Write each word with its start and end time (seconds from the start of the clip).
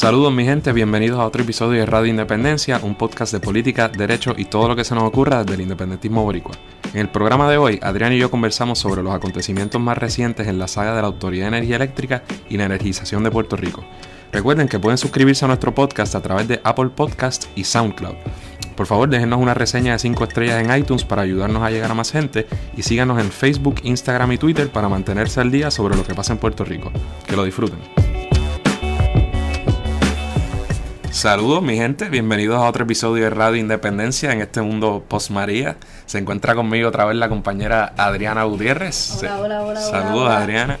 Saludos 0.00 0.32
mi 0.32 0.46
gente, 0.46 0.72
bienvenidos 0.72 1.20
a 1.20 1.26
otro 1.26 1.42
episodio 1.42 1.78
de 1.78 1.84
Radio 1.84 2.06
Independencia, 2.06 2.80
un 2.82 2.94
podcast 2.94 3.34
de 3.34 3.38
política, 3.38 3.90
derecho 3.90 4.32
y 4.34 4.46
todo 4.46 4.66
lo 4.66 4.74
que 4.74 4.82
se 4.82 4.94
nos 4.94 5.04
ocurra 5.04 5.40
desde 5.40 5.56
el 5.56 5.60
independentismo 5.60 6.22
boricua. 6.22 6.54
En 6.94 7.00
el 7.00 7.10
programa 7.10 7.50
de 7.50 7.58
hoy, 7.58 7.78
Adrián 7.82 8.14
y 8.14 8.18
yo 8.18 8.30
conversamos 8.30 8.78
sobre 8.78 9.02
los 9.02 9.14
acontecimientos 9.14 9.78
más 9.78 9.98
recientes 9.98 10.48
en 10.48 10.58
la 10.58 10.68
saga 10.68 10.94
de 10.94 11.02
la 11.02 11.08
Autoridad 11.08 11.50
de 11.50 11.58
Energía 11.58 11.76
Eléctrica 11.76 12.22
y 12.48 12.56
la 12.56 12.64
energización 12.64 13.24
de 13.24 13.30
Puerto 13.30 13.56
Rico. 13.56 13.84
Recuerden 14.32 14.68
que 14.68 14.78
pueden 14.78 14.96
suscribirse 14.96 15.44
a 15.44 15.48
nuestro 15.48 15.74
podcast 15.74 16.14
a 16.14 16.22
través 16.22 16.48
de 16.48 16.62
Apple 16.64 16.88
Podcast 16.96 17.48
y 17.54 17.64
SoundCloud. 17.64 18.14
Por 18.76 18.86
favor, 18.86 19.06
déjenos 19.06 19.38
una 19.38 19.52
reseña 19.52 19.92
de 19.92 19.98
5 19.98 20.24
estrellas 20.24 20.64
en 20.64 20.74
iTunes 20.74 21.04
para 21.04 21.20
ayudarnos 21.20 21.62
a 21.62 21.70
llegar 21.70 21.90
a 21.90 21.94
más 21.94 22.10
gente 22.10 22.46
y 22.74 22.84
síganos 22.84 23.20
en 23.20 23.30
Facebook, 23.30 23.82
Instagram 23.82 24.32
y 24.32 24.38
Twitter 24.38 24.70
para 24.70 24.88
mantenerse 24.88 25.42
al 25.42 25.50
día 25.50 25.70
sobre 25.70 25.94
lo 25.94 26.04
que 26.04 26.14
pasa 26.14 26.32
en 26.32 26.38
Puerto 26.38 26.64
Rico. 26.64 26.90
Que 27.26 27.36
lo 27.36 27.44
disfruten. 27.44 27.99
Saludos 31.10 31.60
mi 31.60 31.76
gente, 31.76 32.08
bienvenidos 32.08 32.56
a 32.56 32.68
otro 32.68 32.84
episodio 32.84 33.24
de 33.24 33.30
Radio 33.30 33.56
Independencia 33.56 34.32
en 34.32 34.40
este 34.40 34.62
mundo 34.62 35.04
post 35.08 35.30
María. 35.30 35.76
Se 36.06 36.18
encuentra 36.18 36.54
conmigo 36.54 36.88
otra 36.88 37.04
vez 37.04 37.16
la 37.16 37.28
compañera 37.28 37.92
Adriana 37.96 38.44
Gutiérrez. 38.44 39.18
Hola, 39.18 39.40
hola, 39.40 39.62
hola. 39.64 39.80
Saludos 39.80 40.26
hola. 40.26 40.38
Adriana. 40.38 40.78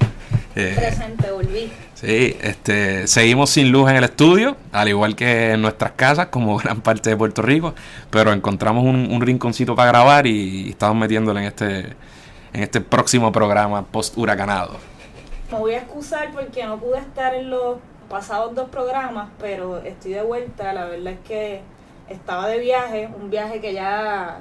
Eh, 0.54 0.74
Presente, 0.76 1.30
volví. 1.32 1.72
Sí, 1.94 2.36
este, 2.40 3.08
seguimos 3.08 3.50
sin 3.50 3.72
luz 3.72 3.90
en 3.90 3.96
el 3.96 4.04
estudio, 4.04 4.56
al 4.72 4.88
igual 4.88 5.16
que 5.16 5.52
en 5.52 5.62
nuestras 5.62 5.92
casas, 5.92 6.26
como 6.26 6.56
gran 6.58 6.80
parte 6.80 7.10
de 7.10 7.16
Puerto 7.16 7.42
Rico, 7.42 7.74
pero 8.10 8.32
encontramos 8.32 8.84
un, 8.84 9.12
un 9.12 9.20
rinconcito 9.20 9.74
para 9.74 9.90
grabar 9.90 10.28
y 10.28 10.70
estamos 10.70 10.96
metiéndole 10.96 11.40
en 11.40 11.46
este, 11.46 11.78
en 12.52 12.62
este 12.62 12.80
próximo 12.80 13.32
programa 13.32 13.84
post 13.84 14.16
huracanado. 14.16 14.76
Me 15.50 15.58
voy 15.58 15.74
a 15.74 15.78
excusar 15.78 16.30
porque 16.32 16.64
no 16.64 16.78
pude 16.78 16.98
estar 16.98 17.34
en 17.34 17.50
los 17.50 17.78
pasados 18.10 18.54
dos 18.54 18.68
programas, 18.68 19.30
pero 19.38 19.78
estoy 19.78 20.12
de 20.12 20.22
vuelta. 20.22 20.74
La 20.74 20.84
verdad 20.84 21.14
es 21.14 21.20
que 21.20 21.62
estaba 22.10 22.48
de 22.48 22.58
viaje, 22.58 23.08
un 23.18 23.30
viaje 23.30 23.60
que 23.60 23.72
ya 23.72 24.40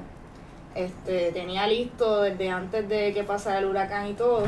este, 0.75 1.31
tenía 1.31 1.67
listo 1.67 2.23
desde 2.23 2.49
antes 2.49 2.89
de 2.89 3.13
que 3.13 3.23
pasara 3.23 3.59
el 3.59 3.65
huracán 3.65 4.07
y 4.07 4.13
todo. 4.13 4.43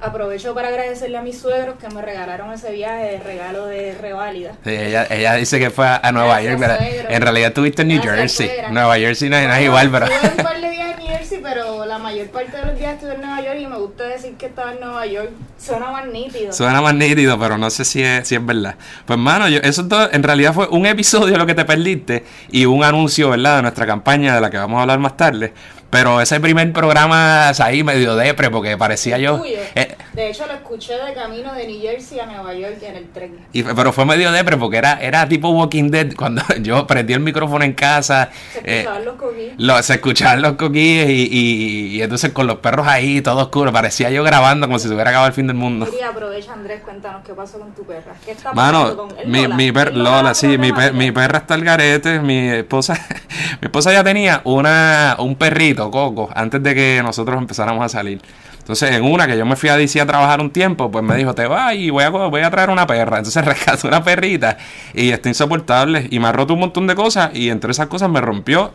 Aprovecho 0.00 0.54
para 0.54 0.68
agradecerle 0.68 1.16
a 1.16 1.22
mis 1.22 1.38
suegros 1.40 1.76
que 1.80 1.88
me 1.94 2.02
regalaron 2.02 2.52
ese 2.52 2.70
viaje 2.72 3.04
de 3.12 3.18
regalo 3.20 3.66
de 3.66 3.94
reválida. 3.98 4.52
Sí, 4.62 4.70
ella, 4.70 5.06
ella 5.08 5.34
dice 5.34 5.58
que 5.58 5.70
fue 5.70 5.86
a, 5.86 6.12
Nueva 6.12 6.40
Gracias, 6.40 6.60
York, 6.60 6.76
pero 6.78 7.10
en 7.14 7.22
realidad 7.22 7.48
estuviste 7.48 7.82
en 7.82 7.88
New 7.88 8.02
Gracias, 8.02 8.18
Jersey. 8.20 8.46
suegra. 8.48 8.70
Nueva 8.70 8.96
Jersey 8.96 9.30
no, 9.30 9.36
es- 9.38 9.48
no 9.48 9.54
es 9.54 9.64
igual, 9.64 9.90
pero... 9.90 10.06
Tuve 10.06 10.30
un 10.36 10.44
par 10.44 10.60
de 10.60 10.70
días 10.70 10.90
en 10.90 10.98
New 10.98 11.06
Jersey, 11.08 11.40
pero 11.42 11.86
la 11.86 11.98
mayor 11.98 12.26
parte 12.28 12.56
de 12.58 12.66
los 12.66 12.78
días 12.78 12.92
estuve 12.94 13.14
en 13.14 13.20
Nueva 13.22 13.40
York 13.40 13.56
y 13.58 13.66
me 13.66 13.76
gusta 13.78 14.04
decir 14.04 14.34
que 14.36 14.46
estaba 14.46 14.72
en 14.72 14.80
Nueva 14.80 15.06
York. 15.06 15.30
Suena 15.58 15.90
más 15.90 16.06
nítido. 16.06 16.52
Suena 16.52 16.80
más 16.82 16.94
nítido, 16.94 17.38
pero 17.38 17.56
no 17.56 17.70
sé 17.70 17.84
si 17.86 18.02
es, 18.02 18.28
si 18.28 18.34
es 18.34 18.44
verdad. 18.44 18.74
Pues, 19.06 19.18
mano, 19.18 19.48
yo, 19.48 19.60
eso 19.62 19.88
todo, 19.88 20.10
en 20.12 20.22
realidad 20.22 20.52
fue 20.52 20.68
un 20.68 20.84
episodio 20.84 21.38
lo 21.38 21.46
que 21.46 21.54
te 21.54 21.64
perdiste 21.64 22.22
y 22.50 22.66
un 22.66 22.84
anuncio, 22.84 23.30
¿verdad?, 23.30 23.56
de 23.56 23.62
nuestra 23.62 23.86
campaña 23.86 24.34
de 24.34 24.42
la 24.42 24.50
que 24.50 24.58
vamos 24.58 24.78
a 24.78 24.82
hablar 24.82 24.98
más 24.98 25.16
tarde. 25.16 25.54
Pero 25.96 26.20
ese 26.20 26.40
primer 26.40 26.70
programa, 26.74 27.48
ahí 27.48 27.82
medio 27.82 28.16
depre, 28.16 28.50
porque 28.50 28.76
parecía 28.76 29.16
yo. 29.16 29.42
Eh, 29.74 29.96
De 30.12 30.28
hecho, 30.28 30.46
lo 30.46 30.52
escuché 30.52 30.92
de 30.94 31.14
camino 31.14 31.54
de 31.54 31.66
New 31.66 31.80
Jersey 31.80 32.20
a 32.20 32.26
Nueva 32.26 32.52
York 32.52 32.76
en 32.82 32.96
el 32.96 33.08
tren. 33.08 33.38
y, 33.50 33.62
pero 33.62 33.94
fue 33.94 34.04
medio 34.04 34.30
depre, 34.30 34.58
porque 34.58 34.76
era, 34.76 35.00
era 35.00 35.26
tipo 35.26 35.48
Walking 35.48 35.90
Dead. 35.90 36.12
Cuando 36.14 36.42
yo 36.60 36.86
prendí 36.86 37.14
el 37.14 37.20
micrófono 37.20 37.64
en 37.64 37.72
casa, 37.72 38.28
Se 38.52 38.58
eh, 38.58 38.80
escuchaban 38.80 39.04
los 39.06 39.14
coquillos. 39.16 39.54
lo- 39.56 39.82
se 39.82 39.94
escuchaban 39.94 40.42
los 40.42 40.52
coquilles 40.52 41.08
y, 41.08 41.28
y, 41.32 41.86
y 41.96 42.02
entonces 42.02 42.30
con 42.32 42.46
los 42.46 42.56
perros 42.58 42.86
ahí, 42.86 43.22
todo 43.22 43.40
oscuro. 43.40 43.72
Parecía 43.72 44.10
yo 44.10 44.22
grabando 44.22 44.66
como 44.66 44.78
si 44.78 44.88
se 44.88 44.92
hubiera 44.94 45.08
acabado 45.10 45.28
el 45.28 45.32
fin 45.34 45.46
del 45.46 45.56
mundo. 45.56 45.86
Quería 45.86 46.08
aprovecha, 46.10 46.52
Andrés, 46.52 46.82
cuéntanos 46.84 47.24
qué 47.26 47.32
pasó 47.32 47.58
con 47.58 47.74
tu 47.74 47.84
perra. 47.86 48.12
¿Qué 48.22 48.32
está 48.32 48.52
Mano, 48.52 48.82
pasando 48.82 49.08
con 49.08 49.18
el 49.18 49.28
mi, 49.28 49.42
Lola? 49.44 49.56
mi 49.56 49.72
per- 49.72 49.88
¿El 49.88 49.98
Lola, 50.04 50.22
la 50.22 50.34
sí, 50.34 50.58
mi, 50.58 50.72
per- 50.74 50.92
mi 50.92 51.10
perra 51.10 51.38
está 51.38 51.54
al 51.54 51.64
garete. 51.64 52.20
Mi 52.20 52.48
esposa, 52.50 52.94
mi 53.62 53.66
esposa 53.66 53.92
ya 53.92 54.04
tenía 54.04 54.40
una, 54.44 55.16
un 55.18 55.36
perrito, 55.36 55.85
Coco, 55.90 56.28
antes 56.34 56.62
de 56.62 56.74
que 56.74 57.00
nosotros 57.02 57.38
empezáramos 57.38 57.84
a 57.84 57.88
salir. 57.88 58.20
Entonces, 58.58 58.90
en 58.96 59.04
una 59.04 59.26
que 59.28 59.38
yo 59.38 59.46
me 59.46 59.54
fui 59.54 59.68
a 59.68 59.76
DC 59.76 60.00
a 60.00 60.06
trabajar 60.06 60.40
un 60.40 60.50
tiempo, 60.50 60.90
pues 60.90 61.04
me 61.04 61.14
dijo, 61.16 61.34
te 61.34 61.46
vas 61.46 61.74
y 61.74 61.90
voy 61.90 62.02
a, 62.02 62.08
voy 62.10 62.40
a 62.42 62.50
traer 62.50 62.70
una 62.70 62.86
perra. 62.86 63.18
Entonces 63.18 63.44
rescaté 63.44 63.86
una 63.86 64.02
perrita 64.02 64.56
y 64.92 65.10
está 65.10 65.28
insoportable. 65.28 66.08
Y 66.10 66.18
me 66.18 66.26
ha 66.28 66.32
roto 66.32 66.54
un 66.54 66.60
montón 66.60 66.86
de 66.88 66.94
cosas 66.96 67.30
y 67.32 67.50
entre 67.50 67.70
esas 67.70 67.86
cosas 67.86 68.10
me 68.10 68.20
rompió 68.20 68.72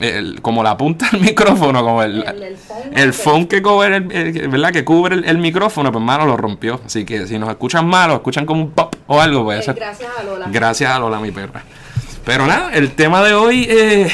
el- 0.00 0.40
como 0.42 0.62
la 0.64 0.76
punta 0.76 1.08
del 1.12 1.20
micrófono, 1.22 1.82
como 1.84 2.02
el, 2.02 2.24
El- 2.26 2.42
el 2.42 2.56
phone 2.56 2.82
el 2.96 3.06
que- 3.06 3.12
phone 3.12 3.46
que 3.46 3.62
cubre 3.62 3.96
el, 3.96 4.48
¿verdad? 4.48 4.72
Que 4.72 4.84
cubre 4.84 5.14
el, 5.24 5.38
micrófono, 5.38 5.92
pues 5.92 6.04
mano, 6.04 6.26
lo 6.26 6.36
rompió. 6.36 6.80
Así 6.84 7.04
que 7.04 7.26
si 7.28 7.38
nos 7.38 7.48
escuchan 7.48 7.86
mal 7.86 8.10
o 8.10 8.14
escuchan 8.14 8.44
como 8.44 8.62
un 8.62 8.70
pop 8.72 8.92
o 9.06 9.20
algo, 9.20 9.44
pues 9.44 9.68
Eh, 9.68 9.72
Gracias 9.76 10.10
a 10.18 10.22
Lola. 10.24 10.46
gracias 10.50 10.90
a 10.90 10.98
Lola, 10.98 11.20
mi 11.20 11.30
perra. 11.30 11.62
Pero 12.24 12.44
nada, 12.46 12.72
el 12.74 12.90
tema 12.90 13.22
de 13.22 13.34
hoy, 13.34 13.66
eh, 13.70 14.10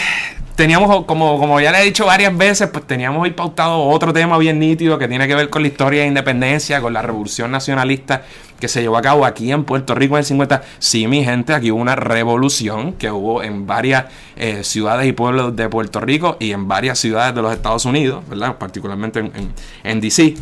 teníamos, 0.55 1.05
como, 1.05 1.39
como 1.39 1.61
ya 1.61 1.73
le 1.73 1.81
he 1.81 1.85
dicho 1.85 2.07
varias 2.07 2.37
veces, 2.37 2.69
pues 2.69 2.87
teníamos 2.87 3.23
hoy 3.23 3.33
pautado 3.33 3.83
otro 3.83 4.13
tema 4.13 4.39
bien 4.39 4.59
nítido 4.59 4.99
que 4.99 5.09
tiene 5.09 5.27
que 5.27 5.35
ver 5.35 5.51
con 5.51 5.63
la 5.63 5.69
historia 5.69 6.03
de 6.03 6.09
independencia, 6.09 6.81
con 6.81 6.93
la 6.93 7.03
revolución 7.03 7.51
nacionalista 7.51 8.23
que 8.61 8.69
se 8.69 8.81
llevó 8.81 8.97
a 8.97 9.03
cabo 9.03 9.27
aquí 9.27 9.51
en 9.51 9.65
Puerto 9.65 9.95
Rico 9.95 10.15
en 10.15 10.21
el 10.21 10.25
50. 10.25 10.63
Sí, 10.79 11.07
mi 11.07 11.25
gente, 11.25 11.53
aquí 11.53 11.71
hubo 11.71 11.81
una 11.81 11.97
revolución 11.97 12.95
que 12.95 13.11
hubo 13.11 13.43
en 13.43 13.67
varias 13.67 14.07
eh, 14.37 14.65
ciudades 14.65 15.07
y 15.07 15.13
pueblos 15.13 15.57
de 15.57 15.69
Puerto 15.69 16.01
Rico 16.01 16.37
y 16.41 16.53
en 16.53 16.69
varias 16.69 16.99
ciudades 16.99 17.35
de 17.35 17.43
los 17.43 17.53
Estados 17.53 17.85
Unidos, 17.85 18.23
¿verdad? 18.29 18.57
Particularmente 18.57 19.21
en, 19.21 19.33
en, 19.35 19.53
en 19.83 20.01
DC. 20.01 20.37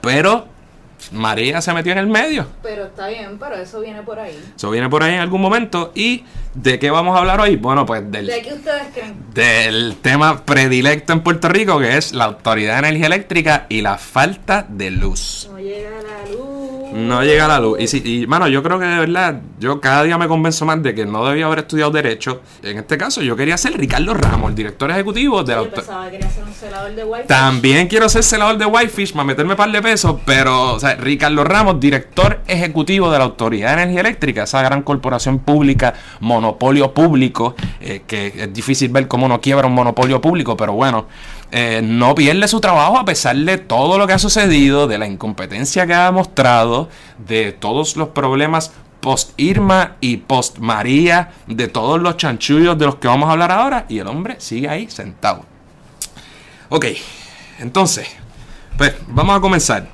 Pero 0.00 0.48
María 1.12 1.60
se 1.60 1.72
metió 1.72 1.92
en 1.92 1.98
el 1.98 2.06
medio. 2.06 2.46
Pero 2.62 2.84
está 2.86 3.08
bien, 3.08 3.38
pero 3.38 3.56
eso 3.56 3.80
viene 3.80 4.02
por 4.02 4.18
ahí. 4.18 4.38
Eso 4.56 4.70
viene 4.70 4.88
por 4.88 5.02
ahí 5.02 5.14
en 5.14 5.20
algún 5.20 5.40
momento. 5.40 5.92
¿Y 5.94 6.24
de 6.54 6.78
qué 6.78 6.90
vamos 6.90 7.16
a 7.16 7.20
hablar 7.20 7.40
hoy? 7.40 7.56
Bueno, 7.56 7.84
pues 7.86 8.10
del, 8.10 8.26
¿De 8.26 8.42
qué 8.42 8.54
ustedes 8.54 8.82
creen? 8.94 9.14
del 9.34 9.96
tema 10.00 10.44
predilecto 10.44 11.12
en 11.12 11.20
Puerto 11.22 11.48
Rico, 11.48 11.78
que 11.78 11.96
es 11.96 12.12
la 12.12 12.24
Autoridad 12.24 12.74
de 12.74 12.88
Energía 12.88 13.06
Eléctrica 13.06 13.66
y 13.68 13.82
la 13.82 13.98
falta 13.98 14.66
de 14.68 14.90
luz. 14.90 15.48
No 15.50 15.58
llega 15.58 15.90
la. 15.90 16.09
No 16.92 17.22
llega 17.22 17.46
la 17.46 17.60
luz. 17.60 17.78
Y, 17.80 17.86
si, 17.86 18.02
y 18.04 18.26
mano, 18.26 18.48
yo 18.48 18.62
creo 18.62 18.78
que 18.78 18.86
de 18.86 18.98
verdad, 18.98 19.40
yo 19.58 19.80
cada 19.80 20.02
día 20.02 20.18
me 20.18 20.28
convenzo 20.28 20.64
más 20.64 20.82
de 20.82 20.94
que 20.94 21.06
no 21.06 21.24
debía 21.26 21.46
haber 21.46 21.60
estudiado 21.60 21.90
Derecho. 21.90 22.40
En 22.62 22.78
este 22.78 22.98
caso, 22.98 23.22
yo 23.22 23.36
quería 23.36 23.56
ser 23.56 23.76
Ricardo 23.76 24.14
Ramos, 24.14 24.50
el 24.50 24.56
director 24.56 24.90
ejecutivo 24.90 25.42
de 25.42 25.54
la 25.54 25.62
Yo 25.62 25.70
pensaba 25.70 26.04
que 26.06 26.12
quería 26.12 26.30
ser 26.30 26.44
un 26.44 26.52
celador 26.52 26.94
de 26.94 27.04
Wi-Fi. 27.04 27.26
También 27.26 27.88
quiero 27.88 28.08
ser 28.08 28.22
celador 28.22 28.58
de 28.58 28.66
Whitefish 28.66 29.12
para 29.12 29.24
meterme 29.24 29.56
par 29.56 29.70
de 29.70 29.82
pesos, 29.82 30.16
pero, 30.24 30.74
o 30.74 30.80
sea, 30.80 30.94
Ricardo 30.96 31.44
Ramos, 31.44 31.80
director 31.80 32.40
ejecutivo 32.46 33.10
de 33.10 33.18
la 33.18 33.24
Autoridad 33.24 33.68
de 33.76 33.82
Energía 33.82 34.00
Eléctrica, 34.00 34.42
esa 34.44 34.62
gran 34.62 34.82
corporación 34.82 35.40
pública, 35.40 35.94
monopolio 36.20 36.92
público, 36.92 37.54
eh, 37.80 38.02
que 38.06 38.32
es 38.36 38.52
difícil 38.52 38.90
ver 38.90 39.08
cómo 39.08 39.28
no 39.28 39.40
quiebra 39.40 39.66
un 39.66 39.74
monopolio 39.74 40.20
público, 40.20 40.56
pero 40.56 40.72
bueno, 40.72 41.06
eh, 41.52 41.80
no 41.82 42.14
pierde 42.14 42.46
su 42.48 42.60
trabajo 42.60 42.98
a 42.98 43.04
pesar 43.04 43.36
de 43.36 43.58
todo 43.58 43.98
lo 43.98 44.06
que 44.06 44.12
ha 44.12 44.18
sucedido, 44.18 44.86
de 44.86 44.98
la 44.98 45.06
incompetencia 45.06 45.86
que 45.86 45.94
ha 45.94 46.10
mostrado, 46.12 46.88
de 47.18 47.52
todos 47.52 47.96
los 47.96 48.08
problemas 48.10 48.72
post 49.00 49.32
Irma 49.38 49.96
y 50.00 50.18
post 50.18 50.58
María, 50.58 51.32
de 51.46 51.68
todos 51.68 52.00
los 52.00 52.16
chanchullos 52.16 52.78
de 52.78 52.86
los 52.86 52.96
que 52.96 53.08
vamos 53.08 53.28
a 53.28 53.32
hablar 53.32 53.50
ahora, 53.50 53.86
y 53.88 53.98
el 53.98 54.06
hombre 54.06 54.36
sigue 54.38 54.68
ahí 54.68 54.88
sentado. 54.90 55.44
Ok, 56.68 56.86
entonces, 57.58 58.08
pues 58.76 58.94
vamos 59.08 59.36
a 59.36 59.40
comenzar. 59.40 59.88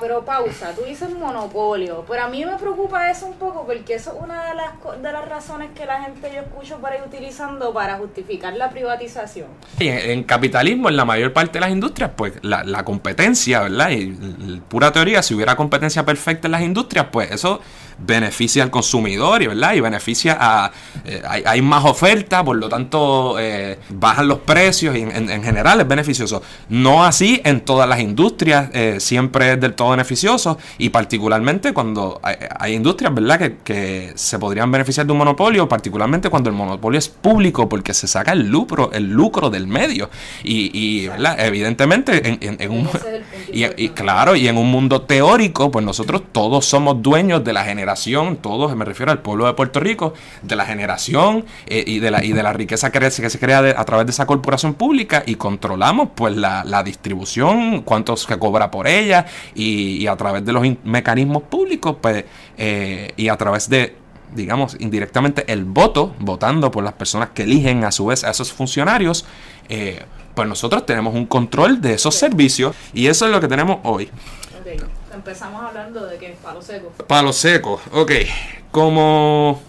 Pero 0.00 0.24
pausa, 0.24 0.72
tú 0.74 0.82
dices 0.82 1.10
monopolio, 1.10 2.04
pero 2.08 2.22
a 2.22 2.28
mí 2.28 2.44
me 2.44 2.56
preocupa 2.56 3.10
eso 3.10 3.26
un 3.26 3.34
poco 3.34 3.66
porque 3.66 3.94
eso 3.94 4.12
es 4.12 4.22
una 4.22 4.48
de 4.48 4.54
las, 4.54 5.02
de 5.02 5.12
las 5.12 5.28
razones 5.28 5.70
que 5.74 5.86
la 5.86 6.02
gente 6.02 6.30
yo 6.32 6.40
escucho 6.40 6.78
para 6.78 6.96
ir 6.96 7.02
utilizando 7.02 7.72
para 7.72 7.98
justificar 7.98 8.54
la 8.54 8.70
privatización. 8.70 9.48
En, 9.78 10.22
capitalismo, 10.24 10.88
en 10.88 10.96
la 10.96 11.04
mayor 11.04 11.32
parte 11.32 11.54
de 11.54 11.60
las 11.60 11.70
industrias, 11.70 12.10
pues 12.16 12.34
la, 12.42 12.84
competencia, 12.84 13.60
¿verdad? 13.60 13.90
Y 13.90 14.60
pura 14.68 14.92
teoría, 14.92 15.22
si 15.22 15.34
hubiera 15.34 15.56
competencia 15.56 16.04
perfecta 16.04 16.48
en 16.48 16.52
las 16.52 16.62
industrias, 16.62 17.06
pues 17.10 17.30
eso 17.30 17.60
beneficia 17.98 18.62
al 18.62 18.70
consumidor 18.70 19.42
y, 19.42 19.46
¿verdad? 19.48 19.74
Y 19.74 19.80
beneficia 19.80 20.36
a... 20.40 20.72
eh, 21.04 21.22
hay, 21.26 21.62
más 21.62 21.84
oferta, 21.84 22.44
por 22.44 22.56
lo 22.56 22.68
tanto 22.68 23.36
eh, 23.38 23.78
bajan 23.90 24.26
los 24.28 24.38
precios 24.38 24.96
y 24.96 25.02
en 25.02 25.42
general 25.42 25.80
es 25.80 25.88
beneficioso. 25.88 26.42
No 26.68 27.04
así 27.04 27.40
en 27.44 27.60
todas 27.60 27.88
las 27.88 28.00
industrias, 28.00 28.70
eh, 28.72 28.96
siempre 29.00 29.52
es 29.52 29.60
del 29.60 29.71
todo 29.72 29.90
beneficioso 29.90 30.58
y 30.78 30.88
particularmente 30.90 31.72
cuando 31.72 32.20
hay, 32.22 32.36
hay 32.58 32.74
industrias, 32.74 33.14
¿verdad? 33.14 33.38
Que, 33.38 33.56
que 33.64 34.12
se 34.14 34.38
podrían 34.38 34.70
beneficiar 34.70 35.06
de 35.06 35.12
un 35.12 35.18
monopolio, 35.18 35.68
particularmente 35.68 36.28
cuando 36.30 36.50
el 36.50 36.56
monopolio 36.56 36.98
es 36.98 37.08
público 37.08 37.68
porque 37.68 37.94
se 37.94 38.06
saca 38.06 38.32
el 38.32 38.48
lucro, 38.48 38.90
el 38.92 39.10
lucro 39.10 39.50
del 39.50 39.66
medio. 39.66 40.10
Y, 40.44 40.70
y, 40.72 41.08
¿verdad? 41.08 41.36
Evidentemente 41.40 42.28
en, 42.28 42.38
en- 42.40 42.56
en 42.60 42.70
un... 42.70 42.88
Y, 43.52 43.64
y 43.84 43.88
claro, 43.90 44.34
y 44.36 44.48
en 44.48 44.56
un 44.56 44.70
mundo 44.70 45.02
teórico, 45.02 45.70
pues 45.70 45.84
nosotros 45.84 46.22
todos 46.32 46.64
somos 46.64 47.02
dueños 47.02 47.44
de 47.44 47.52
la 47.52 47.64
generación, 47.64 48.36
todos, 48.36 48.74
me 48.76 48.84
refiero 48.84 49.12
al 49.12 49.20
pueblo 49.20 49.46
de 49.46 49.54
Puerto 49.54 49.80
Rico, 49.80 50.14
de 50.42 50.56
la 50.56 50.64
generación 50.64 51.44
eh, 51.66 51.84
y, 51.86 51.98
de 51.98 52.10
la, 52.10 52.24
y 52.24 52.32
de 52.32 52.42
la 52.42 52.52
riqueza 52.52 52.90
que, 52.90 52.98
que 53.00 53.10
se 53.30 53.38
crea 53.38 53.58
a 53.76 53.84
través 53.84 54.06
de 54.06 54.12
esa 54.12 54.26
corporación 54.26 54.74
pública 54.74 55.22
y 55.26 55.34
controlamos 55.36 56.08
pues 56.14 56.36
la, 56.36 56.82
distribución, 56.82 57.82
cuánto 57.82 58.16
se 58.16 58.38
cobra 58.38 58.70
por 58.70 58.86
ella 58.88 59.26
y, 59.54 59.61
a 60.08 60.16
través 60.16 60.44
de 60.44 60.52
los 60.52 60.62
mecanismos 60.84 61.44
públicos 61.44 61.96
pues 62.00 62.24
eh, 62.56 63.12
y 63.16 63.28
a 63.28 63.36
través 63.36 63.68
de 63.68 63.96
digamos, 64.34 64.76
indirectamente 64.80 65.44
el 65.52 65.64
voto, 65.64 66.14
votando 66.18 66.70
por 66.70 66.82
las 66.82 66.94
personas 66.94 67.30
que 67.34 67.42
eligen 67.42 67.84
a 67.84 67.92
su 67.92 68.06
vez 68.06 68.24
a 68.24 68.30
esos 68.30 68.50
funcionarios, 68.50 69.26
eh, 69.68 70.04
pues 70.34 70.48
nosotros 70.48 70.86
tenemos 70.86 71.14
un 71.14 71.26
control 71.26 71.80
de 71.80 71.94
esos 71.94 72.14
servicios 72.14 72.74
y 72.94 73.08
eso 73.08 73.26
es 73.26 73.32
lo 73.32 73.40
que 73.40 73.48
tenemos 73.48 73.80
hoy. 73.84 74.10
Empezamos 75.12 75.62
hablando 75.62 76.06
de 76.06 76.18
que 76.18 76.36
palo 76.42 76.62
seco. 76.62 76.92
Palo 77.06 77.32
seco, 77.32 77.80
ok. 77.92 78.10
Como 78.70 79.62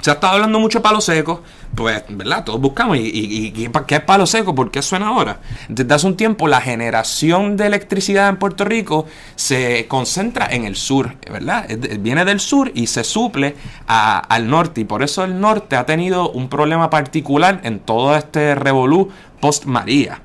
se 0.00 0.10
ha 0.10 0.14
estado 0.14 0.34
hablando 0.34 0.60
mucho 0.60 0.78
de 0.78 0.82
palo 0.82 1.00
seco, 1.00 1.42
pues, 1.74 2.04
¿verdad? 2.08 2.44
Todos 2.44 2.60
buscamos. 2.60 2.98
¿Y, 2.98 3.10
y, 3.12 3.50
qué 3.50 3.94
es 3.94 4.00
palo 4.00 4.26
seco? 4.26 4.54
¿Por 4.54 4.70
qué 4.70 4.82
suena 4.82 5.08
ahora? 5.08 5.40
Desde 5.68 5.94
hace 5.94 6.06
un 6.06 6.16
tiempo 6.16 6.46
la 6.48 6.60
generación 6.60 7.56
de 7.56 7.66
electricidad 7.66 8.28
en 8.28 8.36
Puerto 8.36 8.64
Rico 8.64 9.06
se 9.36 9.86
concentra 9.88 10.46
en 10.46 10.64
el 10.64 10.76
sur, 10.76 11.16
¿verdad? 11.30 11.66
Viene 12.00 12.24
del 12.24 12.40
sur 12.40 12.70
y 12.74 12.86
se 12.88 13.04
suple 13.04 13.56
al 13.86 14.48
norte. 14.48 14.82
Y 14.82 14.84
por 14.84 15.02
eso 15.02 15.24
el 15.24 15.40
norte 15.40 15.76
ha 15.76 15.86
tenido 15.86 16.30
un 16.30 16.48
problema 16.48 16.90
particular 16.90 17.60
en 17.64 17.80
todo 17.80 18.16
este 18.16 18.54
revolú 18.54 19.10
post-María. 19.40 20.20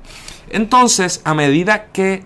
Entonces, 0.50 1.20
a 1.24 1.34
medida 1.34 1.86
que... 1.86 2.22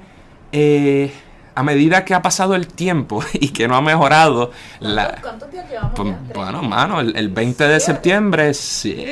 Eh, 0.52 1.12
a 1.54 1.62
medida 1.62 2.04
que 2.04 2.14
ha 2.14 2.22
pasado 2.22 2.54
el 2.54 2.66
tiempo 2.66 3.22
y 3.34 3.48
que 3.48 3.68
no 3.68 3.76
ha 3.76 3.82
mejorado 3.82 4.50
la... 4.80 5.18
¿Cuántos 5.20 5.50
días 5.50 5.68
llevamos? 5.68 5.92
Pues, 5.94 6.14
bueno, 6.34 6.62
mano, 6.62 7.00
el, 7.00 7.28
20 7.28 7.68
de 7.68 7.80
septiembre, 7.80 8.54
sí, 8.54 9.04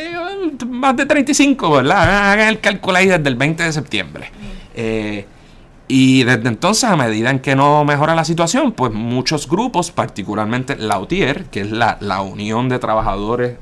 más 0.69 0.97
de 0.97 1.07
35, 1.07 1.71
¿verdad? 1.71 2.33
Hagan 2.33 2.49
el 2.49 2.61
cálculo 2.61 2.97
ahí 2.97 3.07
desde 3.07 3.29
el 3.29 3.37
20 3.37 3.63
de 3.63 3.73
septiembre. 3.73 4.31
Mm. 4.31 4.61
Eh, 4.75 5.27
y 5.89 6.23
desde 6.23 6.49
entonces, 6.49 6.85
a 6.85 6.97
medida 6.97 7.31
en 7.31 7.41
que 7.41 7.57
no 7.57 7.85
mejora 7.85 8.15
la 8.15 8.25
situación, 8.25 8.73
pues 8.73 8.93
muchos 8.93 9.49
grupos, 9.49 9.91
particularmente 9.91 10.77
la 10.77 11.01
UTIER, 11.01 11.47
que 11.47 11.63
es 11.63 11.73
la, 11.73 11.99
la 12.01 12.23
Unión 12.23 12.69
de 12.69 12.79
Trabajadores 12.79 13.57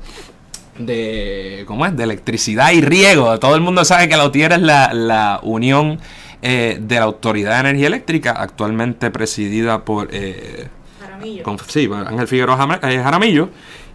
de, 0.79 1.63
¿cómo 1.67 1.85
es? 1.85 1.95
de 1.95 2.03
Electricidad 2.03 2.71
y 2.71 2.81
Riego. 2.81 3.37
Todo 3.39 3.55
el 3.55 3.61
mundo 3.61 3.85
sabe 3.85 4.09
que 4.09 4.17
la 4.17 4.25
UTIER 4.25 4.53
es 4.53 4.61
la, 4.61 4.93
la 4.93 5.39
unión 5.43 5.99
eh, 6.41 6.77
de 6.79 6.95
la 6.95 7.03
Autoridad 7.03 7.55
de 7.55 7.69
Energía 7.69 7.87
Eléctrica, 7.87 8.31
actualmente 8.31 9.11
presidida 9.11 9.83
por... 9.83 10.09
Eh, 10.11 10.67
Jaramillo. 10.99 11.57
sí, 11.67 11.89
Ángel 11.91 12.27
Figueroa 12.27 12.79
eh, 12.83 12.99
Jaramillo, 13.01 13.49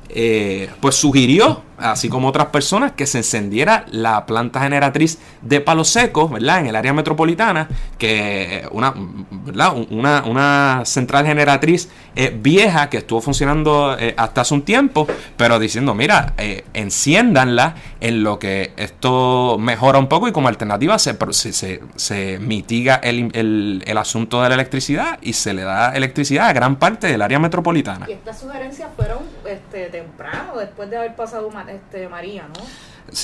eh, 0.09 0.71
pues 0.81 0.95
sugirió 0.95 1.63
así 1.79 2.09
como 2.09 2.29
otras 2.29 2.47
personas, 2.47 2.93
que 2.93 3.07
se 3.07 3.19
encendiera 3.19 3.87
la 3.91 4.27
planta 4.27 4.61
generatriz 4.61 5.19
de 5.43 5.61
Palo 5.61 5.85
Seco, 5.85 6.29
¿verdad? 6.29 6.61
En 6.61 6.67
el 6.67 6.77
área 6.77 6.93
metropolitana, 6.93 7.69
que 7.99 8.67
una, 8.71 8.95
¿verdad? 9.31 9.75
una, 9.91 10.25
una 10.25 10.83
central 10.85 11.27
generatriz 11.27 11.89
eh, 12.17 12.33
vieja 12.35 12.89
que 12.91 12.99
estuvo 12.99 13.21
funcionando 13.21 13.97
eh, 13.99 14.15
hasta 14.17 14.43
hace 14.43 14.55
un 14.55 14.63
tiempo, 14.63 15.07
pero 15.37 15.59
diciendo, 15.59 15.95
mira, 15.95 16.35
eh, 16.39 16.65
enciéndanla 16.73 17.75
en 18.01 18.23
lo 18.23 18.39
que 18.39 18.73
esto 18.77 19.57
mejora 19.59 19.99
un 19.99 20.09
poco 20.09 20.29
y 20.29 20.33
como 20.33 20.49
alternativa 20.49 20.99
se, 20.99 21.17
se, 21.33 21.81
se, 21.97 22.39
mitiga 22.39 22.97
el, 22.97 23.31
el, 23.35 23.83
el, 23.87 23.99
asunto 23.99 24.43
de 24.43 24.49
la 24.49 24.55
electricidad 24.55 25.19
y 25.23 25.33
se 25.33 25.55
le 25.55 25.63
da 25.63 25.91
electricidad 25.91 26.49
a 26.49 26.53
gran 26.53 26.77
parte 26.77 27.09
del 27.09 27.21
área 27.23 27.39
metropolitana. 27.39 28.07
Y 28.09 28.13
estas 28.13 28.39
sugerencias 28.39 28.91
fueron 28.95 29.19
este, 29.47 29.87
temprano, 29.87 30.57
después 30.59 30.91
de 30.91 30.97
haber 30.97 31.17
pasado 31.17 31.51
este, 31.69 32.09
María, 32.09 32.49
¿no? 32.49 32.65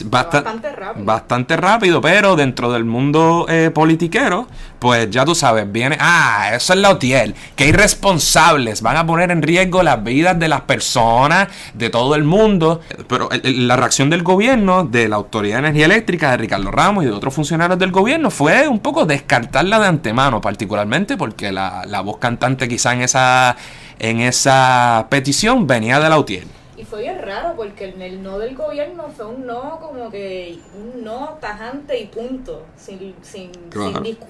bastante 0.05 0.73
rápido. 0.73 1.05
Bastante 1.05 1.57
rápido, 1.57 2.01
pero 2.01 2.37
dentro 2.37 2.71
del 2.73 2.85
mundo 2.85 3.47
eh, 3.49 3.71
politiquero, 3.73 4.47
pues 4.79 5.11
ya 5.11 5.25
tú 5.25 5.35
sabes, 5.35 5.71
viene, 5.71 5.97
ah, 6.01 6.51
eso 6.55 6.75
es 6.75 6.79
la 6.79 6.91
OTIEL, 6.91 7.35
que 7.57 7.67
irresponsables, 7.67 8.83
van 8.83 8.97
a 8.97 9.07
poner 9.07 9.31
en 9.31 9.43
riesgo 9.43 9.83
las 9.83 10.03
vidas 10.03 10.39
de 10.39 10.49
las 10.49 10.63
personas, 10.63 11.49
de 11.75 11.91
todo 11.91 12.15
el 12.15 12.25
mundo. 12.25 12.81
Pero 13.09 13.29
la 13.43 13.77
reacción 13.77 14.11
del 14.11 14.23
gobierno, 14.23 14.85
de 14.85 15.09
la 15.09 15.17
Autoridad 15.17 15.57
de 15.57 15.69
Energía 15.69 15.87
Eléctrica, 15.87 16.31
de 16.31 16.37
Ricardo 16.37 16.71
Ramos 16.71 17.05
y 17.05 17.07
de 17.07 17.13
otros 17.13 17.35
funcionarios 17.35 17.79
del 17.79 17.91
gobierno, 17.91 18.31
fue 18.31 18.69
un 18.69 18.81
poco 18.81 19.07
descartarla 19.07 19.81
de 19.81 19.87
antemano, 19.87 20.41
particularmente 20.41 21.17
porque 21.17 21.53
la, 21.53 21.85
la 21.87 22.01
voz 22.01 22.19
cantante 22.19 22.69
quizá 22.69 22.93
en 22.93 23.03
esa, 23.03 23.57
en 23.99 24.21
esa 24.21 25.07
petición 25.11 25.67
venía 25.67 25.99
de 26.01 26.09
la 26.09 26.19
UTIEL. 26.19 26.60
Y 26.81 26.85
fue 26.85 27.03
bien 27.03 27.19
raro 27.21 27.55
porque 27.57 27.95
el, 27.99 28.23
no 28.23 28.39
del 28.39 28.57
gobierno 28.57 29.09
fue 29.15 29.27
un 29.27 29.45
no 29.47 29.79
como 29.81 30.11
que 30.11 30.59
un 30.75 31.05
no 31.05 31.37
tajante 31.39 32.01
y 32.01 32.07
punto, 32.07 32.65
sin, 32.79 33.15
sin, 33.21 33.51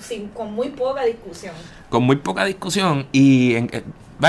sin, 0.00 0.28
con 0.30 0.52
muy 0.52 0.70
poca 0.70 1.04
discusión. 1.04 1.54
Con 1.88 2.02
muy 2.02 2.16
poca 2.16 2.44
discusión 2.44 3.06
y 3.12 3.54
en, 3.54 3.70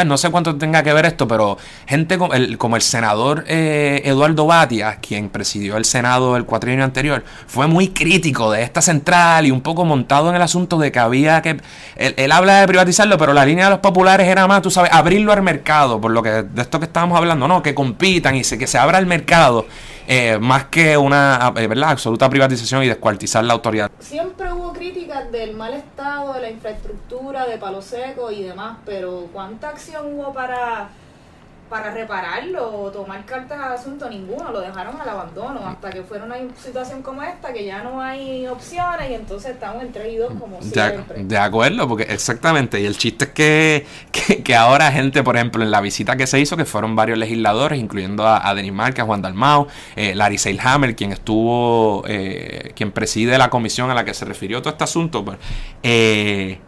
no 0.05 0.17
sé 0.17 0.29
cuánto 0.29 0.55
tenga 0.55 0.83
que 0.83 0.93
ver 0.93 1.05
esto, 1.05 1.27
pero 1.27 1.57
gente 1.85 2.17
como 2.17 2.33
el, 2.33 2.57
como 2.57 2.75
el 2.75 2.81
senador 2.81 3.43
eh, 3.47 4.01
Eduardo 4.05 4.45
Batia, 4.45 4.97
quien 5.01 5.29
presidió 5.29 5.77
el 5.77 5.85
Senado 5.85 6.38
el 6.38 6.45
cuatrienio 6.45 6.85
anterior, 6.85 7.23
fue 7.47 7.67
muy 7.67 7.89
crítico 7.89 8.51
de 8.51 8.63
esta 8.63 8.81
central 8.81 9.45
y 9.45 9.51
un 9.51 9.61
poco 9.61 9.85
montado 9.85 10.29
en 10.29 10.35
el 10.35 10.41
asunto 10.41 10.77
de 10.77 10.91
que 10.91 10.99
había 10.99 11.41
que... 11.41 11.59
Él, 11.95 12.31
habla 12.31 12.61
de 12.61 12.67
privatizarlo, 12.67 13.17
pero 13.17 13.33
la 13.33 13.45
línea 13.45 13.65
de 13.65 13.71
los 13.71 13.79
populares 13.79 14.27
era 14.27 14.47
más, 14.47 14.61
tú 14.61 14.71
sabes, 14.71 14.91
abrirlo 14.93 15.33
al 15.33 15.41
mercado, 15.41 15.99
por 15.99 16.11
lo 16.11 16.23
que 16.23 16.29
de 16.43 16.61
esto 16.61 16.79
que 16.79 16.85
estábamos 16.85 17.17
hablando, 17.17 17.47
¿no? 17.47 17.61
Que 17.61 17.75
compitan 17.75 18.35
y 18.35 18.43
se, 18.43 18.57
que 18.57 18.67
se 18.67 18.77
abra 18.77 18.97
el 18.97 19.05
mercado. 19.05 19.67
Eh, 20.13 20.38
más 20.40 20.66
que 20.66 20.98
una 20.98 21.54
eh, 21.56 21.68
¿verdad? 21.68 21.92
absoluta 21.92 22.30
privatización 22.30 22.84
y 22.84 22.88
descuartizar 22.90 23.46
la 23.46 23.54
autoridad. 23.54 23.90
Siempre 24.00 24.52
hubo 24.52 24.74
críticas 24.74 25.31
del 25.31 25.56
mal 25.56 25.74
estado 25.74 26.34
de 26.34 26.42
la 26.42 26.50
infraestructura, 26.50 27.46
de 27.46 27.58
Palo 27.58 27.81
Seco 27.81 28.30
y 28.30 28.44
demás, 28.44 28.80
pero 28.86 29.30
¿cuánta 29.31 29.69
acción 29.69 30.13
hubo 30.13 30.34
para 30.34 30.90
para 31.71 31.89
repararlo 31.89 32.69
o 32.69 32.91
tomar 32.91 33.23
cartas 33.23 33.57
al 33.57 33.71
asunto, 33.71 34.09
ninguno, 34.09 34.51
lo 34.51 34.59
dejaron 34.59 35.00
al 35.00 35.07
abandono, 35.07 35.65
hasta 35.65 35.89
que 35.89 36.03
fuera 36.03 36.25
una 36.25 36.35
situación 36.62 37.01
como 37.01 37.23
esta, 37.23 37.53
que 37.53 37.63
ya 37.63 37.81
no 37.81 38.01
hay 38.01 38.45
opciones 38.45 39.09
y 39.09 39.13
entonces 39.13 39.51
estamos 39.51 39.81
entre 39.81 40.09
ellos 40.09 40.33
como 40.38 40.62
siempre. 40.62 41.23
De 41.23 41.38
acuerdo, 41.38 41.88
porque 41.88 42.03
exactamente, 42.03 42.81
y 42.81 42.85
el 42.85 42.97
chiste 42.97 43.23
es 43.23 43.31
que, 44.12 44.44
que, 44.44 44.53
ahora 44.53 44.91
gente, 44.91 45.23
por 45.23 45.38
ejemplo, 45.38 45.63
en 45.63 45.71
la 45.71 45.79
visita 45.79 46.18
que 46.18 46.27
se 46.27 46.41
hizo, 46.41 46.57
que 46.57 46.65
fueron 46.65 46.94
varios 46.97 47.18
legisladores, 47.18 47.79
incluyendo 47.79 48.27
a, 48.27 48.50
a 48.50 48.53
Denis 48.53 48.74
Márquez, 48.74 49.03
a 49.03 49.06
Juan 49.06 49.21
Dalmau, 49.21 49.67
eh, 49.95 50.13
Larry 50.13 50.39
Seilhammer, 50.39 50.94
quien 50.94 51.13
estuvo, 51.13 52.03
eh, 52.06 52.74
quien 52.75 52.91
preside 52.91 53.38
la 53.38 53.50
comisión 53.50 53.89
a 53.89 53.94
la 53.94 54.03
que 54.03 54.13
se 54.13 54.25
refirió 54.25 54.62
todo 54.62 54.71
este 54.71 54.83
asunto, 54.83 55.24
pues, 55.24 55.38
eh, 55.83 56.59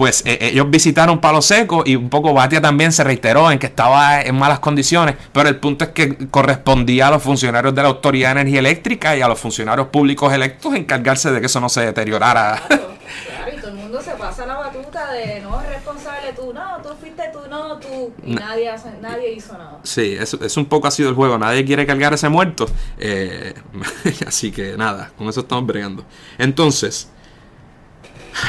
pues 0.00 0.22
eh, 0.24 0.38
ellos 0.40 0.70
visitaron 0.70 1.20
Palo 1.20 1.42
Seco 1.42 1.82
y 1.84 1.94
un 1.94 2.08
poco 2.08 2.32
Batia 2.32 2.58
también 2.58 2.90
se 2.90 3.04
reiteró 3.04 3.50
en 3.50 3.58
que 3.58 3.66
estaba 3.66 4.22
en 4.22 4.34
malas 4.34 4.58
condiciones, 4.58 5.14
pero 5.30 5.46
el 5.50 5.56
punto 5.56 5.84
es 5.84 5.90
que 5.90 6.16
correspondía 6.30 7.08
a 7.08 7.10
los 7.10 7.22
funcionarios 7.22 7.74
de 7.74 7.82
la 7.82 7.88
Autoridad 7.88 8.34
de 8.34 8.40
Energía 8.40 8.60
Eléctrica 8.60 9.14
y 9.14 9.20
a 9.20 9.28
los 9.28 9.38
funcionarios 9.38 9.88
públicos 9.88 10.32
electos 10.32 10.74
encargarse 10.74 11.30
de 11.30 11.40
que 11.40 11.44
eso 11.44 11.60
no 11.60 11.68
se 11.68 11.82
deteriorara. 11.82 12.62
Claro, 12.66 12.94
claro 13.26 13.52
y 13.58 13.60
todo 13.60 13.72
el 13.72 13.76
mundo 13.76 14.00
se 14.00 14.12
pasa 14.12 14.46
la 14.46 14.54
batuta 14.54 15.12
de 15.12 15.40
no 15.40 15.60
es 15.60 15.68
responsable 15.68 16.32
tú, 16.34 16.50
no, 16.54 16.80
tú 16.82 16.88
fuiste 16.98 17.24
tú, 17.30 17.40
no, 17.50 17.78
tú, 17.78 18.10
y 18.24 18.36
nadie, 18.36 18.72
nadie 19.02 19.34
hizo 19.34 19.52
nada. 19.52 19.80
Sí, 19.82 20.16
eso 20.18 20.42
es 20.42 20.56
un 20.56 20.64
poco 20.64 20.88
ha 20.88 20.90
sido 20.90 21.10
el 21.10 21.14
juego, 21.14 21.36
nadie 21.36 21.62
quiere 21.66 21.84
cargar 21.84 22.14
ese 22.14 22.30
muerto, 22.30 22.64
eh, 22.96 23.52
así 24.26 24.50
que 24.50 24.78
nada, 24.78 25.12
con 25.18 25.28
eso 25.28 25.40
estamos 25.40 25.66
bregando. 25.66 26.06
Entonces, 26.38 27.10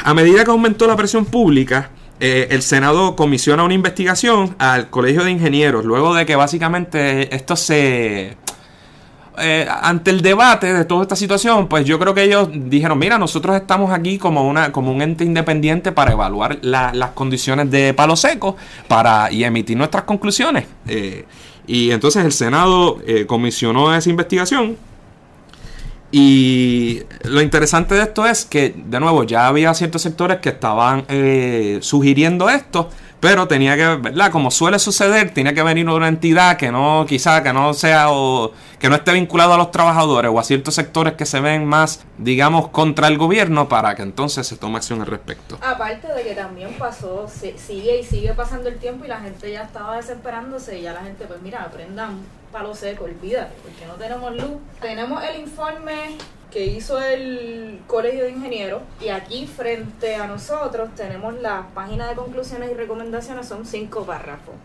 a 0.04 0.14
medida 0.14 0.44
que 0.44 0.52
aumentó 0.52 0.88
la 0.88 0.96
presión 0.96 1.26
pública, 1.26 1.92
eh, 2.24 2.50
el 2.52 2.62
Senado 2.62 3.16
comisiona 3.16 3.64
una 3.64 3.74
investigación 3.74 4.56
al 4.60 4.92
Colegio 4.92 5.24
de 5.24 5.32
Ingenieros, 5.32 5.86
luego 5.86 6.14
de 6.14 6.28
que 6.28 6.36
básicamente 6.36 7.36
esto 7.36 7.56
se... 7.56 8.38
Eh, 9.40 9.68
ante 9.82 10.12
el 10.12 10.22
debate 10.22 10.72
de 10.72 10.86
toda 10.86 11.02
esta 11.02 11.16
situación, 11.16 11.68
pues 11.68 11.84
yo 11.84 11.98
creo 11.98 12.14
que 12.14 12.22
ellos 12.22 12.50
dijeron, 12.54 13.00
mira, 13.00 13.18
nosotros 13.18 13.56
estamos 13.56 13.92
aquí 13.92 14.20
como, 14.20 14.48
una, 14.48 14.72
como 14.72 14.92
un 14.92 15.02
ente 15.02 15.24
independiente 15.24 15.92
para 15.92 16.12
evaluar 16.12 16.60
las 16.62 17.12
condiciones 17.12 17.72
de 17.72 17.96
palo 17.96 18.16
seco 18.16 18.56
para, 18.88 19.32
y 19.32 19.44
emitir 19.44 19.76
nuestras 19.76 20.04
conclusiones. 20.04 20.66
Eh, 20.88 21.26
y 21.66 21.90
entonces 21.90 22.24
el 22.24 22.34
Senado 22.34 23.00
comisionó 23.26 23.96
esa 23.96 24.10
investigación 24.12 24.78
y 26.12 27.04
lo 27.24 27.42
interesante 27.42 27.96
de 27.96 28.04
esto 28.04 28.26
es 28.26 28.46
que, 28.46 28.74
de 28.76 29.00
nuevo, 29.00 29.24
ya 29.24 29.48
había 29.48 29.74
ciertos 29.74 30.02
sectores 30.02 30.40
que 30.40 30.50
estaban 30.50 31.06
eh, 31.08 31.80
sugiriendo 31.82 32.50
esto, 32.50 32.90
Pero 33.22 33.48
tenía 33.48 33.78
que, 33.78 33.86
¿verdad? 33.98 34.32
Como 34.32 34.50
suele 34.50 34.80
suceder, 34.80 35.32
tenía 35.32 35.54
que 35.54 35.62
venir 35.62 35.88
una 35.88 36.08
entidad 36.08 36.58
que 36.58 36.72
no, 36.72 37.06
quizá 37.08 37.44
que 37.44 37.54
no 37.54 37.74
sea 37.76 38.08
o 38.10 38.52
que 38.80 38.90
no 38.90 38.96
esté 38.96 39.14
vinculado 39.14 39.54
a 39.54 39.58
los 39.58 39.70
trabajadores 39.70 40.32
o 40.34 40.40
a 40.40 40.44
ciertos 40.44 40.74
sectores 40.74 41.14
que 41.14 41.28
se 41.28 41.40
ven 41.40 41.64
más, 41.64 42.04
digamos, 42.18 42.70
contra 42.70 43.08
el 43.08 43.20
gobierno 43.20 43.70
para 43.70 43.94
que 43.94 44.02
entonces 44.02 44.48
se 44.48 44.58
tome 44.58 44.78
acción 44.78 45.02
al 45.02 45.08
respecto. 45.08 45.60
Aparte 45.62 46.12
de 46.12 46.24
que 46.24 46.34
también 46.34 46.74
pasó, 46.80 47.28
sigue 47.30 48.00
y 48.00 48.04
sigue 48.04 48.34
pasando 48.34 48.70
el 48.70 48.80
tiempo 48.80 49.06
y 49.06 49.08
la 49.08 49.20
gente 49.20 49.52
ya 49.52 49.62
estaba 49.62 49.98
desesperándose 49.98 50.80
y 50.80 50.82
ya 50.82 50.94
la 50.94 51.04
gente, 51.04 51.26
pues 51.26 51.40
mira, 51.44 51.62
aprendan 51.62 52.22
palo 52.52 52.74
seco, 52.74 53.04
olvídate, 53.04 53.54
porque 53.62 53.86
no 53.86 53.94
tenemos 53.94 54.36
luz. 54.36 54.58
Tenemos 54.82 55.24
el 55.24 55.42
informe 55.42 56.18
que 56.52 56.66
hizo 56.66 57.02
el 57.02 57.80
Colegio 57.88 58.26
de 58.26 58.32
Ingenieros 58.32 58.82
y 59.00 59.10
aquí 59.10 59.48
frente 59.48 60.16
a 60.16 60.28
nosotros 60.28 60.90
tenemos 60.96 61.40
la 61.42 61.68
página 61.74 62.10
de 62.10 62.16
conclusiones 62.16 62.72
y 62.72 62.74
recomendaciones, 62.74 63.48
son 63.48 63.66
cinco 63.66 64.06
párrafos. 64.06 64.56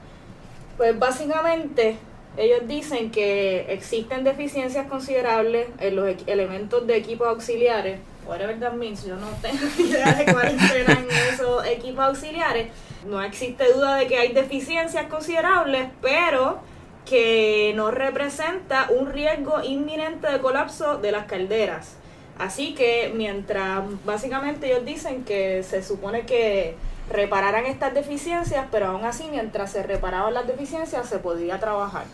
Pues 0.77 0.99
básicamente 0.99 1.97
ellos 2.37 2.61
dicen 2.67 3.11
que 3.11 3.73
existen 3.73 4.25
deficiencias 4.25 4.87
considerables 4.89 5.69
en 5.79 5.97
los 5.97 6.15
elementos 6.27 6.87
de 6.87 6.97
equipos 6.97 7.29
auxiliares. 7.29 8.01
Whatever 8.27 8.59
that 8.59 8.73
means, 8.73 9.05
yo 9.05 9.17
no 9.17 9.29
tengo 9.41 9.65
idea 9.79 10.13
de 10.13 10.31
cuáles 10.33 10.61
serán 10.61 11.07
esos 11.33 11.65
equipos 11.67 12.05
auxiliares. 12.05 12.69
No 13.07 13.23
existe 13.23 13.73
duda 13.73 13.97
de 13.97 14.09
que 14.09 14.19
hay 14.19 14.33
deficiencias 14.33 15.07
considerables, 15.07 15.89
pero 16.03 16.59
que 17.07 17.73
no 17.75 17.91
representa 17.91 18.89
un 18.91 19.11
riesgo 19.11 19.63
inminente 19.63 20.31
de 20.31 20.41
colapso 20.41 20.99
de 20.99 21.13
las 21.13 21.27
calderas. 21.27 21.97
Así 22.39 22.75
que 22.75 23.13
mientras 23.15 23.83
básicamente 24.05 24.67
ellos 24.67 24.85
dicen 24.85 25.25
que 25.25 25.63
se 25.63 25.83
supone 25.83 26.27
que 26.27 26.75
repararan 27.09 27.65
estas 27.65 27.95
deficiencias, 27.95 28.67
pero 28.71 28.89
aún 28.89 29.05
así 29.05 29.29
mientras 29.31 29.71
se 29.73 29.83
reparaban 29.83 30.35
las 30.35 30.47
deficiencias 30.47 31.09
se 31.09 31.19
podía 31.19 31.59
trabajar. 31.59 32.05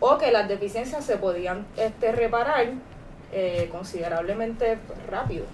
O 0.00 0.18
que 0.18 0.30
las 0.32 0.48
deficiencias 0.48 1.04
se 1.04 1.16
podían 1.16 1.64
este, 1.76 2.12
reparar 2.12 2.66
eh, 3.32 3.68
considerablemente 3.70 4.78
rápido. 5.08 5.46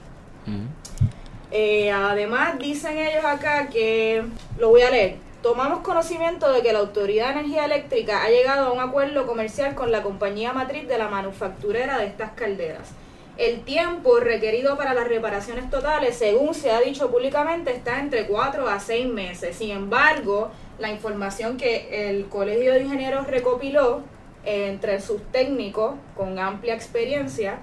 Eh, 1.53 1.91
además 1.93 2.59
dicen 2.59 2.99
ellos 2.99 3.25
acá 3.25 3.69
que, 3.69 4.25
lo 4.59 4.71
voy 4.71 4.83
a 4.83 4.91
leer, 4.91 5.17
tomamos 5.43 5.81
conocimiento 5.81 6.53
de 6.53 6.63
que 6.63 6.73
la 6.73 6.81
Autoridad 6.81 7.27
de 7.27 7.41
Energía 7.41 7.65
Eléctrica 7.65 8.23
ha 8.23 8.29
llegado 8.29 8.67
a 8.67 8.73
un 8.73 8.81
acuerdo 8.81 9.27
comercial 9.27 9.75
con 9.75 9.91
la 9.91 10.03
compañía 10.03 10.53
matriz 10.53 10.87
de 10.87 10.99
la 10.99 11.09
manufacturera 11.09 11.99
de 11.99 12.07
estas 12.07 12.33
calderas. 12.33 12.91
El 13.39 13.63
tiempo 13.63 14.21
requerido 14.21 14.77
para 14.77 14.93
las 14.93 15.09
reparaciones 15.09 15.71
totales, 15.71 16.17
según 16.17 16.53
se 16.53 16.73
ha 16.73 16.81
dicho 16.81 17.11
públicamente, 17.11 17.73
está 17.73 17.99
entre 17.99 18.27
4 18.27 18.69
a 18.69 18.79
6 18.81 19.07
meses. 19.07 19.57
Sin 19.57 19.71
embargo, 19.71 20.51
la 20.79 20.91
información 20.91 21.57
que 21.57 22.11
el 22.11 22.29
Colegio 22.29 22.75
de 22.75 22.83
Ingenieros 22.83 23.27
recopiló 23.27 24.03
eh, 24.45 24.69
entre 24.69 25.01
sus 25.01 25.23
técnicos 25.33 25.95
con 26.15 26.39
amplia 26.39 26.75
experiencia 26.75 27.61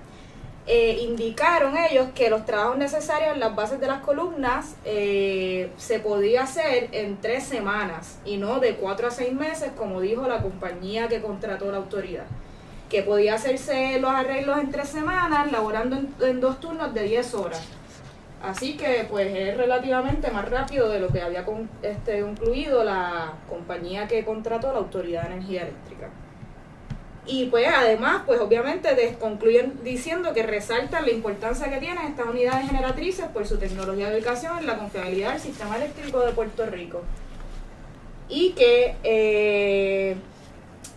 eh, 0.69 0.99
indicaron 1.01 1.77
ellos 1.77 2.07
que 2.13 2.29
los 2.29 2.45
trabajos 2.45 2.77
necesarios 2.77 3.33
en 3.33 3.39
las 3.39 3.55
bases 3.55 3.79
de 3.79 3.87
las 3.87 4.01
columnas 4.01 4.75
eh, 4.83 5.71
se 5.77 5.99
podía 5.99 6.43
hacer 6.43 6.89
en 6.91 7.21
tres 7.21 7.45
semanas 7.45 8.19
y 8.25 8.35
no 8.35 8.59
de 8.59 8.75
cuatro 8.75 9.07
a 9.07 9.11
seis 9.11 9.31
meses, 9.31 9.71
como 9.77 10.01
dijo 10.01 10.27
la 10.27 10.41
compañía 10.41 11.07
que 11.07 11.21
contrató 11.21 11.71
la 11.71 11.77
autoridad. 11.77 12.25
Que 12.89 13.01
podía 13.01 13.35
hacerse 13.35 13.97
los 14.01 14.11
arreglos 14.11 14.59
en 14.59 14.69
tres 14.69 14.89
semanas, 14.89 15.49
laborando 15.53 15.99
en, 16.19 16.41
dos 16.41 16.59
turnos 16.59 16.93
de 16.93 17.03
diez 17.03 17.33
horas. 17.33 17.65
Así 18.43 18.75
que 18.75 19.07
pues 19.09 19.33
es 19.33 19.55
relativamente 19.55 20.29
más 20.31 20.49
rápido 20.49 20.89
de 20.89 20.99
lo 20.99 21.07
que 21.07 21.21
había 21.21 21.45
este, 21.81 22.21
concluido 22.21 22.83
la 22.83 23.35
compañía 23.49 24.07
que 24.09 24.25
contrató 24.25 24.73
la 24.73 24.79
Autoridad 24.79 25.23
de 25.23 25.35
Energía 25.35 25.61
Eléctrica. 25.61 26.09
Y 27.27 27.47
pues 27.47 27.67
además, 27.67 28.23
pues 28.25 28.39
obviamente 28.39 29.17
concluyen 29.19 29.83
diciendo 29.83 30.33
que 30.33 30.43
resaltan 30.43 31.05
la 31.05 31.11
importancia 31.11 31.69
que 31.69 31.77
tienen 31.77 32.05
estas 32.05 32.27
unidades 32.27 32.67
generatrices 32.67 33.25
por 33.27 33.45
su 33.45 33.57
tecnología 33.57 34.09
de 34.09 34.15
ubicación 34.15 34.57
en 34.57 34.65
la 34.65 34.77
confiabilidad 34.77 35.33
del 35.33 35.41
sistema 35.41 35.75
eléctrico 35.75 36.21
de 36.21 36.31
Puerto 36.31 36.65
Rico. 36.65 37.01
Y 38.29 38.51
que 38.51 38.95
eh, 39.03 40.15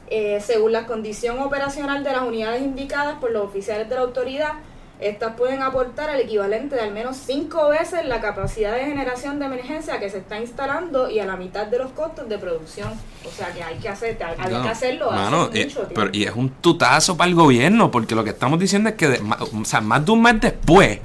eh, 0.09 0.41
según 0.41 0.73
la 0.73 0.87
condición 0.87 1.41
operacional 1.41 2.05
de 2.05 2.13
las 2.13 2.23
unidades 2.23 2.63
indicadas 2.63 3.19
por 3.19 3.33
los 3.33 3.45
oficiales 3.45 3.89
de 3.89 3.95
la 3.97 4.03
autoridad, 4.03 4.53
estas 5.00 5.35
pueden 5.35 5.62
aportar 5.62 6.11
el 6.11 6.21
equivalente 6.21 6.76
de 6.76 6.83
al 6.83 6.92
menos 6.92 7.16
cinco 7.16 7.69
veces 7.69 8.04
la 8.04 8.21
capacidad 8.21 8.75
de 8.75 8.85
generación 8.85 9.38
de 9.38 9.47
emergencia 9.47 9.99
que 9.99 10.11
se 10.11 10.19
está 10.19 10.38
instalando 10.40 11.11
y 11.11 11.21
a 11.21 11.26
la 11.26 11.37
mitad 11.37 11.66
de 11.66 11.78
los 11.78 11.92
costos 11.92 12.28
de 12.28 12.38
producción. 12.38 12.90
O 13.26 13.30
sea 13.30 13.52
que 13.52 13.62
hay 13.62 13.76
que, 13.78 13.88
hacer, 13.88 14.19
hay 14.23 14.62
que 14.62 14.69
hacerlo 14.69 15.11
hace 15.11 15.64
mucho 15.64 15.88
Pero, 15.95 16.11
y 16.12 16.25
es 16.25 16.35
un 16.35 16.50
tutazo 16.50 17.16
para 17.16 17.28
el 17.28 17.35
gobierno, 17.35 17.90
porque 17.90 18.14
lo 18.14 18.25
que 18.25 18.30
estamos 18.30 18.59
diciendo 18.59 18.90
es 18.90 18.95
que 18.97 19.21
o 19.40 19.64
sea, 19.64 19.80
más 19.80 20.04
de 20.04 20.12
un 20.12 20.23
mes 20.23 20.40
después 20.40 20.99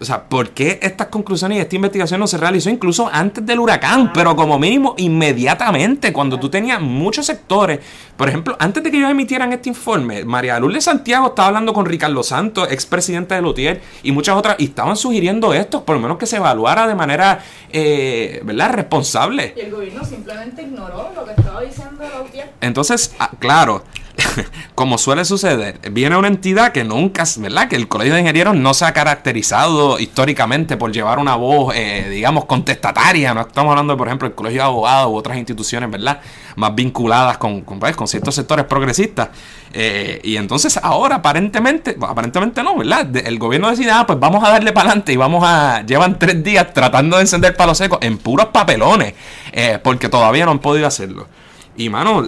o 0.00 0.04
sea, 0.04 0.24
¿por 0.24 0.50
qué 0.50 0.78
estas 0.82 1.08
conclusiones 1.08 1.58
y 1.58 1.60
esta 1.60 1.76
investigación 1.76 2.20
no 2.20 2.26
se 2.26 2.38
realizó 2.38 2.70
incluso 2.70 3.08
antes 3.12 3.44
del 3.44 3.60
huracán? 3.60 4.12
Pero 4.12 4.36
como 4.36 4.58
mínimo 4.58 4.94
inmediatamente, 4.98 6.12
cuando 6.12 6.38
tú 6.38 6.48
tenías 6.48 6.80
muchos 6.80 7.26
sectores. 7.26 7.80
Por 8.16 8.28
ejemplo, 8.28 8.56
antes 8.58 8.82
de 8.82 8.90
que 8.90 8.96
ellos 8.96 9.10
emitieran 9.10 9.52
este 9.52 9.68
informe, 9.68 10.24
María 10.24 10.58
Luz 10.58 10.74
de 10.74 10.80
Santiago 10.80 11.28
estaba 11.28 11.48
hablando 11.48 11.72
con 11.72 11.84
Ricardo 11.84 12.22
Santos, 12.22 12.70
expresidente 12.70 13.34
de 13.34 13.42
Lutier, 13.42 13.82
y 14.02 14.12
muchas 14.12 14.36
otras, 14.36 14.56
y 14.58 14.64
estaban 14.64 14.96
sugiriendo 14.96 15.52
esto, 15.52 15.84
por 15.84 15.96
lo 15.96 16.02
menos 16.02 16.16
que 16.16 16.26
se 16.26 16.36
evaluara 16.36 16.86
de 16.86 16.94
manera, 16.94 17.40
eh, 17.70 18.40
¿verdad?, 18.44 18.72
responsable. 18.72 19.54
Y 19.56 19.60
el 19.60 19.70
gobierno 19.70 20.04
simplemente 20.04 20.62
ignoró 20.62 21.10
lo 21.14 21.24
que 21.24 21.32
estaba 21.32 21.60
diciendo 21.60 22.04
Lutier. 22.18 22.52
Entonces, 22.60 23.14
ah, 23.18 23.30
claro, 23.38 23.84
como 24.74 24.98
suele 24.98 25.24
suceder, 25.24 25.78
viene 25.90 26.16
una 26.16 26.28
entidad 26.28 26.72
que 26.72 26.84
nunca, 26.84 27.24
¿verdad? 27.38 27.68
Que 27.68 27.76
el 27.76 27.88
Colegio 27.88 28.14
de 28.14 28.20
Ingenieros 28.20 28.56
no 28.56 28.74
se 28.74 28.84
ha 28.84 28.92
caracterizado 28.92 29.98
históricamente 29.98 30.76
por 30.76 30.92
llevar 30.92 31.18
una 31.18 31.36
voz, 31.36 31.74
eh, 31.74 32.08
digamos, 32.10 32.46
contestataria. 32.46 33.34
No 33.34 33.42
estamos 33.42 33.70
hablando, 33.70 33.96
por 33.96 34.08
ejemplo, 34.08 34.28
del 34.28 34.34
Colegio 34.34 34.62
de 34.62 34.66
Abogados 34.66 35.12
u 35.12 35.16
otras 35.16 35.36
instituciones, 35.36 35.90
¿verdad? 35.90 36.20
Más 36.56 36.74
vinculadas 36.74 37.38
con, 37.38 37.62
con, 37.62 37.78
pues, 37.78 37.96
ciertos 38.06 38.34
sectores 38.34 38.64
progresistas. 38.66 39.28
Eh, 39.72 40.20
y 40.24 40.36
entonces 40.36 40.78
ahora, 40.82 41.16
aparentemente, 41.16 41.96
aparentemente 42.00 42.62
no, 42.62 42.76
¿verdad? 42.76 43.14
El 43.16 43.38
gobierno 43.38 43.70
decide, 43.70 43.90
ah, 43.90 44.06
pues 44.06 44.18
vamos 44.18 44.42
a 44.42 44.50
darle 44.50 44.72
para 44.72 44.88
adelante 44.88 45.12
y 45.12 45.16
vamos 45.16 45.42
a. 45.44 45.84
Llevan 45.86 46.18
tres 46.18 46.42
días 46.42 46.72
tratando 46.72 47.16
de 47.16 47.22
encender 47.22 47.54
palo 47.56 47.74
seco 47.74 47.98
en 48.00 48.18
puros 48.18 48.46
papelones, 48.46 49.14
eh, 49.52 49.78
porque 49.82 50.08
todavía 50.08 50.44
no 50.46 50.52
han 50.52 50.60
podido 50.60 50.86
hacerlo. 50.86 51.28
Y 51.78 51.90
mano, 51.90 52.24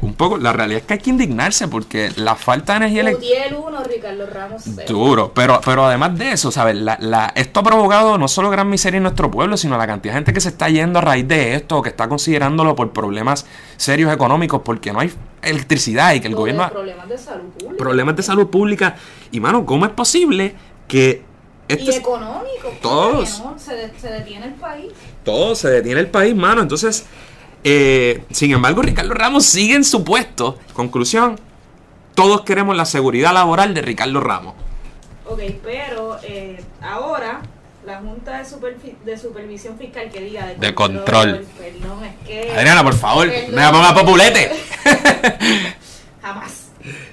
un 0.00 0.14
poco, 0.14 0.38
la 0.38 0.52
realidad 0.52 0.80
es 0.80 0.86
que 0.86 0.94
hay 0.94 1.00
que 1.00 1.10
indignarse 1.10 1.68
porque 1.68 2.10
la 2.16 2.36
falta 2.36 2.72
de 2.72 2.76
energía 2.78 3.02
eléctrica. 3.02 3.34
Ricardo 3.88 4.26
Ramos. 4.26 4.64
Duro, 4.86 5.32
pero, 5.34 5.60
pero 5.64 5.84
además 5.84 6.18
de 6.18 6.32
eso, 6.32 6.50
¿sabes? 6.50 6.76
La, 6.76 6.96
la, 7.00 7.32
esto 7.34 7.60
ha 7.60 7.62
provocado 7.62 8.18
no 8.18 8.28
solo 8.28 8.50
gran 8.50 8.68
miseria 8.68 8.96
en 8.96 9.02
nuestro 9.02 9.30
pueblo, 9.30 9.56
sino 9.56 9.76
la 9.76 9.86
cantidad 9.86 10.14
de 10.14 10.18
gente 10.18 10.32
que 10.32 10.40
se 10.40 10.48
está 10.48 10.68
yendo 10.68 10.98
a 10.98 11.02
raíz 11.02 11.26
de 11.28 11.54
esto, 11.54 11.82
que 11.82 11.90
está 11.90 12.08
considerándolo 12.08 12.74
por 12.74 12.92
problemas 12.92 13.46
serios 13.76 14.12
económicos, 14.12 14.62
porque 14.64 14.92
no 14.92 15.00
hay 15.00 15.12
electricidad 15.42 16.14
y 16.14 16.20
que 16.20 16.28
el 16.28 16.34
gobierno. 16.34 16.68
Problemas 16.70 17.08
de 17.08 17.18
salud 17.18 17.48
pública. 17.50 17.76
Problemas 17.76 18.16
de 18.16 18.22
salud 18.22 18.46
pública. 18.48 18.96
Y 19.32 19.40
mano, 19.40 19.66
¿cómo 19.66 19.86
es 19.86 19.92
posible 19.92 20.54
que 20.86 21.28
este 21.68 21.92
y 21.92 21.94
económico. 21.96 22.72
Todos. 22.80 23.42
Se, 23.58 23.92
se, 23.98 24.08
detiene 24.08 24.46
el 24.46 24.54
país. 24.54 24.90
Todo 25.22 25.54
se 25.54 25.68
detiene 25.68 26.00
el 26.00 26.08
país, 26.08 26.34
mano. 26.34 26.62
Entonces, 26.62 27.04
eh, 27.64 28.24
sin 28.30 28.52
embargo, 28.52 28.82
Ricardo 28.82 29.14
Ramos 29.14 29.44
sigue 29.44 29.74
en 29.74 29.84
su 29.84 30.04
puesto. 30.04 30.58
Conclusión, 30.72 31.38
todos 32.14 32.42
queremos 32.42 32.76
la 32.76 32.84
seguridad 32.84 33.32
laboral 33.32 33.74
de 33.74 33.82
Ricardo 33.82 34.20
Ramos. 34.20 34.54
Ok, 35.26 35.40
pero 35.62 36.18
eh, 36.22 36.62
ahora 36.80 37.42
la 37.84 37.98
Junta 38.00 38.42
de, 38.42 38.96
de, 39.04 39.18
Supervisión 39.18 39.78
Fiscal 39.78 40.10
que 40.10 40.20
diga 40.20 40.46
de, 40.46 40.74
control. 40.74 41.46
Perdón, 41.58 42.04
es 42.04 42.26
que, 42.26 42.52
Adriana, 42.52 42.82
por 42.82 42.94
favor, 42.94 43.26
me 43.26 43.48
me 43.48 43.70
ponga 43.70 43.94
populete. 43.94 44.50
Jamás. 46.22 46.68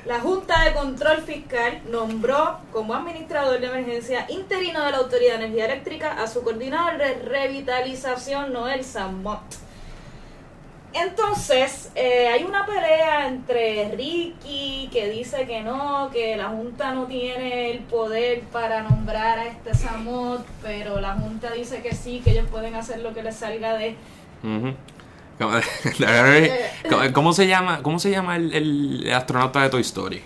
La 0.05 0.19
Junta 0.19 0.63
de 0.63 0.73
Control 0.73 1.21
Fiscal 1.23 1.81
nombró 1.89 2.59
como 2.71 2.93
administrador 2.93 3.59
de 3.59 3.67
emergencia 3.67 4.25
interino 4.29 4.83
de 4.85 4.91
la 4.91 4.97
Autoridad 4.97 5.39
de 5.39 5.45
Energía 5.45 5.65
Eléctrica 5.65 6.21
a 6.21 6.27
su 6.27 6.43
coordinador 6.43 6.97
de 6.97 7.15
revitalización, 7.15 8.53
Noel 8.53 8.83
Samot. 8.83 9.41
Entonces, 10.95 11.91
eh, 11.93 12.29
hay 12.29 12.45
una 12.45 12.65
pelea 12.65 13.27
entre 13.27 13.91
Ricky, 13.95 14.89
que 14.93 15.09
dice 15.09 15.45
que 15.45 15.61
no, 15.61 16.09
que 16.09 16.37
la 16.37 16.47
Junta 16.47 16.93
no 16.93 17.05
tiene 17.05 17.71
el 17.71 17.79
poder 17.79 18.43
para 18.43 18.81
nombrar 18.81 19.39
a 19.39 19.45
este 19.45 19.73
Samot, 19.73 20.45
pero 20.61 21.01
la 21.01 21.15
Junta 21.15 21.51
dice 21.51 21.81
que 21.81 21.93
sí, 21.93 22.21
que 22.23 22.31
ellos 22.31 22.47
pueden 22.49 22.75
hacer 22.75 22.99
lo 23.01 23.13
que 23.13 23.23
les 23.23 23.35
salga 23.35 23.73
de... 23.75 23.97
¿Cómo, 27.13 27.33
se 27.33 27.47
llama, 27.47 27.81
cómo 27.81 27.99
se 27.99 28.09
llama 28.09 28.37
el, 28.37 29.11
astronauta 29.13 29.63
de 29.63 29.69
Toy 29.69 29.81
Story? 29.81 30.21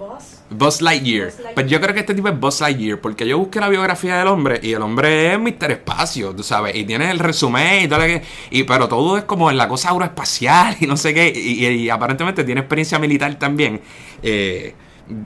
Boss. 0.00 0.40
Buzz 0.48 0.80
Lightyear. 0.80 1.26
Buzz 1.26 1.34
Lightyear. 1.36 1.54
Pero 1.54 1.68
yo 1.68 1.80
creo 1.80 1.94
que 1.94 2.00
este 2.00 2.14
tipo 2.14 2.28
es 2.28 2.40
Buzz 2.40 2.60
Lightyear, 2.62 3.00
porque 3.00 3.28
yo 3.28 3.38
busqué 3.38 3.60
la 3.60 3.68
biografía 3.68 4.16
del 4.16 4.28
hombre 4.28 4.58
y 4.62 4.72
el 4.72 4.80
hombre 4.82 5.34
es 5.34 5.38
Mr. 5.38 5.70
Espacio, 5.72 6.34
tú 6.34 6.42
sabes, 6.42 6.74
y 6.74 6.84
tiene 6.84 7.10
el 7.10 7.18
resumen 7.18 7.84
y 7.84 7.88
todo 7.88 7.98
lo 8.00 8.06
que. 8.06 8.22
Y, 8.50 8.62
pero 8.64 8.88
todo 8.88 9.18
es 9.18 9.24
como 9.24 9.50
en 9.50 9.58
la 9.58 9.68
cosa 9.68 9.90
aeroespacial 9.90 10.76
y 10.80 10.86
no 10.86 10.96
sé 10.96 11.12
qué, 11.14 11.30
y, 11.34 11.66
y- 11.66 11.68
y 11.84 11.90
aparentemente 11.90 12.42
tiene 12.44 12.62
experiencia 12.62 12.98
militar 12.98 13.38
también. 13.38 13.80
Eh, 14.22 14.74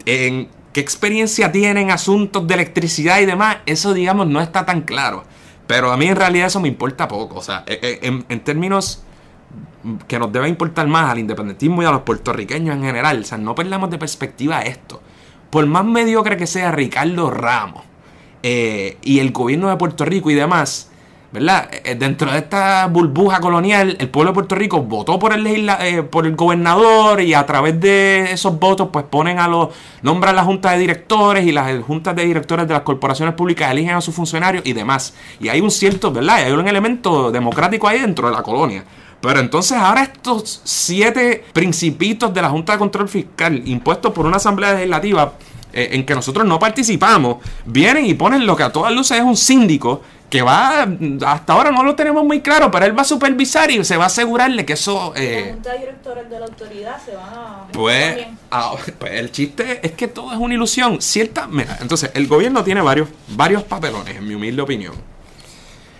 en 0.07 0.49
qué 0.73 0.81
experiencia 0.81 1.53
tiene 1.53 1.83
en 1.83 1.91
asuntos 1.93 2.47
de 2.47 2.55
electricidad 2.55 3.21
y 3.21 3.27
demás, 3.27 3.59
eso 3.67 3.95
digamos 3.95 4.27
no 4.27 4.41
está 4.41 4.67
tan 4.67 4.83
claro. 4.83 5.25
Pero 5.69 5.93
a 5.93 5.97
mí 5.97 6.07
en 6.07 6.17
realidad 6.17 6.49
eso 6.49 6.61
me 6.61 6.69
importa 6.69 7.07
poco, 7.09 7.37
o 7.37 7.43
sea, 7.43 7.63
eh, 7.67 7.79
eh, 7.81 7.99
en, 8.03 8.25
en 8.29 8.41
términos 8.41 9.03
que 10.07 10.19
nos 10.19 10.33
debe 10.33 10.49
importar 10.49 10.87
más 10.87 11.11
al 11.11 11.19
independentismo 11.19 11.83
y 11.83 11.87
a 11.87 11.91
los 11.91 12.03
puertorriqueños 12.03 12.77
en 12.77 12.83
general. 12.83 13.21
O 13.21 13.25
sea, 13.25 13.39
no 13.39 13.55
perdamos 13.55 13.91
de 13.91 13.99
perspectiva 13.99 14.63
esto. 14.63 15.01
Por 15.51 15.67
más 15.67 15.85
mediocre 15.85 16.37
que 16.37 16.47
sea 16.47 16.73
Ricardo 16.73 17.31
Ramos 17.31 17.85
eh, 18.43 18.99
y 19.03 19.21
el 19.21 19.33
gobierno 19.33 19.69
de 19.69 19.77
Puerto 19.77 20.05
Rico 20.05 20.31
y 20.31 20.35
demás, 20.35 20.91
¿verdad? 21.35 21.69
Eh, 21.85 21.97
dentro 21.97 22.31
de 22.31 22.39
esta 22.39 22.87
burbuja 22.87 23.41
colonial, 23.41 23.97
el 23.99 24.09
pueblo 24.09 24.31
de 24.31 24.35
Puerto 24.35 24.55
Rico 24.55 24.83
votó 24.83 25.19
por 25.19 25.33
el, 25.33 25.69
eh, 25.69 26.03
por 26.03 26.27
el 26.27 26.37
gobernador 26.37 27.21
y 27.21 27.35
a 27.35 27.45
través 27.45 27.81
de 27.81 28.33
esos 28.33 28.59
votos, 28.59 28.89
pues 28.93 29.05
ponen 29.05 29.39
a 29.39 29.49
los. 29.49 29.69
nombran 30.03 30.37
la 30.37 30.45
junta 30.45 30.73
de 30.73 30.79
directores 30.79 31.47
y 31.47 31.53
las 31.53 31.83
juntas 31.83 32.15
de 32.17 32.25
directores 32.25 32.67
de 32.67 32.75
las 32.75 32.83
corporaciones 32.83 33.35
públicas 33.35 33.71
eligen 33.71 33.95
a 33.95 34.01
sus 34.01 34.15
funcionarios 34.15 34.65
y 34.65 34.73
demás. 34.73 35.15
Y 35.41 35.49
hay 35.49 35.61
un 35.61 35.71
cierto, 35.71 36.13
¿verdad? 36.13 36.37
Hay 36.37 36.53
un 36.53 36.69
elemento 36.69 37.31
democrático 37.31 37.89
ahí 37.89 38.01
dentro 38.01 38.29
de 38.29 38.35
la 38.35 38.43
colonia. 38.43 38.85
Pero 39.25 39.41
entonces 39.41 39.79
ahora 39.79 40.03
estos 40.03 40.61
siete 40.65 41.45
principitos 41.55 42.33
de 42.35 42.43
la 42.43 42.51
Junta 42.51 42.75
de 42.75 42.79
Control 42.79 43.09
Fiscal 43.09 43.63
impuestos 43.67 44.13
por 44.13 44.27
una 44.27 44.37
asamblea 44.37 44.75
legislativa 44.75 45.33
eh, 45.73 45.89
en 45.93 46.05
que 46.05 46.15
nosotros 46.15 46.47
no 46.47 46.59
participamos, 46.59 47.39
vienen 47.65 48.05
y 48.05 48.13
ponen 48.13 48.47
lo 48.47 48.55
que 48.55 48.65
a 48.65 48.71
todas 48.71 48.93
luces 48.93 49.17
es 49.17 49.25
un 49.25 49.37
síndico 49.37 50.03
que 50.29 50.43
va, 50.43 50.87
hasta 51.27 51.53
ahora 51.53 51.71
no 51.71 51.83
lo 51.83 51.95
tenemos 51.95 52.25
muy 52.25 52.41
claro, 52.41 52.71
pero 52.71 52.85
él 52.85 52.97
va 52.97 53.03
a 53.03 53.07
supervisar 53.07 53.71
y 53.71 53.83
se 53.85 53.97
va 53.97 54.05
a 54.05 54.07
asegurarle 54.09 54.67
que 54.67 54.75
eso... 54.75 55.13
La 55.15 55.23
eh, 55.23 55.51
Junta 55.53 55.73
de 55.73 55.79
Directores 55.79 56.29
de 56.29 56.41
la 56.41 56.47
Autoridad 56.47 57.03
se 57.03 57.17
van 57.17 57.35
a... 57.35 57.69
pues, 57.73 58.09
también. 58.09 58.39
ah, 58.51 58.75
pues, 58.99 59.13
el 59.13 59.31
chiste 59.33 59.81
es 59.83 59.93
que 59.93 60.09
todo 60.09 60.33
es 60.33 60.39
una 60.39 60.55
ilusión. 60.55 61.01
Cierta, 61.01 61.47
mira, 61.47 61.79
entonces 61.81 62.11
el 62.15 62.27
gobierno 62.27 62.63
tiene 62.63 62.83
varios, 62.83 63.09
varios 63.29 63.63
papelones, 63.63 64.17
en 64.17 64.27
mi 64.29 64.35
humilde 64.35 64.61
opinión. 64.61 65.14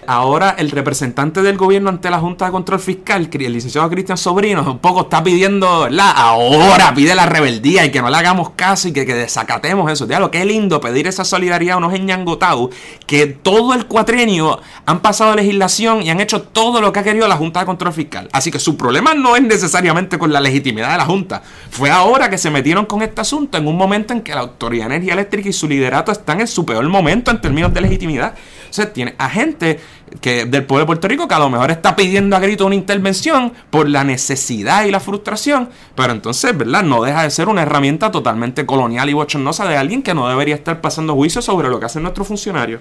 Ahora 0.07 0.55
el 0.59 0.71
representante 0.71 1.43
del 1.43 1.57
gobierno 1.57 1.91
ante 1.91 2.11
la 2.11 2.19
Junta 2.19 2.47
de 2.47 2.53
Control 2.53 2.81
Fiscal, 2.81 3.29
el 3.33 3.53
licenciado 3.53 3.89
Cristian 3.91 4.19
Sobrino, 4.19 4.63
un 4.63 4.79
poco 4.79 5.03
está 5.03 5.23
pidiendo, 5.23 5.83
¿verdad? 5.83 6.13
Ahora 6.17 6.93
pide 6.95 7.15
la 7.15 7.27
rebeldía 7.27 7.85
y 7.85 7.91
que 7.91 8.01
no 8.01 8.11
le 8.11 8.17
hagamos 8.17 8.51
caso 8.51 8.89
y 8.89 8.93
que, 8.93 9.05
desacatemos 9.05 9.91
eso. 9.91 10.07
Diablo, 10.07 10.31
qué 10.31 10.45
lindo 10.45 10.81
pedir 10.81 11.07
esa 11.07 11.25
solidaridad 11.25 11.75
a 11.75 11.79
unos 11.79 11.95
enyangotados 11.95 12.71
que 13.07 13.27
todo 13.27 13.75
el 13.75 13.87
cuatrenio 13.87 14.61
han 14.87 15.01
pasado 15.01 15.35
legislación 15.35 16.03
y 16.03 16.11
han 16.11 16.21
hecho 16.21 16.43
todo 16.43 16.81
lo 16.81 16.93
que 16.93 17.01
ha 17.01 17.03
querido 17.03 17.29
la 17.29 17.37
Junta 17.37 17.61
de 17.61 17.67
Control 17.67 17.93
Fiscal. 17.93 18.29
Así 18.33 18.51
que 18.51 18.59
su 18.59 18.77
problema 18.77 19.15
no 19.15 19.37
es 19.37 19.43
necesariamente 19.43 20.19
con 20.19 20.33
la 20.33 20.41
legitimidad 20.41 20.93
de 20.93 20.99
la 20.99 21.07
Junta. 21.07 21.43
Fue 21.71 21.91
ahora 21.91 22.31
que 22.31 22.39
se 22.39 22.51
metieron 22.51 22.87
con 22.87 23.03
este 23.03 23.21
asunto 23.21 23.59
en 23.59 23.67
un 23.67 23.77
momento 23.77 24.13
en 24.13 24.23
que 24.23 24.35
la 24.35 24.41
Autoridad 24.41 24.89
de 24.89 24.97
Energía 24.97 25.15
Eléctrica 25.15 25.49
y 25.49 25.53
su 25.53 25.69
liderato 25.69 26.13
están 26.13 26.41
en 26.41 26.49
su 26.49 26.65
peor 26.65 26.89
momento 26.89 27.31
en 27.31 27.41
términos 27.41 27.73
de 27.73 27.81
legitimidad. 27.81 28.35
Sea, 28.75 28.93
tiene 28.93 29.15
a 29.19 29.31
gente 29.31 29.79
que, 30.21 30.47
del 30.47 30.65
pueblo 30.65 30.81
de 30.81 30.87
Puerto 30.87 31.07
Rico 31.07 31.29
que 31.29 31.35
a 31.35 31.39
lo 31.39 31.49
mejor 31.49 31.71
está 31.71 31.95
pidiendo 31.95 32.35
a 32.35 32.41
grito 32.41 32.67
una 32.67 32.75
intervención 32.75 33.53
por 33.71 33.89
la 33.89 34.03
necesidad 34.03 34.85
y 34.85 34.91
la 34.91 34.99
frustración, 34.99 35.71
pero 35.95 36.13
entonces, 36.13 36.59
¿verdad? 36.59 36.83
No 36.83 37.01
deja 37.05 37.23
de 37.23 37.31
ser 37.31 37.47
una 37.47 37.63
herramienta 37.63 38.11
totalmente 38.11 38.67
colonial 38.67 39.09
y 39.09 39.13
bochornosa 39.13 39.69
de 39.69 39.77
alguien 39.77 40.03
que 40.03 40.13
no 40.13 40.29
debería 40.29 40.57
estar 40.57 40.81
pasando 40.81 41.15
juicio 41.15 41.41
sobre 41.41 41.69
lo 41.69 41.79
que 41.79 41.87
hacen 41.87 42.03
nuestros 42.03 42.27
funcionarios. 42.27 42.81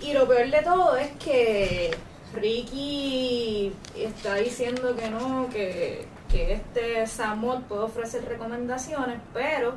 Y 0.00 0.14
lo 0.14 0.26
peor 0.26 0.50
de 0.50 0.62
todo 0.62 0.96
es 0.96 1.10
que 1.22 1.90
Ricky 2.34 3.70
está 3.98 4.36
diciendo 4.36 4.96
que 4.96 5.10
no, 5.10 5.50
que, 5.52 6.06
que 6.30 6.54
este 6.54 7.06
Samot 7.06 7.64
puede 7.64 7.82
ofrecer 7.82 8.24
recomendaciones, 8.24 9.18
pero 9.34 9.74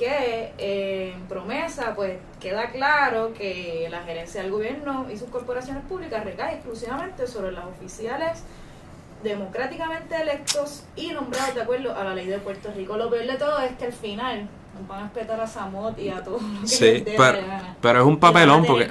que 0.00 0.52
eh, 0.56 1.12
en 1.14 1.20
promesa 1.28 1.94
pues 1.94 2.16
queda 2.40 2.70
claro 2.70 3.34
que 3.34 3.86
la 3.90 4.00
gerencia 4.02 4.40
del 4.42 4.50
gobierno 4.50 5.06
y 5.12 5.18
sus 5.18 5.28
corporaciones 5.28 5.84
públicas 5.84 6.24
recae 6.24 6.54
exclusivamente 6.54 7.26
sobre 7.26 7.52
las 7.52 7.66
oficiales 7.66 8.42
democráticamente 9.22 10.16
electos 10.20 10.84
y 10.96 11.12
nombrados 11.12 11.54
de 11.54 11.60
acuerdo 11.62 11.94
a 11.94 12.02
la 12.04 12.14
ley 12.14 12.26
de 12.26 12.38
Puerto 12.38 12.70
Rico. 12.74 12.96
Lo 12.96 13.10
peor 13.10 13.26
de 13.26 13.34
todo 13.36 13.60
es 13.60 13.72
que 13.72 13.84
al 13.84 13.92
final 13.92 14.48
nos 14.78 14.88
van 14.88 15.00
a 15.00 15.02
respetar 15.04 15.38
a 15.38 15.46
Samot 15.46 15.98
y 15.98 16.08
a 16.08 16.24
todos 16.24 16.40
los 16.42 16.60
que 16.62 16.66
Sí, 16.66 16.84
les 17.04 17.16
pero, 17.16 17.46
gana. 17.46 17.76
pero 17.82 18.00
es 18.00 18.06
un 18.06 18.18
papelón 18.18 18.64
porque 18.64 18.90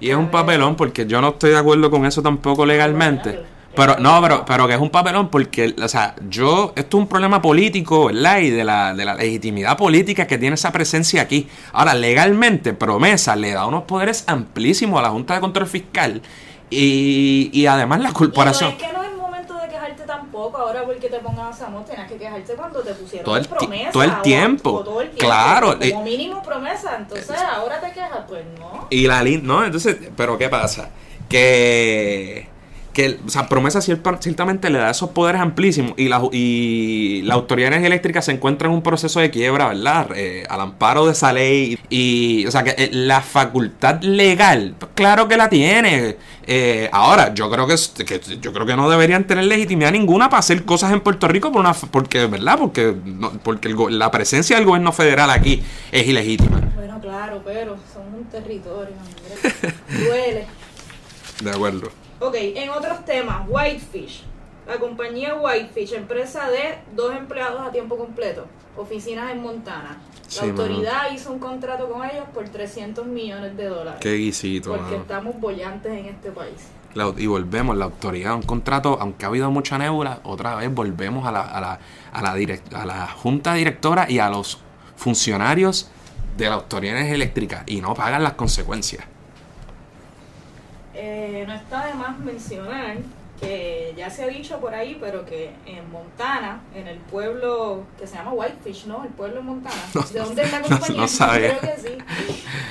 y 0.00 0.10
es 0.10 0.16
un 0.16 0.30
papelón 0.30 0.74
porque 0.74 1.06
yo 1.06 1.20
no 1.20 1.28
estoy 1.28 1.50
de 1.50 1.58
acuerdo 1.58 1.88
con 1.90 2.04
eso 2.04 2.20
tampoco 2.22 2.66
legalmente. 2.66 3.44
Pero 3.78 3.96
no, 4.00 4.20
pero 4.20 4.44
pero 4.44 4.66
que 4.66 4.74
es 4.74 4.80
un 4.80 4.90
papelón 4.90 5.28
porque 5.30 5.74
o 5.80 5.88
sea, 5.88 6.14
yo 6.28 6.72
esto 6.74 6.96
es 6.96 7.00
un 7.00 7.08
problema 7.08 7.40
político, 7.40 8.06
¿verdad? 8.06 8.38
Y 8.40 8.50
de 8.50 8.64
la 8.64 8.92
de 8.92 9.04
la 9.04 9.14
legitimidad 9.14 9.76
política 9.76 10.26
que 10.26 10.36
tiene 10.36 10.54
esa 10.54 10.72
presencia 10.72 11.22
aquí. 11.22 11.48
Ahora, 11.72 11.94
legalmente 11.94 12.72
promesa 12.74 13.36
le 13.36 13.52
da 13.52 13.66
unos 13.66 13.84
poderes 13.84 14.24
amplísimos 14.26 14.98
a 14.98 15.02
la 15.02 15.10
Junta 15.10 15.34
de 15.34 15.40
Control 15.40 15.68
Fiscal 15.68 16.20
y, 16.70 17.50
y 17.52 17.66
además 17.66 18.00
la 18.00 18.12
corporación 18.12 18.70
Y 18.70 18.74
no 18.74 18.78
es 18.82 18.86
que 18.88 18.92
no 18.98 19.02
es 19.04 19.16
momento 19.16 19.54
de 19.54 19.68
quejarte 19.68 20.02
tampoco 20.02 20.58
ahora 20.58 20.82
porque 20.84 21.08
te 21.08 21.18
pongan 21.20 21.46
a 21.46 21.52
Samos, 21.52 21.86
tenías 21.86 22.08
que 22.10 22.16
quejarte 22.18 22.54
cuando 22.54 22.80
te 22.80 22.94
pusieron 22.94 23.24
Todo 23.24 23.36
el 23.36 23.46
promesa. 23.46 23.90
todo 23.92 24.02
el 24.02 24.10
o- 24.10 24.22
tiempo. 24.22 24.70
o 24.72 24.84
todo 24.84 25.00
el 25.02 25.10
tiempo. 25.10 25.24
Claro, 25.24 25.78
Como 25.78 26.02
mínimo 26.04 26.42
promesa. 26.42 26.96
Entonces 26.98 27.36
ahora 27.40 27.80
te 27.80 27.92
quejas, 27.92 28.24
pues 28.28 28.44
no. 28.58 28.86
Y 28.90 29.06
la 29.06 29.22
no, 29.22 29.64
entonces, 29.64 29.96
pero 30.16 30.36
¿qué 30.36 30.48
pasa? 30.48 30.90
Que, 31.28 32.48
que 32.98 33.20
o 33.24 33.30
sea, 33.30 33.48
promesa 33.48 33.78
cier- 33.78 34.18
ciertamente 34.20 34.70
le 34.70 34.78
da 34.80 34.90
esos 34.90 35.10
poderes 35.10 35.40
amplísimos 35.40 35.92
y 35.96 36.08
la, 36.08 36.20
y 36.32 37.22
la 37.22 37.34
Autoridad 37.34 37.66
de 37.70 37.76
Energía 37.76 37.86
Eléctrica 37.86 38.22
se 38.22 38.32
encuentra 38.32 38.66
en 38.66 38.74
un 38.74 38.82
proceso 38.82 39.20
de 39.20 39.30
quiebra, 39.30 39.68
¿verdad? 39.68 40.08
Eh, 40.16 40.44
al 40.50 40.60
amparo 40.60 41.06
de 41.06 41.12
esa 41.12 41.32
ley. 41.32 41.78
Y, 41.90 42.44
o 42.46 42.50
sea, 42.50 42.64
que 42.64 42.70
eh, 42.76 42.90
la 42.92 43.20
facultad 43.20 44.02
legal, 44.02 44.74
claro 44.96 45.28
que 45.28 45.36
la 45.36 45.48
tiene. 45.48 46.16
Eh, 46.46 46.88
ahora, 46.92 47.32
yo 47.34 47.48
creo 47.50 47.68
que, 47.68 47.76
que 48.04 48.20
yo 48.40 48.52
creo 48.52 48.66
que 48.66 48.74
no 48.74 48.90
deberían 48.90 49.26
tener 49.28 49.44
legitimidad 49.44 49.92
ninguna 49.92 50.28
para 50.28 50.40
hacer 50.40 50.64
cosas 50.64 50.92
en 50.92 51.00
Puerto 51.00 51.28
Rico 51.28 51.52
por 51.52 51.60
una, 51.60 51.74
porque, 51.74 52.26
¿verdad? 52.26 52.58
Porque, 52.58 52.94
no- 53.04 53.30
porque 53.44 53.68
el 53.68 53.76
la 53.98 54.10
presencia 54.10 54.56
del 54.56 54.64
gobierno 54.66 54.90
federal 54.92 55.30
aquí 55.30 55.62
es 55.92 56.04
ilegítima. 56.04 56.60
Bueno, 56.74 57.00
claro, 57.00 57.42
pero 57.44 57.76
son 57.94 58.12
un 58.12 58.24
territorio. 58.24 58.96
Duele. 59.88 60.46
De 61.44 61.50
acuerdo. 61.52 61.92
Ok, 62.20 62.34
en 62.38 62.70
otros 62.70 63.04
temas, 63.04 63.42
Whitefish. 63.48 64.24
La 64.66 64.78
compañía 64.78 65.34
Whitefish, 65.34 65.94
empresa 65.94 66.48
de 66.50 66.78
dos 66.94 67.14
empleados 67.16 67.60
a 67.60 67.70
tiempo 67.70 67.96
completo, 67.96 68.46
oficinas 68.76 69.30
en 69.32 69.40
Montana. 69.42 69.96
La 70.24 70.30
Sí, 70.30 70.40
mano. 70.46 70.62
autoridad 70.62 71.10
hizo 71.12 71.32
un 71.32 71.38
contrato 71.38 71.88
con 71.88 72.04
ellos 72.04 72.24
por 72.34 72.46
300 72.48 73.06
millones 73.06 73.56
de 73.56 73.64
dólares. 73.66 74.00
Qué 74.00 74.14
guisito, 74.14 74.70
porque 74.70 74.82
mano. 74.84 74.96
estamos 74.96 75.40
bollantes 75.40 75.90
en 75.92 76.04
este 76.06 76.30
país. 76.32 76.68
La- 76.94 77.14
y 77.16 77.26
volvemos, 77.26 77.76
la 77.78 77.86
autoridad, 77.86 78.34
un 78.34 78.42
contrato, 78.42 78.98
aunque 79.00 79.24
ha 79.24 79.28
habido 79.28 79.50
mucha 79.50 79.78
nebula, 79.78 80.20
otra 80.24 80.56
vez 80.56 80.74
volvemos 80.74 81.26
a 81.26 81.32
la, 81.32 81.42
a 81.42 81.60
la, 81.62 81.78
a 82.12 82.22
la, 82.22 82.36
direct- 82.36 82.74
a 82.74 82.84
la 82.84 83.06
junta 83.08 83.54
directora 83.54 84.10
y 84.10 84.18
a 84.18 84.28
los 84.28 84.58
funcionarios 84.96 85.90
de 86.36 86.48
la 86.48 86.56
autoridad 86.56 86.98
eléctrica 87.08 87.62
y 87.66 87.80
no 87.80 87.94
pagan 87.94 88.22
las 88.22 88.34
consecuencias. 88.34 89.04
Eh, 91.00 91.44
no 91.46 91.54
está 91.54 91.86
de 91.86 91.94
más 91.94 92.18
mencionar 92.18 92.96
que 93.40 93.94
ya 93.96 94.10
se 94.10 94.24
ha 94.24 94.26
dicho 94.26 94.58
por 94.58 94.74
ahí, 94.74 94.98
pero 95.00 95.24
que 95.24 95.50
en 95.64 95.88
Montana, 95.92 96.60
en 96.74 96.88
el 96.88 96.98
pueblo 96.98 97.84
que 97.96 98.04
se 98.06 98.16
llama 98.16 98.32
Whitefish, 98.32 98.86
¿no? 98.86 99.04
El 99.04 99.10
pueblo 99.10 99.38
en 99.38 99.46
Montana. 99.46 99.76
No, 99.94 100.00
¿De 100.02 100.18
dónde 100.18 100.42
es 100.42 100.52
la 100.52 100.60
compañía? 100.60 101.00
no 101.00 101.08
sabía. 101.08 101.58
Creo 101.58 101.74
que 101.74 101.80
sí. 101.80 101.98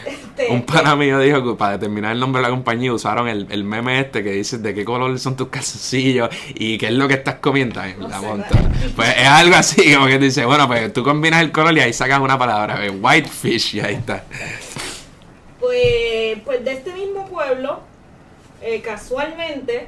Este, 0.06 0.48
Un 0.52 0.64
pana 0.64 0.98
mío 0.98 1.20
dijo 1.20 1.42
que 1.42 1.58
para 1.58 1.74
determinar 1.74 2.12
el 2.12 2.20
nombre 2.20 2.42
de 2.42 2.50
la 2.50 2.50
compañía 2.50 2.92
usaron 2.92 3.30
el, 3.30 3.48
el 3.50 3.64
meme 3.64 4.02
este 4.02 4.24
que 4.24 4.32
dice 4.32 4.58
de 4.58 4.74
qué 4.74 4.84
color 4.84 5.18
son 5.20 5.38
tus 5.38 5.48
calzoncillos 5.48 6.30
y 6.54 6.78
qué 6.78 6.88
es 6.88 6.94
lo 6.94 7.08
que 7.08 7.14
estás 7.14 7.36
comiendo 7.36 7.82
en 7.82 8.02
la 8.10 8.20
sé, 8.20 8.26
montana. 8.26 8.70
Pues 8.96 9.10
es 9.18 9.28
algo 9.28 9.56
así, 9.56 9.94
como 9.94 10.08
que 10.08 10.20
dice, 10.20 10.44
bueno, 10.46 10.68
pues 10.68 10.92
tú 10.92 11.02
combinas 11.02 11.42
el 11.42 11.54
color 11.54 11.78
y 11.78 11.80
ahí 11.80 11.94
sacas 11.94 12.20
una 12.20 12.38
palabra, 12.38 12.86
eh, 12.86 12.90
whitefish 12.90 13.76
y 13.76 13.80
ahí 13.80 13.96
está. 13.96 14.26
Pues, 15.62 16.40
pues 16.44 16.64
de 16.66 16.74
este 16.74 16.94
mismo 16.94 17.26
pueblo, 17.28 17.82
eh, 18.62 18.82
casualmente, 18.82 19.88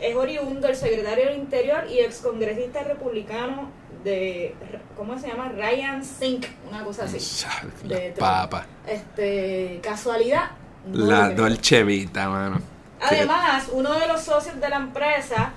es 0.00 0.16
oriundo 0.16 0.68
el 0.68 0.76
secretario 0.76 1.26
del 1.26 1.38
Interior 1.38 1.84
y 1.90 2.00
excongresista 2.00 2.82
republicano 2.82 3.70
de, 4.04 4.54
¿cómo 4.96 5.18
se 5.18 5.28
llama? 5.28 5.50
Ryan 5.50 6.04
Sink, 6.04 6.46
una 6.68 6.82
cosa 6.84 7.04
así. 7.04 7.46
La 7.84 7.96
De 7.96 8.10
papa. 8.10 8.66
Este, 8.86 9.80
casualidad. 9.82 10.50
no 10.86 11.06
La. 11.06 11.30
Dolce 11.30 11.84
Vita, 11.84 12.28
mano. 12.28 12.60
Además, 13.00 13.68
uno 13.72 13.98
de 13.98 14.06
los 14.06 14.22
socios 14.22 14.60
de 14.60 14.68
la 14.68 14.76
empresa 14.76 15.52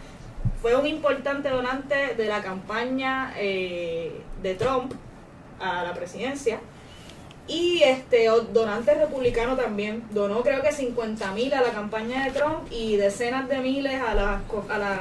fue 0.61 0.75
un 0.75 0.87
importante 0.87 1.49
donante 1.49 2.15
de 2.15 2.25
la 2.25 2.41
campaña 2.41 3.33
eh, 3.37 4.21
de 4.41 4.55
Trump 4.55 4.93
a 5.59 5.83
la 5.83 5.93
presidencia 5.93 6.59
Y 7.47 7.83
este 7.83 8.27
donante 8.53 8.95
republicano 8.95 9.55
también 9.55 10.03
donó 10.11 10.41
creo 10.41 10.61
que 10.63 10.71
50 10.71 11.31
mil 11.33 11.53
a 11.53 11.61
la 11.61 11.71
campaña 11.71 12.25
de 12.25 12.31
Trump 12.31 12.71
y 12.71 12.95
decenas 12.97 13.47
de 13.47 13.59
miles 13.59 14.01
a 14.01 14.15
las 14.15 14.41
a 14.69 14.77
las 14.77 14.99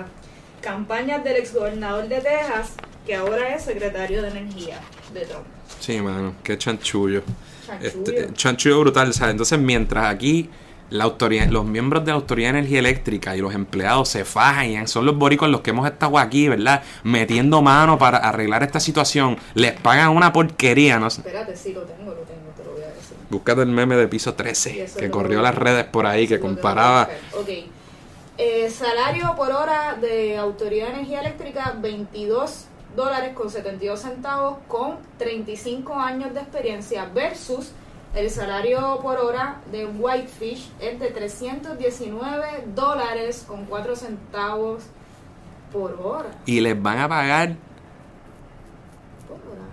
campañas 0.60 1.22
del 1.24 1.36
exgobernador 1.36 2.08
de 2.08 2.20
Texas, 2.20 2.72
que 3.06 3.14
ahora 3.14 3.54
es 3.54 3.64
secretario 3.64 4.22
de 4.22 4.28
energía 4.28 4.80
de 5.12 5.20
Trump. 5.26 5.44
Sí, 5.80 6.00
mano, 6.00 6.34
qué 6.42 6.56
chanchullo. 6.56 7.22
Chanchullo. 7.66 7.86
Este, 7.86 8.32
chanchullo 8.34 8.80
brutal, 8.80 9.12
¿sabes? 9.12 9.32
Entonces, 9.32 9.58
mientras 9.58 10.06
aquí 10.06 10.48
la 10.94 11.04
autoridad, 11.04 11.48
los 11.48 11.64
miembros 11.64 12.04
de 12.04 12.12
la 12.12 12.14
Autoridad 12.14 12.52
de 12.52 12.58
Energía 12.60 12.78
Eléctrica 12.78 13.36
y 13.36 13.40
los 13.40 13.52
empleados 13.52 14.08
se 14.08 14.24
fajan, 14.24 14.86
son 14.86 15.04
los 15.04 15.16
boricos 15.16 15.48
los 15.48 15.60
que 15.60 15.70
hemos 15.70 15.88
estado 15.88 16.16
aquí, 16.18 16.48
¿verdad? 16.48 16.84
Metiendo 17.02 17.62
mano 17.62 17.98
para 17.98 18.18
arreglar 18.18 18.62
esta 18.62 18.78
situación, 18.78 19.36
les 19.54 19.72
pagan 19.72 20.10
una 20.10 20.32
porquería, 20.32 21.00
¿no? 21.00 21.10
sé. 21.10 21.22
Espérate, 21.22 21.56
sí 21.56 21.72
lo 21.72 21.80
tengo, 21.82 22.12
lo 22.12 22.20
tengo, 22.20 22.48
te 22.56 22.62
lo 22.62 22.74
voy 22.74 22.82
a 22.84 22.94
decir. 22.94 23.16
Búscate 23.28 23.62
el 23.62 23.70
meme 23.70 23.96
de 23.96 24.06
piso 24.06 24.30
Y 24.30 24.32
13, 24.34 24.82
eso 24.84 24.98
que 25.00 25.10
corrió 25.10 25.42
las 25.42 25.56
redes 25.56 25.84
por 25.84 26.06
ahí, 26.06 26.28
que 26.28 26.38
comparaba... 26.38 27.08
Ok. 27.32 27.48
Eh, 28.38 28.70
salario 28.70 29.34
por 29.36 29.50
hora 29.50 29.96
de 30.00 30.36
Autoridad 30.36 30.86
de 30.86 30.94
Energía 30.94 31.20
Eléctrica, 31.22 31.74
22 31.76 32.66
dólares 32.94 33.34
con 33.34 33.50
72 33.50 33.98
centavos 33.98 34.58
con 34.68 34.98
35 35.18 35.94
años 35.96 36.32
de 36.34 36.40
experiencia 36.40 37.10
versus 37.12 37.72
el 38.14 38.30
salario 38.30 39.00
por 39.02 39.18
hora 39.18 39.60
de 39.72 39.86
Whitefish 39.86 40.70
es 40.80 41.00
de 41.00 41.10
319 41.10 42.64
dólares 42.74 43.44
con 43.46 43.64
4 43.64 43.96
centavos 43.96 44.84
por 45.72 46.00
hora. 46.00 46.30
Y 46.46 46.60
les 46.60 46.80
van 46.80 47.00
a 47.00 47.08
pagar... 47.08 47.56
Por 49.26 49.38
hora. 49.38 49.64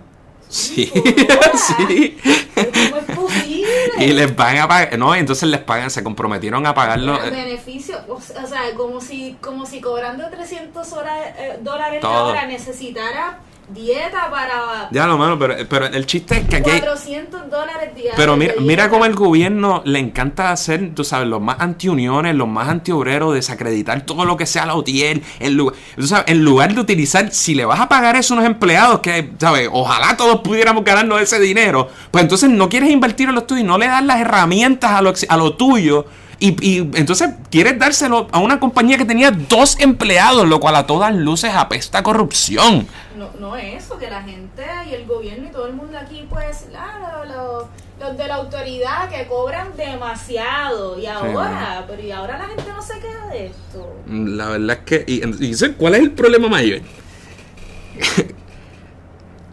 Sí, 0.48 0.90
hora. 0.92 1.52
sí. 1.88 2.18
¿Cómo 2.54 2.96
es 2.96 3.16
posible? 3.16 4.04
Y 4.04 4.12
les 4.12 4.34
van 4.34 4.58
a 4.58 4.66
pagar... 4.66 4.98
No, 4.98 5.14
entonces 5.14 5.48
les 5.48 5.60
pagan, 5.60 5.90
se 5.90 6.02
comprometieron 6.02 6.66
a 6.66 6.74
pagarlo... 6.74 7.22
El 7.22 7.32
eh, 7.32 7.44
beneficio, 7.44 7.96
o 8.08 8.20
sea, 8.20 8.74
como 8.76 9.00
si, 9.00 9.38
como 9.40 9.66
si 9.66 9.80
cobrando 9.80 10.28
300 10.28 10.92
horas, 10.94 11.20
eh, 11.38 11.58
dólares 11.62 12.02
la 12.02 12.08
Todo. 12.08 12.26
hora 12.30 12.46
necesitara 12.46 13.38
dieta 13.74 14.30
para 14.30 14.88
Ya 14.90 15.06
lo 15.06 15.18
mano, 15.18 15.38
pero, 15.38 15.54
pero 15.68 15.86
el 15.86 16.06
chiste 16.06 16.38
es 16.38 16.48
que 16.48 16.56
aquí... 16.56 16.70
hay- 16.70 16.80
400 16.80 17.50
dólares 17.50 17.94
diarios. 17.94 18.14
Pero 18.16 18.36
mira, 18.36 18.54
mira 18.60 18.88
cómo 18.90 19.04
el 19.04 19.14
gobierno 19.14 19.82
le 19.84 19.98
encanta 19.98 20.50
hacer, 20.52 20.92
tú 20.94 21.04
sabes, 21.04 21.28
los 21.28 21.40
más 21.40 21.56
antiuniones, 21.60 22.34
los 22.34 22.48
más 22.48 22.68
antiobreros, 22.68 23.34
desacreditar 23.34 24.02
todo 24.06 24.24
lo 24.24 24.36
que 24.36 24.46
sea 24.46 24.66
la 24.66 24.74
UTIER. 24.74 25.20
En 25.40 25.56
lugar, 25.56 25.74
tú 25.96 26.06
sabes, 26.06 26.24
en 26.28 26.44
lugar 26.44 26.74
de 26.74 26.80
utilizar, 26.80 27.30
si 27.32 27.54
le 27.54 27.64
vas 27.64 27.80
a 27.80 27.88
pagar 27.88 28.16
eso 28.16 28.34
a 28.34 28.38
unos 28.38 28.46
empleados, 28.50 29.00
que, 29.00 29.30
¿sabes? 29.38 29.68
Ojalá 29.72 30.16
todos 30.16 30.40
pudiéramos 30.40 30.84
ganarnos 30.84 31.20
ese 31.20 31.38
dinero, 31.40 31.88
pues 32.10 32.22
entonces 32.22 32.50
no 32.50 32.68
quieres 32.68 32.90
invertir 32.90 33.28
en 33.28 33.34
los 33.34 33.46
tuyos 33.46 33.62
y 33.62 33.66
no 33.66 33.78
le 33.78 33.86
das 33.86 34.04
las 34.04 34.20
herramientas 34.20 34.90
a 34.92 35.02
lo, 35.02 35.12
a 35.28 35.36
lo 35.36 35.54
tuyo. 35.56 36.06
Y, 36.38 36.56
y 36.66 36.78
entonces 36.94 37.30
quieres 37.50 37.78
dárselo 37.78 38.28
a 38.32 38.40
una 38.40 38.58
compañía 38.58 38.98
que 38.98 39.04
tenía 39.04 39.30
dos 39.30 39.78
empleados, 39.78 40.48
lo 40.48 40.58
cual 40.60 40.76
a 40.76 40.86
todas 40.86 41.14
luces 41.14 41.52
apesta 41.54 41.98
a 41.98 42.02
corrupción. 42.02 42.86
No, 43.16 43.30
no 43.38 43.56
es 43.56 43.84
eso, 43.84 43.98
que 43.98 44.10
la 44.10 44.22
gente 44.22 44.64
y 44.90 44.94
el 44.94 45.06
gobierno 45.06 45.48
y 45.48 45.52
todo 45.52 45.66
el 45.66 45.74
mundo 45.74 45.98
aquí, 45.98 46.26
pues, 46.28 46.66
claro, 46.70 47.24
los, 47.24 47.66
los 48.00 48.16
de 48.16 48.26
la 48.26 48.36
autoridad 48.36 49.08
que 49.08 49.26
cobran 49.26 49.76
demasiado. 49.76 50.98
Y 50.98 51.06
ahora, 51.06 51.84
pero 51.88 52.02
y 52.02 52.10
ahora 52.10 52.38
la 52.38 52.46
gente 52.46 52.64
no 52.68 52.82
se 52.82 52.98
queda 52.98 53.28
de 53.28 53.46
esto. 53.46 53.96
La 54.08 54.48
verdad 54.48 54.78
es 54.78 54.84
que. 54.84 55.04
Y, 55.06 55.46
y 55.46 55.54
¿sabes 55.54 55.76
¿Cuál 55.78 55.94
es 55.94 56.00
el 56.00 56.10
problema 56.10 56.48
mayor? 56.48 56.80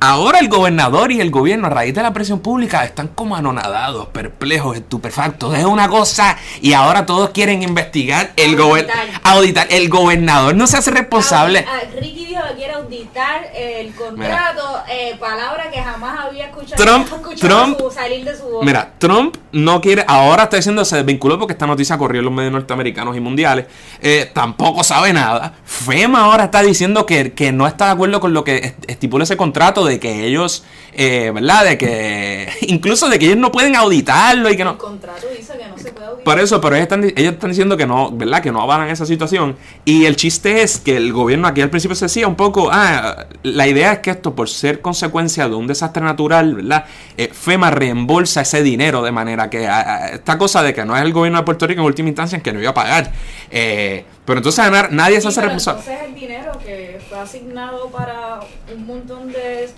Ahora 0.01 0.39
el 0.39 0.47
gobernador 0.47 1.12
y 1.12 1.19
el 1.19 1.29
gobierno, 1.29 1.67
a 1.67 1.69
raíz 1.71 1.93
de 1.93 2.01
la 2.01 2.13
presión 2.13 2.39
pública, 2.39 2.85
están 2.85 3.09
como 3.09 3.35
anonadados, 3.35 4.07
perplejos, 4.07 4.77
estupefactos. 4.77 5.57
Es 5.57 5.65
una 5.65 5.89
cosa. 5.89 6.38
Y 6.62 6.71
ahora 6.73 7.05
todos 7.05 7.31
quieren 7.31 7.63
investigar 7.63 8.31
el 8.38 8.55
gobernador. 8.55 9.03
Auditar. 9.23 9.67
El 9.69 9.89
gobernador 9.89 10.55
no 10.55 10.67
se 10.67 10.77
hace 10.77 10.91
responsable. 10.91 11.65
Ah, 11.67 11.81
Ricky 11.99 12.25
dijo 12.27 12.41
que 12.49 12.55
quiere 12.55 12.73
auditar 12.75 13.41
el 13.53 13.93
contrato, 13.93 14.81
eh, 14.89 15.17
palabra 15.19 15.69
que 15.69 15.81
jamás 15.81 16.17
había 16.27 16.45
escuchado, 16.45 16.81
Trump- 16.83 17.05
escuchado 17.13 17.63
Trump- 17.65 17.79
su- 17.79 17.91
salir 17.91 18.23
de 18.23 18.38
su 18.38 18.43
boca. 18.43 18.65
Mira, 18.65 18.93
Trump 18.99 19.35
no 19.51 19.81
quiere, 19.81 20.05
ahora 20.07 20.43
está 20.43 20.55
diciendo, 20.55 20.85
se 20.85 20.95
desvinculó 20.95 21.38
porque 21.38 21.53
esta 21.53 21.67
noticia 21.67 21.97
corrió 21.97 22.19
en 22.19 22.25
los 22.25 22.33
medios 22.33 22.53
norteamericanos 22.53 23.17
y 23.17 23.19
mundiales, 23.19 23.65
eh, 24.01 24.29
tampoco 24.33 24.83
sabe 24.83 25.12
nada. 25.12 25.55
FEMA 25.65 26.23
ahora 26.23 26.45
está 26.45 26.62
diciendo 26.62 27.05
que, 27.05 27.33
que 27.33 27.51
no 27.51 27.67
está 27.67 27.88
de 27.88 27.91
acuerdo 27.91 28.19
con 28.21 28.33
lo 28.33 28.43
que 28.45 28.57
est- 28.57 28.89
estipula 28.89 29.23
ese 29.25 29.35
contrato 29.35 29.83
de 29.85 29.88
que 29.97 30.25
ellos, 30.25 30.65
eh, 30.91 31.32
¿verdad? 31.34 31.63
De 31.63 31.78
que, 31.78 32.49
incluso 32.63 33.08
de 33.08 33.17
que 33.17 33.28
ellos 33.28 33.38
no 33.38 33.49
pueden 33.49 33.78
auditarlo 33.78 34.49
y 34.49 34.58
que 34.58 34.63
el 34.63 34.67
no... 34.67 34.78
contrato 34.78 35.28
dice 35.36 35.54
que 35.58 35.65
no 35.69 35.78
se 35.78 35.93
puede 35.93 36.08
auditar. 36.08 36.25
Por 36.25 36.39
eso, 36.41 36.60
pero 36.60 36.75
ellos 36.75 36.84
están, 36.84 37.06
ellos 37.06 37.34
están 37.34 37.49
diciendo 37.49 37.78
que 37.78 37.88
no, 37.88 38.12
¿verdad? 38.12 38.43
Que 38.43 38.52
no 38.52 38.62
avalan 38.62 38.89
esa 38.89 39.06
situación. 39.06 39.56
Y 39.86 40.04
el 40.04 40.17
chiste 40.17 40.62
es 40.62 40.80
que 40.80 40.97
el 40.97 41.13
gobierno 41.13 41.47
aquí 41.47 41.62
al 41.62 41.69
principio 41.69 41.95
se 41.95 42.06
decía 42.06 42.28
un 42.28 42.36
poco, 42.36 42.69
ah, 42.71 43.25
la 43.43 43.67
idea 43.67 43.93
es 43.93 43.99
que 43.99 44.12
esto 44.12 44.36
por 44.36 44.49
ser 44.49 44.82
consecuencia 44.82 45.47
de 45.47 45.56
un 45.56 45.65
desastre 45.65 46.04
natural, 46.04 46.56
¿verdad? 46.56 46.86
Eh, 47.17 47.30
FEMA 47.32 47.71
reembolsa 47.71 48.41
ese 48.41 48.62
dinero 48.62 49.02
de 49.02 49.12
manera 49.12 49.49
que 49.49 49.69
esta 50.13 50.38
cosa 50.38 50.62
de 50.62 50.73
que 50.73 50.84
no 50.84 50.95
es 50.95 51.04
el 51.04 51.13
gobierno 51.13 51.39
de 51.39 51.45
Puerto 51.45 51.65
Rico 51.65 51.82
en 51.82 51.88
última 51.88 52.10
instancia 52.10 52.36
en 52.36 52.41
que 52.41 52.52
no 52.52 52.60
iba 52.60 52.71
a 52.71 52.73
pagar. 52.73 53.12
Eh, 53.49 54.06
pero 54.29 54.39
entonces 54.39 54.71
na- 54.71 54.87
nadie 54.91 55.19
se 55.19 55.27
hace 55.27 55.41
responsable. 55.41 55.81
entonces 55.81 56.07
el 56.07 56.15
dinero 56.15 56.51
que 56.63 57.01
fue 57.09 57.19
asignado 57.19 57.87
para 57.89 58.39
un 58.73 58.85
montón 58.85 59.31
de, 59.31 59.69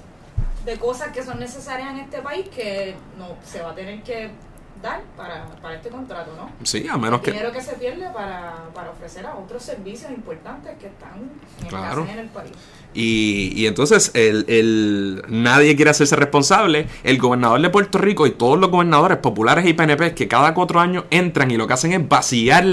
de 0.65 0.75
cosas 0.77 1.07
que 1.13 1.23
son 1.23 1.39
necesarias 1.39 1.89
en 1.91 1.99
este 1.99 2.19
país 2.21 2.47
que 2.49 2.95
no 3.17 3.29
se 3.45 3.61
va 3.61 3.71
a 3.71 3.75
tener 3.75 4.03
que 4.03 4.29
dar 4.81 5.01
para, 5.15 5.45
para 5.61 5.75
este 5.75 5.89
contrato, 5.89 6.31
¿no? 6.35 6.49
Sí, 6.65 6.87
a 6.91 6.97
menos 6.97 7.21
que... 7.21 7.31
Dinero 7.31 7.51
que 7.51 7.61
se 7.61 7.73
pierde 7.73 8.09
para, 8.11 8.65
para 8.73 8.89
ofrecer 8.89 9.25
a 9.27 9.35
otros 9.35 9.61
servicios 9.61 10.09
importantes 10.11 10.71
que 10.79 10.87
están 10.87 11.11
en, 11.61 11.67
Claro. 11.67 12.07
en 12.11 12.17
el 12.17 12.27
país. 12.29 12.51
Y, 12.93 13.53
y 13.55 13.67
entonces 13.67 14.09
el, 14.15 14.43
el- 14.49 15.23
nadie 15.29 15.75
quiere 15.75 15.91
hacerse 15.91 16.15
responsable. 16.15 16.87
El 17.03 17.19
gobernador 17.19 17.61
de 17.61 17.69
Puerto 17.69 17.99
Rico 17.99 18.25
y 18.25 18.31
todos 18.31 18.59
los 18.59 18.71
gobernadores 18.71 19.19
populares 19.19 19.65
y 19.67 19.73
PNP 19.73 20.15
que 20.15 20.27
cada 20.27 20.53
cuatro 20.55 20.79
años 20.79 21.05
entran 21.11 21.51
y 21.51 21.57
lo 21.57 21.67
que 21.67 21.73
hacen 21.73 21.93
es 21.93 22.09
vaciar 22.09 22.65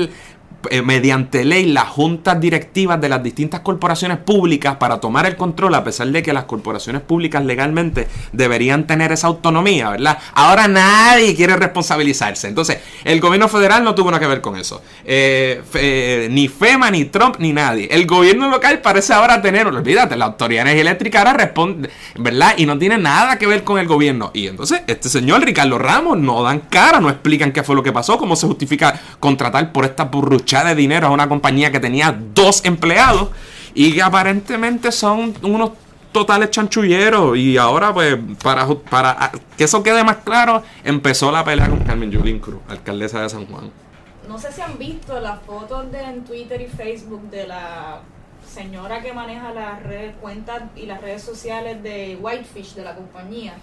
eh, 0.70 0.82
mediante 0.82 1.44
ley 1.44 1.66
las 1.66 1.88
juntas 1.88 2.40
directivas 2.40 3.00
de 3.00 3.08
las 3.08 3.22
distintas 3.22 3.60
corporaciones 3.60 4.18
públicas 4.18 4.76
para 4.76 4.98
tomar 4.98 5.24
el 5.24 5.36
control, 5.36 5.74
a 5.76 5.84
pesar 5.84 6.08
de 6.08 6.20
que 6.20 6.32
las 6.32 6.44
corporaciones 6.44 7.00
públicas 7.02 7.44
legalmente 7.44 8.08
deberían 8.32 8.86
tener 8.86 9.12
esa 9.12 9.28
autonomía, 9.28 9.90
¿verdad? 9.90 10.18
Ahora 10.34 10.66
nadie 10.66 11.36
quiere 11.36 11.54
responsabilizarse. 11.56 12.48
Entonces, 12.48 12.78
el 13.04 13.20
gobierno 13.20 13.48
federal 13.48 13.84
no 13.84 13.94
tuvo 13.94 14.10
nada 14.10 14.20
que 14.20 14.26
ver 14.26 14.40
con 14.40 14.56
eso. 14.56 14.82
Eh, 15.04 15.62
eh, 15.74 16.28
ni 16.30 16.48
FEMA, 16.48 16.90
ni 16.90 17.04
Trump, 17.04 17.36
ni 17.38 17.52
nadie. 17.52 17.88
El 17.90 18.04
gobierno 18.06 18.50
local 18.50 18.80
parece 18.80 19.12
ahora 19.12 19.40
tener, 19.40 19.66
olvídate, 19.68 20.16
la 20.16 20.24
autoridad 20.24 20.66
eléctrica 20.66 21.20
ahora 21.20 21.34
responde, 21.34 21.88
¿verdad? 22.16 22.54
Y 22.56 22.66
no 22.66 22.76
tiene 22.76 22.98
nada 22.98 23.38
que 23.38 23.46
ver 23.46 23.62
con 23.62 23.78
el 23.78 23.86
gobierno. 23.86 24.32
Y 24.34 24.48
entonces, 24.48 24.82
este 24.88 25.08
señor 25.08 25.44
Ricardo 25.44 25.78
Ramos 25.78 26.18
no 26.18 26.42
dan 26.42 26.60
cara, 26.68 27.00
no 27.00 27.10
explican 27.10 27.52
qué 27.52 27.62
fue 27.62 27.76
lo 27.76 27.82
que 27.84 27.92
pasó, 27.92 28.18
cómo 28.18 28.34
se 28.34 28.48
justifica 28.48 29.00
contratar 29.20 29.72
por 29.72 29.84
esta 29.84 30.10
de 30.56 30.74
dinero 30.74 31.08
a 31.08 31.10
una 31.10 31.28
compañía 31.28 31.70
que 31.70 31.80
tenía 31.80 32.18
dos 32.34 32.64
empleados 32.64 33.28
y 33.74 33.92
que 33.92 34.02
aparentemente 34.02 34.90
son 34.90 35.34
unos 35.42 35.72
totales 36.12 36.50
chanchulleros. 36.50 37.36
Y 37.36 37.58
ahora, 37.58 37.92
pues, 37.92 38.16
para, 38.42 38.66
para 38.66 39.10
ah, 39.18 39.32
que 39.56 39.64
eso 39.64 39.82
quede 39.82 40.02
más 40.02 40.18
claro, 40.18 40.62
empezó 40.84 41.30
la 41.30 41.44
pelea 41.44 41.68
con 41.68 41.80
Carmen 41.80 42.10
Yulín 42.10 42.38
Cruz, 42.38 42.60
alcaldesa 42.68 43.22
de 43.22 43.28
San 43.28 43.46
Juan. 43.46 43.70
No 44.26 44.38
sé 44.38 44.52
si 44.52 44.60
han 44.60 44.78
visto 44.78 45.20
las 45.20 45.40
fotos 45.42 45.90
de 45.92 46.00
en 46.02 46.24
Twitter 46.24 46.60
y 46.60 46.66
Facebook 46.66 47.30
de 47.30 47.46
la 47.46 48.00
señora 48.46 49.02
que 49.02 49.12
maneja 49.12 49.52
las 49.52 49.82
redes, 49.82 50.14
cuentas 50.20 50.62
y 50.74 50.86
las 50.86 51.00
redes 51.00 51.22
sociales 51.22 51.82
de 51.82 52.18
Whitefish, 52.20 52.74
de 52.74 52.84
la 52.84 52.94
compañía. 52.94 53.54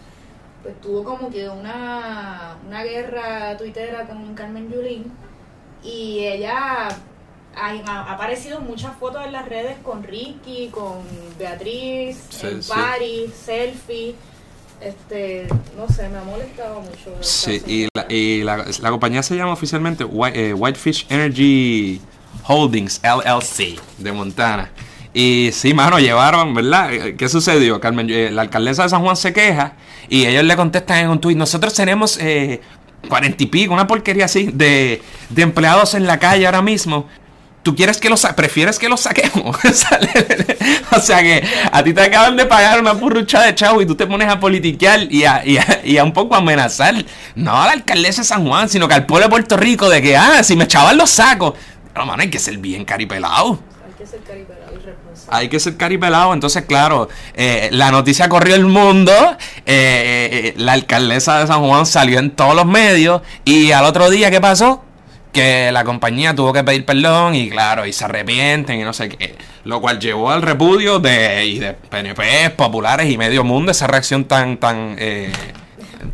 Pues 0.62 0.80
tuvo 0.82 1.04
como 1.04 1.30
que 1.30 1.48
una, 1.50 2.58
una 2.66 2.84
guerra 2.84 3.56
tuitera 3.58 4.06
con 4.08 4.34
Carmen 4.34 4.72
Yulín 4.72 5.12
y 5.86 6.20
ella 6.26 6.90
ha, 7.56 8.12
aparecido 8.14 8.60
en 8.60 8.66
muchas 8.68 8.96
fotos 8.98 9.26
en 9.26 9.32
las 9.32 9.48
redes 9.48 9.76
con 9.84 10.04
Ricky, 10.04 10.70
con 10.72 10.98
Beatriz, 11.40 12.18
Sí, 12.30 12.48
en 12.48 12.64
sí. 12.64 12.72
selfie. 13.46 14.16
Este, 14.82 15.48
no 15.78 15.88
sé, 15.88 16.10
me 16.10 16.18
ha 16.18 16.24
molestado 16.24 16.82
mucho. 16.82 17.16
Sí, 17.22 17.62
y, 17.66 17.88
la, 17.96 18.06
y 18.10 18.44
la, 18.44 18.66
la 18.82 18.90
compañía 18.90 19.24
se 19.24 19.36
llama 19.38 19.54
oficialmente 19.54 20.04
White- 20.04 20.50
eh, 20.50 20.54
Whitefish 20.54 21.06
Energy 21.10 22.02
Holdings 22.46 23.00
LLC 23.02 23.80
de 24.00 24.12
Montana. 24.12 24.70
Y 25.14 25.50
sí, 25.54 25.74
mano, 25.74 25.98
llevaron, 25.98 26.54
¿verdad? 26.54 26.94
Eh, 26.94 27.16
¿Qué 27.16 27.30
sucedió? 27.30 27.80
Carmen, 27.80 28.10
eh, 28.10 28.30
la 28.32 28.42
alcaldesa 28.42 28.84
de 28.84 28.90
San 28.90 29.02
Juan 29.02 29.16
se 29.16 29.32
queja 29.32 29.76
y 30.10 30.26
ellos 30.26 30.44
le 30.44 30.58
contestan 30.58 30.98
en 31.06 31.10
un 31.10 31.22
tuit, 31.22 31.38
nosotros 31.38 31.74
tenemos 31.74 32.18
eh, 32.20 32.60
cuarenta 33.08 33.44
y 33.44 33.48
pico, 33.48 33.74
una 33.74 33.88
porquería 33.88 34.26
así, 34.26 34.50
de, 34.54 35.02
de 35.30 35.42
empleados 35.42 35.94
en 35.94 36.06
la 36.06 36.20
calle 36.20 36.46
ahora 36.46 36.62
mismo. 36.62 37.08
tú 37.64 37.76
quieres 37.76 37.98
que 37.98 38.10
los 38.10 38.26
prefieres 38.36 38.78
que 38.78 38.88
los 38.88 39.02
saquemos. 39.02 39.58
o 40.92 41.00
sea 41.00 41.24
que 41.24 41.44
a 41.72 41.84
ti 41.84 41.94
te 41.94 42.02
acaban 42.02 42.38
de 42.38 42.46
pagar 42.46 42.80
una 42.80 42.94
purrucha 42.94 43.42
de 43.42 43.56
chavo 43.56 43.82
y 43.82 43.86
tú 43.88 43.96
te 43.96 44.06
pones 44.06 44.28
a 44.30 44.40
politiquear 44.40 45.12
y 45.12 45.26
a, 45.26 45.44
y 45.46 45.98
a, 45.98 46.04
un 46.04 46.14
poco 46.14 46.36
amenazar, 46.36 46.94
no 47.34 47.60
a 47.60 47.76
la 47.76 47.76
de 47.76 48.14
San 48.14 48.48
Juan, 48.48 48.70
sino 48.70 48.88
que 48.88 48.94
al 48.94 49.06
pueblo 49.06 49.26
de 49.26 49.32
Puerto 49.32 49.58
Rico 49.58 49.90
de 49.90 50.02
que, 50.02 50.16
ah, 50.16 50.44
si 50.44 50.56
me 50.56 50.66
echaban 50.66 50.98
los 50.98 51.10
sacos. 51.10 51.56
Pero, 51.92 52.06
mano, 52.06 52.22
hay 52.22 52.30
que 52.30 52.40
ser 52.40 52.58
bien 52.58 52.86
caripelado. 52.86 53.60
Hay 53.86 53.94
que 53.98 54.06
ser 54.06 54.20
caripelado. 54.22 54.65
Hay 55.30 55.50
que 55.50 55.60
ser 55.60 55.78
caripelado. 55.78 56.34
Entonces, 56.34 56.64
claro, 56.66 57.10
eh, 57.34 57.70
la 57.72 57.92
noticia 57.92 58.30
corrió 58.30 58.56
el 58.56 58.66
mundo. 58.66 59.12
eh, 59.66 60.30
eh, 60.32 60.54
la 60.58 60.74
alcaldesa 60.74 61.40
de 61.40 61.48
San 61.48 61.62
Juan 61.62 61.86
salió 61.86 62.20
en 62.20 62.32
todos 62.32 62.56
los 62.56 62.66
medios. 62.66 63.22
Y 63.44 63.72
al 63.72 63.86
otro 63.86 64.10
día, 64.10 64.32
¿qué 64.32 64.42
pasó? 64.42 64.84
Que 65.32 65.72
la 65.72 65.84
compañía 65.84 66.34
tuvo 66.34 66.54
que 66.54 66.64
pedir 66.64 66.86
perdón 66.86 67.36
y 67.36 67.50
claro, 67.50 67.86
y 67.86 67.92
se 67.92 68.06
arrepienten 68.06 68.80
y 68.80 68.84
no 68.84 68.94
sé 68.94 69.10
qué. 69.10 69.36
Lo 69.66 69.82
cual 69.82 70.00
llevó 70.00 70.32
al 70.32 70.42
repudio 70.42 71.00
de, 71.00 71.46
y 71.46 71.60
de 71.60 71.74
PNP, 71.74 72.52
populares 72.52 73.12
y 73.12 73.18
medio 73.18 73.44
mundo 73.44 73.72
esa 73.72 73.88
reacción 73.88 74.26
tan, 74.26 74.58
tan, 74.58 74.96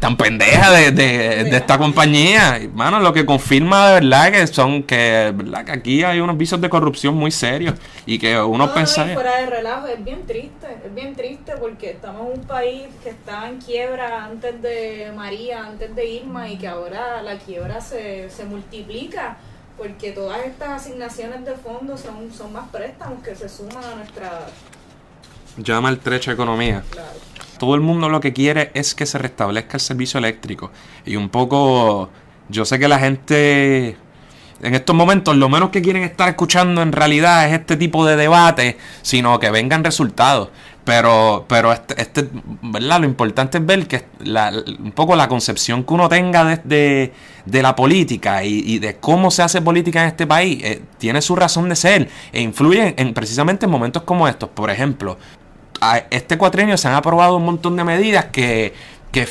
tan 0.01 0.17
pendeja 0.17 0.71
de, 0.71 0.91
de, 0.91 1.43
de 1.43 1.57
esta 1.57 1.77
compañía. 1.77 2.59
Y, 2.59 2.67
Mano, 2.67 2.99
lo 2.99 3.13
que 3.13 3.23
confirma 3.23 3.87
de 3.87 3.93
verdad 4.01 4.31
que 4.31 4.47
son 4.47 4.81
que, 4.81 5.31
¿verdad? 5.33 5.63
que 5.63 5.71
aquí 5.71 6.03
hay 6.03 6.19
unos 6.19 6.37
vicios 6.37 6.59
de 6.59 6.69
corrupción 6.69 7.13
muy 7.15 7.29
serios 7.29 7.75
y 8.07 8.17
que 8.17 8.35
uno 8.41 8.57
No, 8.57 8.65
no, 8.65 8.71
y 8.71 8.75
pensaría... 8.75 9.13
fuera 9.13 9.37
de 9.37 9.45
relajo, 9.45 9.85
es 9.85 10.03
bien 10.03 10.25
triste, 10.25 10.67
es 10.83 10.95
bien 10.95 11.15
triste 11.15 11.53
porque 11.59 11.91
estamos 11.91 12.33
en 12.33 12.39
un 12.39 12.47
país 12.47 12.87
que 13.03 13.11
estaba 13.11 13.47
en 13.47 13.59
quiebra 13.59 14.25
antes 14.25 14.59
de 14.59 15.11
María, 15.15 15.65
antes 15.65 15.95
de 15.95 16.05
Irma 16.07 16.49
y 16.49 16.57
que 16.57 16.67
ahora 16.67 17.21
la 17.21 17.37
quiebra 17.37 17.79
se, 17.79 18.31
se 18.31 18.43
multiplica 18.45 19.37
porque 19.77 20.13
todas 20.13 20.39
estas 20.47 20.81
asignaciones 20.81 21.45
de 21.45 21.53
fondos 21.53 22.01
son, 22.01 22.33
son 22.33 22.51
más 22.53 22.67
préstamos 22.69 23.21
que 23.23 23.35
se 23.35 23.47
suman 23.47 23.83
a 23.83 23.95
nuestra... 23.97 24.47
llama 25.57 25.89
el 25.89 25.99
trecha 25.99 26.31
economía. 26.31 26.83
Claro. 26.89 27.30
Todo 27.61 27.75
el 27.75 27.81
mundo 27.81 28.09
lo 28.09 28.19
que 28.21 28.33
quiere 28.33 28.71
es 28.73 28.95
que 28.95 29.05
se 29.05 29.19
restablezca 29.19 29.77
el 29.77 29.81
servicio 29.81 30.17
eléctrico. 30.17 30.71
Y 31.05 31.15
un 31.15 31.29
poco, 31.29 32.09
yo 32.49 32.65
sé 32.65 32.79
que 32.79 32.87
la 32.87 32.97
gente 32.97 33.97
en 34.63 34.73
estos 34.73 34.95
momentos 34.95 35.35
lo 35.35 35.47
menos 35.47 35.69
que 35.69 35.83
quieren 35.83 36.01
estar 36.01 36.27
escuchando 36.27 36.81
en 36.81 36.91
realidad 36.91 37.47
es 37.47 37.53
este 37.59 37.77
tipo 37.77 38.03
de 38.03 38.15
debate, 38.15 38.77
sino 39.03 39.39
que 39.39 39.51
vengan 39.51 39.83
resultados. 39.83 40.49
Pero, 40.83 41.45
pero 41.47 41.71
este, 41.71 42.01
este, 42.01 42.27
¿verdad? 42.63 43.01
Lo 43.01 43.05
importante 43.05 43.59
es 43.59 43.65
ver 43.67 43.85
que 43.87 44.05
un 44.79 44.91
poco 44.93 45.15
la 45.15 45.27
concepción 45.27 45.83
que 45.83 45.93
uno 45.93 46.09
tenga 46.09 46.43
de, 46.63 47.13
de- 47.45 47.61
la 47.61 47.75
política 47.75 48.43
y, 48.43 48.63
y 48.65 48.79
de 48.79 48.95
cómo 48.95 49.29
se 49.29 49.43
hace 49.43 49.61
política 49.61 50.01
en 50.01 50.07
este 50.07 50.25
país 50.25 50.63
eh, 50.63 50.81
tiene 50.97 51.21
su 51.21 51.35
razón 51.35 51.69
de 51.69 51.75
ser 51.75 52.09
e 52.33 52.41
influye 52.41 52.95
en, 52.97 53.13
precisamente 53.13 53.65
en 53.67 53.71
momentos 53.71 54.01
como 54.01 54.27
estos. 54.27 54.49
Por 54.49 54.71
ejemplo, 54.71 55.19
a 55.81 56.03
este 56.11 56.37
cuatrienio 56.37 56.77
se 56.77 56.87
han 56.87 56.93
aprobado 56.93 57.35
un 57.35 57.43
montón 57.45 57.75
de 57.75 57.83
medidas 57.83 58.25
que, 58.25 58.73
que, 59.11 59.27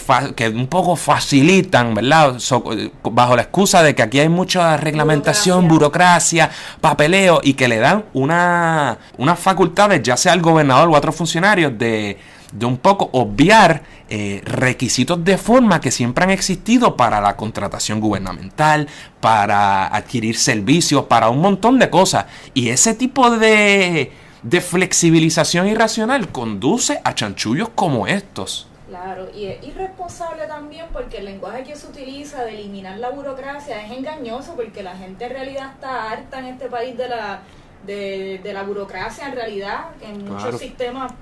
un 0.49 0.67
poco 0.67 0.97
facilitan, 0.97 1.95
¿verdad? 1.95 2.39
So- 2.39 2.65
bajo 3.05 3.37
la 3.37 3.43
excusa 3.43 3.83
de 3.83 3.95
que 3.95 4.03
aquí 4.03 4.19
hay 4.19 4.29
mucha 4.29 4.77
reglamentación, 4.77 5.69
burocracia, 5.69 6.51
papeleo 6.81 7.41
y 7.43 7.55
que 7.55 7.69
le 7.69 7.79
dan 7.79 8.05
una, 8.13 8.99
unas 9.17 9.39
facultades, 9.39 10.03
ya 10.03 10.17
sea 10.17 10.33
al 10.33 10.43
gobernador 10.43 10.89
o 10.89 10.95
a 10.97 10.99
otros 10.99 11.15
funcionarios, 11.15 11.79
de, 11.79 12.19
de 12.53 12.67
un 12.67 12.77
poco 12.79 13.09
obviar 13.13 13.83
eh, 14.09 14.43
requisitos 14.45 15.25
de 15.25 15.39
forma 15.39 15.81
que 15.81 15.93
siempre 15.93 16.25
han 16.25 16.31
existido 16.31 16.97
para 16.97 17.21
la 17.21 17.37
contratación 17.37 18.01
gubernamental, 18.01 18.89
para 19.21 19.87
adquirir 19.87 20.37
servicios, 20.37 21.05
para 21.05 21.29
un 21.31 21.41
montón 21.41 21.79
de 21.79 21.89
cosas. 21.89 22.27
Y 22.53 22.71
ese 22.71 22.95
tipo 22.95 23.31
de, 23.31 24.11
de 24.43 24.61
flexibilización 24.61 25.69
irracional 25.69 26.31
conduce 26.33 27.01
a 27.05 27.15
chanchullos 27.15 27.69
como 27.71 28.07
estos. 28.07 28.67
Claro, 28.89 29.29
y 29.33 29.47
es 29.47 29.65
irresponsable 29.65 30.47
también 30.47 30.87
porque 30.93 31.19
el 31.19 31.27
lenguaje 31.27 31.63
que 31.63 31.77
se 31.77 31.87
utiliza 31.87 32.45
de 32.45 32.55
eliminar 32.55 32.99
la 32.99 33.11
burocracia 33.11 33.85
es 33.85 33.93
engañoso 33.97 34.55
porque 34.57 34.83
la 34.83 34.97
gente 34.97 35.27
en 35.27 35.31
realidad 35.31 35.71
está 35.75 36.11
harta 36.11 36.41
en 36.41 36.47
este 36.47 36.67
país 36.67 36.97
de 36.97 37.09
la 37.09 37.43
de, 37.87 38.41
de 38.43 38.53
la 38.53 38.65
burocracia 38.65 39.29
en 39.29 39.35
realidad 39.35 39.87
en 40.03 40.25
muchos 40.25 40.59
sistemas 40.59 41.13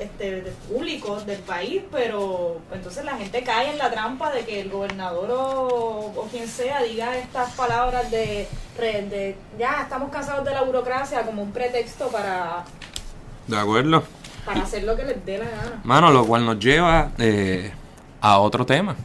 este, 0.00 0.52
públicos 0.68 1.26
del 1.26 1.40
país, 1.40 1.82
pero 1.92 2.60
entonces 2.72 3.04
la 3.04 3.16
gente 3.16 3.42
cae 3.42 3.70
en 3.70 3.78
la 3.78 3.90
trampa 3.90 4.32
de 4.32 4.44
que 4.44 4.60
el 4.60 4.70
gobernador 4.70 5.30
o, 5.30 6.12
o 6.16 6.28
quien 6.30 6.48
sea 6.48 6.82
diga 6.82 7.16
estas 7.16 7.52
palabras 7.52 8.10
de 8.10 8.48
ya 9.58 9.82
estamos 9.82 10.10
cansados 10.10 10.44
de 10.44 10.52
la 10.52 10.62
burocracia 10.62 11.22
como 11.22 11.42
un 11.42 11.52
pretexto 11.52 12.08
para, 12.08 12.64
¿De 13.46 13.56
acuerdo? 13.58 14.02
para 14.44 14.62
hacer 14.62 14.84
lo 14.84 14.96
que 14.96 15.04
les 15.04 15.24
dé 15.26 15.38
la 15.38 15.44
gana. 15.44 15.80
Mano, 15.84 16.10
lo 16.10 16.24
cual 16.24 16.46
nos 16.46 16.58
lleva 16.58 17.10
eh, 17.18 17.72
a 18.20 18.38
otro 18.38 18.64
tema, 18.64 18.96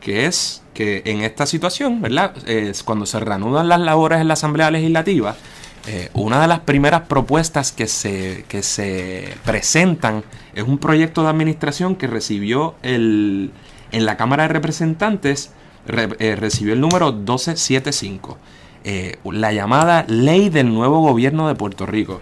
que 0.00 0.26
es 0.26 0.62
que 0.74 1.02
en 1.04 1.22
esta 1.22 1.46
situación, 1.46 2.02
¿verdad? 2.02 2.34
Es 2.48 2.82
cuando 2.82 3.06
se 3.06 3.20
reanudan 3.20 3.68
las 3.68 3.80
labores 3.80 4.20
en 4.20 4.28
la 4.28 4.34
Asamblea 4.34 4.70
Legislativa, 4.70 5.36
eh, 5.86 6.10
una 6.14 6.40
de 6.40 6.46
las 6.48 6.60
primeras 6.60 7.02
propuestas 7.02 7.72
que 7.72 7.86
se, 7.88 8.44
que 8.48 8.62
se 8.62 9.34
presentan 9.44 10.22
es 10.54 10.62
un 10.64 10.78
proyecto 10.78 11.22
de 11.22 11.28
administración 11.30 11.96
que 11.96 12.06
recibió 12.06 12.74
el, 12.82 13.50
en 13.90 14.06
la 14.06 14.16
Cámara 14.16 14.44
de 14.44 14.48
Representantes, 14.50 15.50
re- 15.86 16.08
eh, 16.18 16.36
recibió 16.36 16.72
el 16.74 16.80
número 16.80 17.12
1275, 17.12 18.38
eh, 18.84 19.18
la 19.24 19.52
llamada 19.52 20.04
Ley 20.08 20.50
del 20.50 20.72
Nuevo 20.72 21.00
Gobierno 21.00 21.48
de 21.48 21.54
Puerto 21.54 21.86
Rico. 21.86 22.20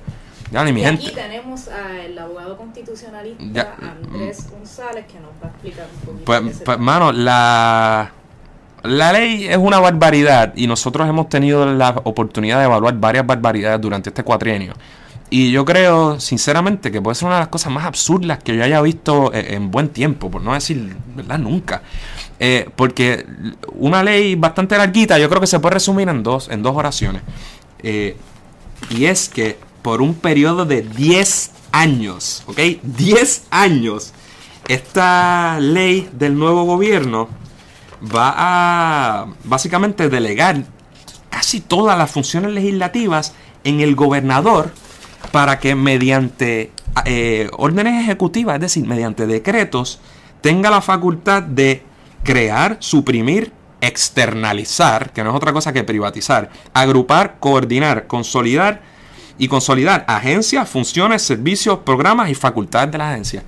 Mi 0.53 0.81
y 0.81 0.85
gente. 0.85 1.07
aquí 1.07 1.15
tenemos 1.15 1.69
al 1.69 2.19
abogado 2.19 2.57
constitucionalista 2.57 3.45
Ya, 3.53 3.77
Andrés 3.81 4.51
González 4.51 5.07
que 5.07 5.21
nos 5.21 5.31
va 5.41 5.47
a 5.47 5.51
explicar 5.51 5.87
un 5.95 6.01
poquito. 6.07 6.25
Pues, 6.25 6.63
pues, 6.65 6.79
mano, 6.79 7.13
la, 7.13 8.11
la 8.83 9.13
ley 9.13 9.47
es 9.47 9.57
una 9.57 9.79
barbaridad 9.79 10.53
y 10.57 10.67
nosotros 10.67 11.09
hemos 11.09 11.29
tenido 11.29 11.67
la 11.67 11.91
oportunidad 12.05 12.59
de 12.59 12.65
evaluar 12.65 12.95
varias 12.99 13.27
barbaridades 13.27 13.81
durante 13.81 14.11
este 14.11 14.23
cuatrienio. 14.23 14.75
Y 15.33 15.53
yo 15.53 15.65
creo, 15.65 16.19
sinceramente, 16.19 16.91
que 16.91 17.01
puede 17.01 17.15
ser 17.15 17.27
una 17.27 17.37
de 17.37 17.43
las 17.43 17.49
cosas 17.49 17.73
más 17.73 17.85
absurdas 17.85 18.43
que 18.43 18.57
yo 18.57 18.65
haya 18.65 18.83
visto 18.83 19.33
eh, 19.33 19.55
en 19.55 19.71
buen 19.71 19.89
tiempo, 19.91 20.29
por 20.29 20.43
no 20.43 20.55
decir. 20.55 20.97
Nunca. 21.39 21.83
Eh, 22.41 22.69
porque 22.75 23.27
una 23.75 24.03
ley 24.03 24.35
bastante 24.35 24.77
larguita, 24.77 25.19
yo 25.19 25.29
creo 25.29 25.41
que 25.41 25.47
se 25.47 25.61
puede 25.61 25.75
resumir 25.75 26.09
en 26.09 26.25
dos, 26.25 26.49
en 26.49 26.63
dos 26.63 26.75
oraciones. 26.75 27.23
Eh, 27.83 28.17
y 28.91 29.05
es 29.05 29.29
que 29.29 29.57
por 29.83 30.03
un 30.03 30.15
periodo 30.15 30.67
de 30.67 30.83
10 30.83 31.53
años, 31.71 32.43
¿ok? 32.47 32.59
10 32.83 33.45
años, 33.51 34.13
esta 34.67 35.59
ley 35.61 36.09
del 36.13 36.37
nuevo 36.37 36.65
gobierno 36.65 37.29
va 38.03 38.35
a 38.37 39.27
básicamente 39.45 40.09
delegar 40.09 40.65
casi 41.29 41.61
todas 41.61 41.97
las 41.97 42.11
funciones 42.11 42.53
legislativas 42.53 43.35
en 43.65 43.81
el 43.81 43.95
gobernador 43.95 44.73
para 45.33 45.59
que 45.59 45.75
mediante 45.75 46.73
eh, 47.05 47.49
órdenes 47.57 48.03
ejecutivas, 48.03 48.57
es 48.57 48.61
decir, 48.61 48.87
mediante 48.87 49.27
decretos, 49.27 50.01
tenga 50.41 50.71
la 50.71 50.81
facultad 50.81 51.43
de 51.43 51.83
crear, 52.25 52.77
suprimir, 52.81 53.53
externalizar, 53.81 55.13
que 55.13 55.23
no 55.23 55.31
es 55.31 55.37
otra 55.37 55.53
cosa 55.53 55.73
que 55.73 55.85
privatizar, 55.85 56.51
agrupar, 56.75 57.37
coordinar, 57.39 58.07
consolidar 58.07 58.83
y 59.39 59.49
consolidar 59.49 60.05
agencias, 60.07 60.69
funciones, 60.69 61.23
servicios, 61.23 61.79
programas 61.79 62.29
y 62.31 62.35
facultades 62.35 62.93
de 62.93 62.99
la 62.99 63.11
agencia. 63.11 63.43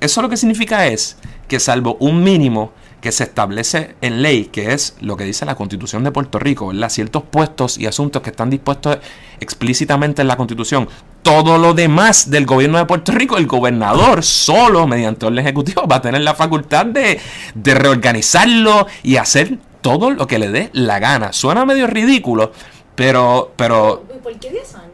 Eso 0.00 0.22
lo 0.22 0.30
que 0.30 0.36
significa 0.36 0.86
es 0.86 1.16
que 1.46 1.60
salvo 1.60 1.96
un 2.00 2.22
mínimo 2.22 2.72
que 3.00 3.12
se 3.12 3.24
establece 3.24 3.96
en 4.00 4.22
ley, 4.22 4.46
que 4.46 4.72
es 4.72 4.96
lo 5.00 5.16
que 5.16 5.24
dice 5.24 5.46
la 5.46 5.54
Constitución 5.54 6.04
de 6.04 6.12
Puerto 6.12 6.38
Rico, 6.38 6.68
¿verdad? 6.68 6.90
Ciertos 6.90 7.22
puestos 7.22 7.78
y 7.78 7.86
asuntos 7.86 8.22
que 8.22 8.30
están 8.30 8.50
dispuestos 8.50 8.98
explícitamente 9.40 10.22
en 10.22 10.28
la 10.28 10.36
Constitución. 10.36 10.88
Todo 11.22 11.58
lo 11.58 11.74
demás 11.74 12.30
del 12.30 12.46
gobierno 12.46 12.78
de 12.78 12.86
Puerto 12.86 13.12
Rico, 13.12 13.38
el 13.38 13.46
gobernador 13.46 14.22
solo, 14.22 14.86
mediante 14.86 15.26
orden 15.26 15.38
ejecutivo, 15.38 15.86
va 15.86 15.96
a 15.96 16.02
tener 16.02 16.20
la 16.20 16.34
facultad 16.34 16.86
de, 16.86 17.18
de 17.54 17.74
reorganizarlo 17.74 18.86
y 19.02 19.16
hacer 19.16 19.58
todo 19.80 20.10
lo 20.10 20.26
que 20.26 20.38
le 20.38 20.50
dé 20.50 20.70
la 20.72 20.98
gana. 20.98 21.32
Suena 21.32 21.64
medio 21.64 21.86
ridículo, 21.86 22.52
pero, 22.94 23.52
pero 23.56 24.04
¿Y 24.14 24.18
¿Por 24.18 24.38
qué 24.38 24.50
10 24.50 24.74
años, 24.74 24.90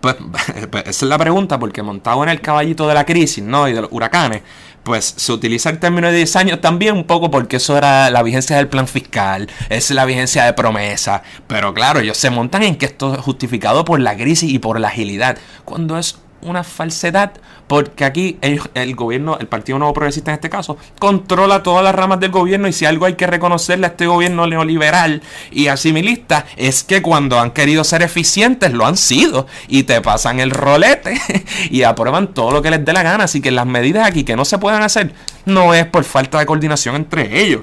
pues, 0.00 0.16
pues, 0.70 0.84
esa 0.86 1.06
es 1.06 1.08
la 1.08 1.18
pregunta, 1.18 1.58
porque 1.58 1.82
montado 1.82 2.22
en 2.22 2.28
el 2.28 2.40
caballito 2.40 2.86
de 2.86 2.94
la 2.94 3.04
crisis, 3.04 3.42
¿no? 3.42 3.68
Y 3.68 3.72
de 3.72 3.82
los 3.82 3.92
huracanes, 3.92 4.42
pues 4.82 5.14
se 5.16 5.32
utiliza 5.32 5.70
el 5.70 5.78
término 5.78 6.08
de 6.08 6.16
10 6.16 6.36
años 6.36 6.60
también 6.60 6.96
un 6.96 7.04
poco 7.04 7.30
porque 7.30 7.56
eso 7.56 7.76
era 7.76 8.10
la 8.10 8.22
vigencia 8.22 8.56
del 8.56 8.68
plan 8.68 8.88
fiscal, 8.88 9.48
es 9.68 9.90
la 9.90 10.04
vigencia 10.04 10.44
de 10.44 10.52
promesa, 10.52 11.22
pero 11.46 11.74
claro, 11.74 12.00
ellos 12.00 12.16
se 12.16 12.30
montan 12.30 12.62
en 12.62 12.76
que 12.76 12.86
esto 12.86 13.14
es 13.14 13.20
justificado 13.20 13.84
por 13.84 14.00
la 14.00 14.16
crisis 14.16 14.50
y 14.50 14.58
por 14.58 14.80
la 14.80 14.88
agilidad, 14.88 15.38
cuando 15.64 15.98
es 15.98 16.18
una 16.42 16.64
falsedad 16.64 17.32
porque 17.66 18.04
aquí 18.04 18.38
el, 18.40 18.94
gobierno, 18.94 19.36
el 19.38 19.46
Partido 19.46 19.78
Nuevo 19.78 19.92
Progresista 19.92 20.30
en 20.30 20.36
este 20.36 20.48
caso, 20.48 20.78
controla 20.98 21.62
todas 21.62 21.84
las 21.84 21.94
ramas 21.94 22.18
del 22.18 22.30
gobierno 22.30 22.66
y 22.66 22.72
si 22.72 22.86
algo 22.86 23.04
hay 23.04 23.14
que 23.14 23.26
reconocerle 23.26 23.86
a 23.86 23.90
este 23.90 24.06
gobierno 24.06 24.46
neoliberal 24.46 25.22
y 25.50 25.68
asimilista 25.68 26.46
es 26.56 26.82
que 26.82 27.02
cuando 27.02 27.38
han 27.38 27.50
querido 27.50 27.84
ser 27.84 28.02
eficientes 28.02 28.72
lo 28.72 28.86
han 28.86 28.96
sido 28.96 29.46
y 29.68 29.82
te 29.82 30.00
pasan 30.00 30.40
el 30.40 30.50
rolete 30.50 31.20
y 31.70 31.82
aprueban 31.82 32.32
todo 32.32 32.52
lo 32.52 32.62
que 32.62 32.70
les 32.70 32.84
dé 32.84 32.92
la 32.92 33.02
gana. 33.02 33.24
Así 33.24 33.42
que 33.42 33.50
las 33.50 33.66
medidas 33.66 34.06
aquí 34.06 34.24
que 34.24 34.34
no 34.34 34.46
se 34.46 34.58
puedan 34.58 34.82
hacer 34.82 35.12
no 35.44 35.74
es 35.74 35.86
por 35.86 36.04
falta 36.04 36.38
de 36.38 36.46
coordinación 36.46 36.96
entre 36.96 37.42
ellos. 37.42 37.62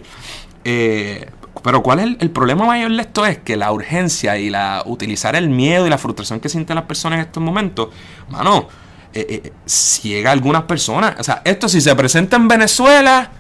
Eh, 0.64 1.28
pero 1.64 1.82
¿cuál 1.82 2.00
es 2.00 2.18
el, 2.20 2.32
problema 2.32 2.66
mayor 2.66 2.92
de 2.92 3.02
esto? 3.02 3.26
Es 3.26 3.40
que 3.40 3.56
la 3.56 3.72
urgencia 3.72 4.38
y 4.38 4.50
la 4.50 4.84
utilizar 4.86 5.36
el 5.36 5.50
miedo 5.50 5.88
y 5.88 5.90
la 5.90 5.98
frustración 5.98 6.40
que 6.40 6.50
sienten 6.50 6.76
las 6.76 6.86
personas 6.86 7.18
en 7.18 7.26
estos 7.26 7.42
momentos, 7.42 7.90
mano, 8.30 8.68
eh, 9.14 9.42
eh, 9.44 9.54
ciega 9.66 10.30
a 10.30 10.34
algunas 10.34 10.64
personas. 10.64 11.16
O 11.20 11.24
sea, 11.24 11.42
esto 11.46 11.70
si 11.70 11.82
se 11.82 11.96
presenta 11.96 12.36
en 12.36 12.48
Venezuela, 12.48 13.32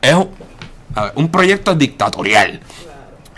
es 0.00 0.14
un, 0.14 0.30
un 1.14 1.28
proyecto 1.28 1.74
dictatorial. 1.74 2.60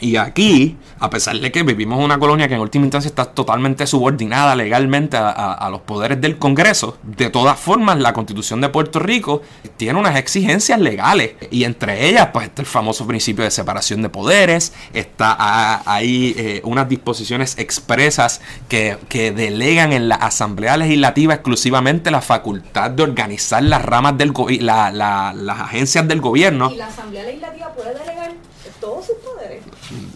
Y 0.01 0.17
aquí 0.17 0.77
a 0.99 1.11
pesar 1.11 1.37
de 1.39 1.53
que 1.53 1.63
vivimos 1.63 2.03
una 2.03 2.19
colonia 2.19 2.49
que 2.49 2.55
en 2.55 2.61
última 2.61 2.85
instancia 2.85 3.09
está 3.09 3.27
totalmente 3.27 3.87
subordinada 3.87 4.55
legalmente 4.55 5.17
a, 5.17 5.69
los 5.71 5.81
poderes 5.81 6.21
del 6.21 6.39
Congreso, 6.39 6.97
de 7.03 7.29
todas 7.29 7.59
formas 7.59 7.99
la 7.99 8.13
constitución 8.13 8.61
de 8.61 8.69
Puerto 8.69 8.99
Rico 8.99 9.43
tiene 9.77 9.99
unas 9.99 10.17
exigencias 10.17 10.81
legales 10.81 11.35
y 11.51 11.65
entre 11.65 12.09
ellas 12.09 12.29
pues 12.33 12.47
está 12.47 12.63
el 12.63 12.67
famoso 12.67 13.07
principio 13.07 13.45
de 13.45 13.51
separación 13.51 14.03
de 14.03 14.09
poderes, 14.09 14.73
está 14.93 15.83
ahí 15.91 16.35
eh, 16.39 16.61
unas 16.65 16.89
disposiciones 16.89 17.59
expresas 17.59 18.41
que, 18.69 18.97
delegan 19.37 19.93
en 19.93 20.09
la 20.09 20.17
Asamblea 20.17 20.77
Legislativa 20.77 21.35
exclusivamente 21.35 22.11
la 22.11 22.21
facultad 22.21 22.91
de 22.91 23.03
organizar 23.03 23.63
las 23.63 23.83
ramas 23.85 24.17
del 24.17 24.33
la, 24.61 24.93
las 24.93 25.61
agencias 25.61 26.07
del 26.07 26.21
gobierno. 26.21 26.71
¿Y 26.71 26.77
la 26.77 26.87
Asamblea 26.87 27.25
Legislativa 27.25 27.73
puede 27.73 27.95
delegar 27.99 28.33
todos 28.81 29.07
sus? 29.07 29.26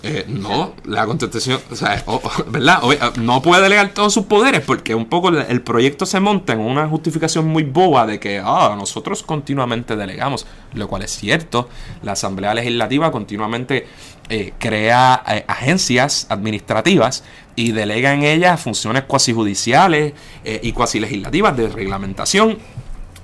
Eh, 0.02 0.24
no, 0.28 0.74
la 0.84 1.06
contestación, 1.06 1.60
o 1.70 1.76
sea, 1.76 2.02
¿verdad? 2.48 2.80
Ah, 3.00 3.12
no 3.20 3.42
puede 3.42 3.62
delegar 3.62 3.92
todos 3.92 4.14
sus 4.14 4.24
poderes 4.24 4.62
porque 4.62 4.94
un 4.94 5.06
poco 5.06 5.28
el, 5.28 5.62
proyecto 5.62 6.06
se 6.06 6.20
monta 6.20 6.52
en 6.52 6.60
una 6.60 6.88
justificación 6.88 7.46
muy 7.46 7.64
boba 7.64 8.06
de 8.06 8.18
que, 8.18 8.40
ah, 8.42 8.74
nosotros 8.78 9.22
continuamente 9.22 9.96
delegamos, 9.96 10.46
lo 10.74 10.88
cual 10.88 11.02
es 11.02 11.10
cierto. 11.10 11.68
La 12.02 12.12
Asamblea 12.12 12.54
Legislativa 12.54 13.10
continuamente 13.12 13.86
eh, 14.28 14.54
crea 14.58 15.22
eh, 15.28 15.44
agencias 15.46 16.26
administrativas 16.30 17.24
y 17.56 17.72
delega 17.72 18.14
en 18.14 18.22
ellas 18.22 18.60
funciones 18.60 19.04
cuasi 19.04 19.32
judiciales 19.32 20.14
y 20.44 20.72
cuasi 20.72 20.98
legislativas 20.98 21.54
de 21.56 21.68
reglamentación 21.68 22.56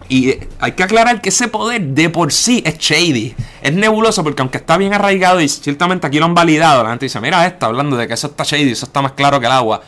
y 0.08 0.30
eh, 0.30 0.48
hay 0.60 0.72
que 0.72 0.82
aclarar 0.82 1.20
que 1.20 1.30
ese 1.30 1.48
poder 1.48 1.82
de 1.82 2.10
por 2.10 2.32
sí 2.32 2.62
es 2.64 2.78
shady. 2.78 3.34
Es 3.62 3.72
nebuloso 3.72 4.22
porque 4.22 4.42
aunque 4.42 4.58
está 4.58 4.76
bien 4.76 4.94
arraigado 4.94 5.40
y 5.40 5.48
ciertamente 5.48 6.06
aquí 6.06 6.18
lo 6.18 6.26
han 6.26 6.34
validado, 6.34 6.82
la 6.82 6.90
gente 6.90 7.06
dice, 7.06 7.20
mira 7.20 7.46
esta 7.46 7.66
hablando 7.66 7.96
de 7.96 8.06
que 8.06 8.14
eso 8.14 8.28
está 8.28 8.44
shady, 8.44 8.70
eso 8.70 8.86
está 8.86 9.02
más 9.02 9.12
claro 9.12 9.40
que 9.40 9.46
el 9.46 9.52
agua. 9.52 9.82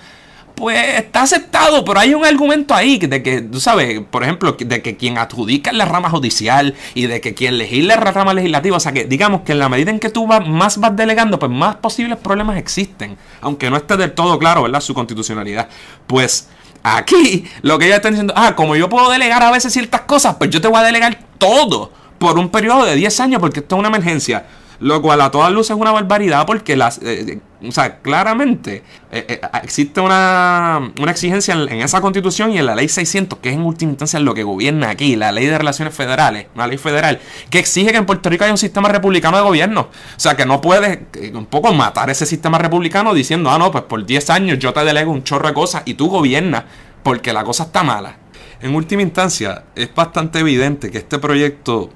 Pues 0.54 0.98
está 0.98 1.22
aceptado, 1.22 1.84
pero 1.84 2.00
hay 2.00 2.14
un 2.14 2.24
argumento 2.24 2.74
ahí 2.74 2.98
de 2.98 3.22
que, 3.22 3.42
tú 3.42 3.60
sabes, 3.60 4.00
por 4.10 4.24
ejemplo, 4.24 4.56
de 4.58 4.82
que 4.82 4.96
quien 4.96 5.16
adjudica 5.16 5.70
en 5.70 5.78
la 5.78 5.84
rama 5.84 6.10
judicial 6.10 6.74
y 6.94 7.06
de 7.06 7.20
que 7.20 7.32
quien 7.32 7.58
legisla 7.58 7.94
en 7.94 8.00
la 8.00 8.10
rama 8.10 8.34
legislativa, 8.34 8.76
o 8.76 8.80
sea 8.80 8.90
que 8.90 9.04
digamos 9.04 9.42
que 9.42 9.52
en 9.52 9.60
la 9.60 9.68
medida 9.68 9.92
en 9.92 10.00
que 10.00 10.10
tú 10.10 10.26
vas, 10.26 10.48
más 10.48 10.78
vas 10.78 10.96
delegando, 10.96 11.38
pues 11.38 11.52
más 11.52 11.76
posibles 11.76 12.18
problemas 12.18 12.56
existen, 12.58 13.16
aunque 13.40 13.70
no 13.70 13.76
esté 13.76 13.96
del 13.96 14.12
todo 14.12 14.36
claro, 14.36 14.64
¿verdad? 14.64 14.80
Su 14.80 14.94
constitucionalidad. 14.94 15.68
Pues 16.08 16.48
Aquí 16.82 17.44
lo 17.62 17.78
que 17.78 17.86
ellos 17.86 17.96
están 17.96 18.12
diciendo, 18.12 18.32
ah, 18.36 18.54
como 18.54 18.76
yo 18.76 18.88
puedo 18.88 19.10
delegar 19.10 19.42
a 19.42 19.50
veces 19.50 19.72
ciertas 19.72 20.02
cosas, 20.02 20.36
pues 20.36 20.50
yo 20.50 20.60
te 20.60 20.68
voy 20.68 20.78
a 20.78 20.82
delegar 20.82 21.18
todo 21.38 21.92
por 22.18 22.38
un 22.38 22.50
periodo 22.50 22.84
de 22.84 22.94
10 22.94 23.20
años 23.20 23.40
porque 23.40 23.60
esto 23.60 23.76
es 23.76 23.78
una 23.78 23.88
emergencia. 23.88 24.46
Lo 24.80 25.02
cual 25.02 25.20
a 25.20 25.30
todas 25.30 25.50
luces 25.50 25.72
es 25.72 25.80
una 25.80 25.90
barbaridad 25.90 26.46
porque 26.46 26.76
las, 26.76 26.98
eh, 26.98 27.40
eh, 27.62 27.66
o 27.66 27.72
sea, 27.72 27.98
claramente 27.98 28.84
eh, 29.10 29.40
existe 29.64 30.00
una, 30.00 30.92
una 31.00 31.10
exigencia 31.10 31.54
en, 31.54 31.80
esa 31.82 32.00
constitución 32.00 32.52
y 32.52 32.58
en 32.58 32.66
la 32.66 32.76
ley 32.76 32.88
600, 32.88 33.40
que 33.40 33.48
es 33.48 33.56
en 33.56 33.62
última 33.62 33.90
instancia 33.90 34.20
lo 34.20 34.34
que 34.34 34.44
gobierna 34.44 34.90
aquí, 34.90 35.16
la 35.16 35.32
ley 35.32 35.46
de 35.46 35.58
relaciones 35.58 35.94
federales, 35.94 36.46
una 36.54 36.68
ley 36.68 36.78
federal, 36.78 37.18
que 37.50 37.58
exige 37.58 37.90
que 37.90 37.96
en 37.96 38.06
Puerto 38.06 38.30
Rico 38.30 38.44
haya 38.44 38.52
un 38.52 38.58
sistema 38.58 38.88
republicano 38.88 39.36
de 39.36 39.42
gobierno. 39.42 39.80
O 39.80 40.20
sea, 40.20 40.36
que 40.36 40.46
no 40.46 40.60
puedes 40.60 41.00
un 41.34 41.46
poco 41.46 41.72
matar 41.72 42.08
ese 42.10 42.24
sistema 42.24 42.58
republicano 42.58 43.14
diciendo, 43.14 43.50
ah, 43.50 43.58
no, 43.58 43.72
pues 43.72 43.82
por 43.84 44.06
10 44.06 44.30
años 44.30 44.58
yo 44.60 44.72
te 44.72 44.84
delego 44.84 45.10
un 45.10 45.24
chorro 45.24 45.48
de 45.48 45.54
cosas 45.54 45.82
y 45.86 45.94
tú 45.94 46.08
gobiernas 46.08 46.64
porque 47.02 47.32
la 47.32 47.42
cosa 47.42 47.64
está 47.64 47.82
mala. 47.82 48.16
En 48.60 48.74
última 48.74 49.02
instancia, 49.02 49.64
es 49.74 49.92
bastante 49.94 50.40
evidente 50.40 50.90
que 50.90 50.98
este 50.98 51.18
proyecto 51.18 51.90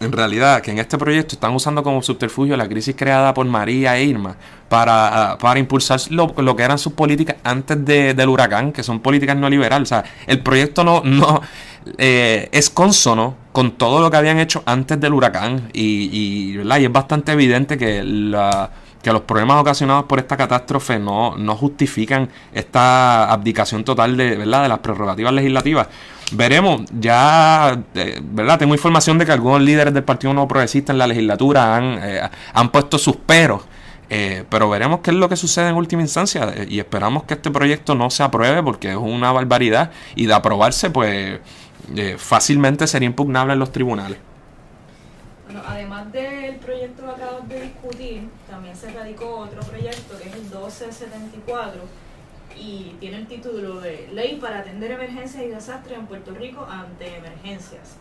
en 0.00 0.12
realidad 0.12 0.60
que 0.60 0.70
en 0.70 0.78
este 0.78 0.98
proyecto 0.98 1.34
están 1.34 1.54
usando 1.54 1.82
como 1.82 2.02
subterfugio 2.02 2.56
la 2.56 2.68
crisis 2.68 2.94
creada 2.96 3.32
por 3.32 3.46
María 3.46 3.96
e 3.96 4.04
Irma 4.04 4.36
para, 4.68 5.32
ah, 5.32 5.38
para 5.38 5.58
impulsar 5.58 6.00
lo, 6.10 6.34
que 6.56 6.62
eran 6.62 6.78
sus 6.78 6.92
políticas 6.92 7.36
antes 7.44 7.84
del 7.84 8.28
huracán, 8.28 8.72
que 8.72 8.82
son 8.82 9.00
políticas 9.00 9.36
no 9.36 9.48
liberales. 9.48 9.88
O 9.88 9.94
sea, 9.94 10.04
el 10.26 10.40
proyecto 10.40 10.84
no, 10.84 11.02
no 11.04 11.40
eh, 11.98 12.48
es 12.52 12.70
consono 12.70 13.36
con 13.52 13.72
todo 13.72 14.00
lo 14.00 14.10
que 14.10 14.16
habían 14.16 14.38
hecho 14.38 14.62
antes 14.66 15.00
del 15.00 15.14
huracán 15.14 15.70
y, 15.72 16.10
y, 16.12 16.60
y 16.60 16.84
es 16.84 16.92
bastante 16.92 17.32
evidente 17.32 17.78
que 17.78 18.02
la 18.02 18.70
que 19.06 19.12
los 19.12 19.22
problemas 19.22 19.60
ocasionados 19.60 20.06
por 20.06 20.18
esta 20.18 20.36
catástrofe 20.36 20.98
no, 20.98 21.36
no 21.36 21.54
justifican 21.54 22.28
esta 22.52 23.30
abdicación 23.30 23.84
total 23.84 24.16
de, 24.16 24.34
¿verdad? 24.34 24.64
de 24.64 24.68
las 24.68 24.80
prerrogativas 24.80 25.32
legislativas. 25.32 25.86
Veremos, 26.32 26.82
ya, 26.90 27.84
eh, 27.94 28.20
¿verdad? 28.20 28.58
Tengo 28.58 28.74
información 28.74 29.16
de 29.16 29.24
que 29.24 29.30
algunos 29.30 29.62
líderes 29.62 29.94
del 29.94 30.02
Partido 30.02 30.34
Nuevo 30.34 30.48
Progresista 30.48 30.90
en 30.90 30.98
la 30.98 31.06
legislatura 31.06 31.76
han, 31.76 32.00
eh, 32.02 32.20
han 32.52 32.72
puesto 32.72 32.98
sus 32.98 33.14
peros. 33.14 33.62
Eh, 34.10 34.42
pero 34.50 34.68
veremos 34.68 34.98
qué 35.04 35.12
es 35.12 35.16
lo 35.16 35.28
que 35.28 35.36
sucede 35.36 35.68
en 35.68 35.76
última 35.76 36.02
instancia 36.02 36.52
y 36.68 36.80
esperamos 36.80 37.22
que 37.24 37.34
este 37.34 37.52
proyecto 37.52 37.94
no 37.94 38.10
se 38.10 38.24
apruebe 38.24 38.60
porque 38.64 38.90
es 38.90 38.96
una 38.96 39.30
barbaridad 39.30 39.92
y 40.16 40.26
de 40.26 40.34
aprobarse 40.34 40.90
pues 40.90 41.40
fácilmente 42.16 42.88
sería 42.88 43.06
impugnable 43.06 43.52
en 43.52 43.60
los 43.60 43.70
tribunales. 43.70 44.18
Bueno, 45.46 45.62
además 45.64 46.10
del 46.10 46.56
proyecto 46.56 47.04
que 47.04 47.10
acabamos 47.10 47.48
de 47.48 47.60
discutir, 47.60 48.28
también 48.50 48.74
se 48.74 48.90
radicó 48.90 49.38
otro 49.38 49.60
proyecto 49.62 50.18
que 50.18 50.28
es 50.28 50.34
el 50.34 50.42
1274 50.42 51.82
y 52.58 52.96
tiene 52.98 53.18
el 53.18 53.28
título 53.28 53.80
de 53.80 54.08
Ley 54.12 54.38
para 54.40 54.58
atender 54.58 54.90
emergencias 54.90 55.44
y 55.44 55.48
desastres 55.48 55.98
en 55.98 56.06
Puerto 56.06 56.32
Rico 56.32 56.66
ante 56.68 57.16
emergencias. 57.16 57.96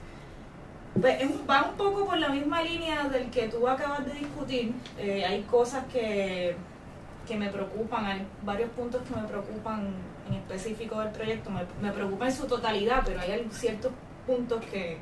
Pues, 0.99 1.19
va 1.47 1.69
un 1.69 1.77
poco 1.77 2.05
por 2.05 2.17
la 2.17 2.29
misma 2.29 2.63
línea 2.63 3.03
del 3.09 3.29
que 3.29 3.47
tú 3.47 3.67
acabas 3.67 4.07
de 4.07 4.13
discutir. 4.13 4.73
Eh, 4.97 5.23
hay 5.23 5.43
cosas 5.43 5.83
que, 5.93 6.55
que, 7.27 7.35
me 7.35 7.49
preocupan, 7.49 8.05
hay 8.05 8.27
varios 8.43 8.71
puntos 8.71 9.03
que 9.03 9.13
me 9.13 9.27
preocupan 9.27 9.93
en 10.27 10.33
específico 10.33 10.99
del 10.99 11.09
proyecto. 11.09 11.51
Me, 11.51 11.61
me 11.79 11.91
preocupa 11.91 12.25
en 12.25 12.33
su 12.33 12.47
totalidad, 12.47 13.03
pero 13.05 13.19
hay 13.19 13.47
ciertos 13.51 13.91
puntos 14.25 14.65
que 14.65 14.97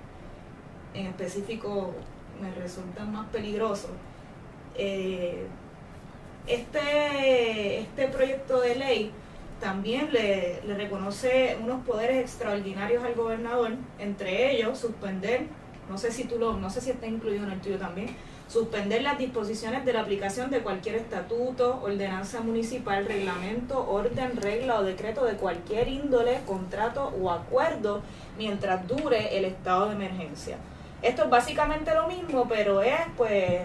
en 0.94 1.08
específico 1.08 1.94
me 2.42 2.52
resultan 2.54 3.12
más 3.12 3.28
peligrosos. 3.30 3.92
Eh, 4.76 5.46
este, 6.48 7.80
este 7.80 8.08
proyecto 8.08 8.60
de 8.60 8.76
ley 8.76 9.12
también 9.60 10.12
le, 10.12 10.60
reconoce 10.76 11.58
unos 11.64 11.86
poderes 11.86 12.18
extraordinarios 12.18 13.04
al 13.04 13.16
gobernador, 13.16 13.72
entre 13.98 14.52
ellos 14.52 14.78
suspender, 14.78 15.48
no 15.90 15.98
sé 15.98 16.12
si 16.12 16.26
tú 16.26 16.38
lo, 16.38 16.58
no 16.58 16.70
sé 16.70 16.82
si 16.82 16.92
está 16.92 17.08
incluido 17.08 17.46
en 17.46 17.52
el 17.52 17.62
tuyo 17.62 17.78
también, 17.78 18.10
suspender 18.50 19.02
las 19.02 19.18
disposiciones 19.18 19.86
de 19.86 19.94
la 19.94 20.02
aplicación 20.02 20.52
de 20.52 20.60
cualquier 20.60 20.96
estatuto, 20.96 21.82
ordenanza 21.82 22.42
municipal, 22.42 23.06
reglamento, 23.06 23.90
orden, 23.90 24.36
regla 24.36 24.80
o 24.80 24.84
decreto 24.84 25.24
de 25.24 25.36
cualquier 25.36 25.88
índole, 25.88 26.42
contrato 26.46 27.14
o 27.22 27.32
acuerdo 27.32 28.02
mientras 28.38 28.86
dure 28.86 29.38
el 29.38 29.46
estado 29.46 29.88
de 29.88 29.96
emergencia. 29.96 30.58
Esto 31.04 31.24
es 31.24 31.30
básicamente 31.30 31.94
lo 31.94 32.08
mismo, 32.08 32.48
pero 32.48 32.82
es 32.82 33.00
pues 33.18 33.62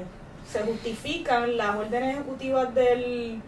se 0.50 0.60
justifican 0.62 1.56
las 1.56 1.76
órdenes 1.76 2.16
ejecutivas 2.16 2.74
del 2.74 3.40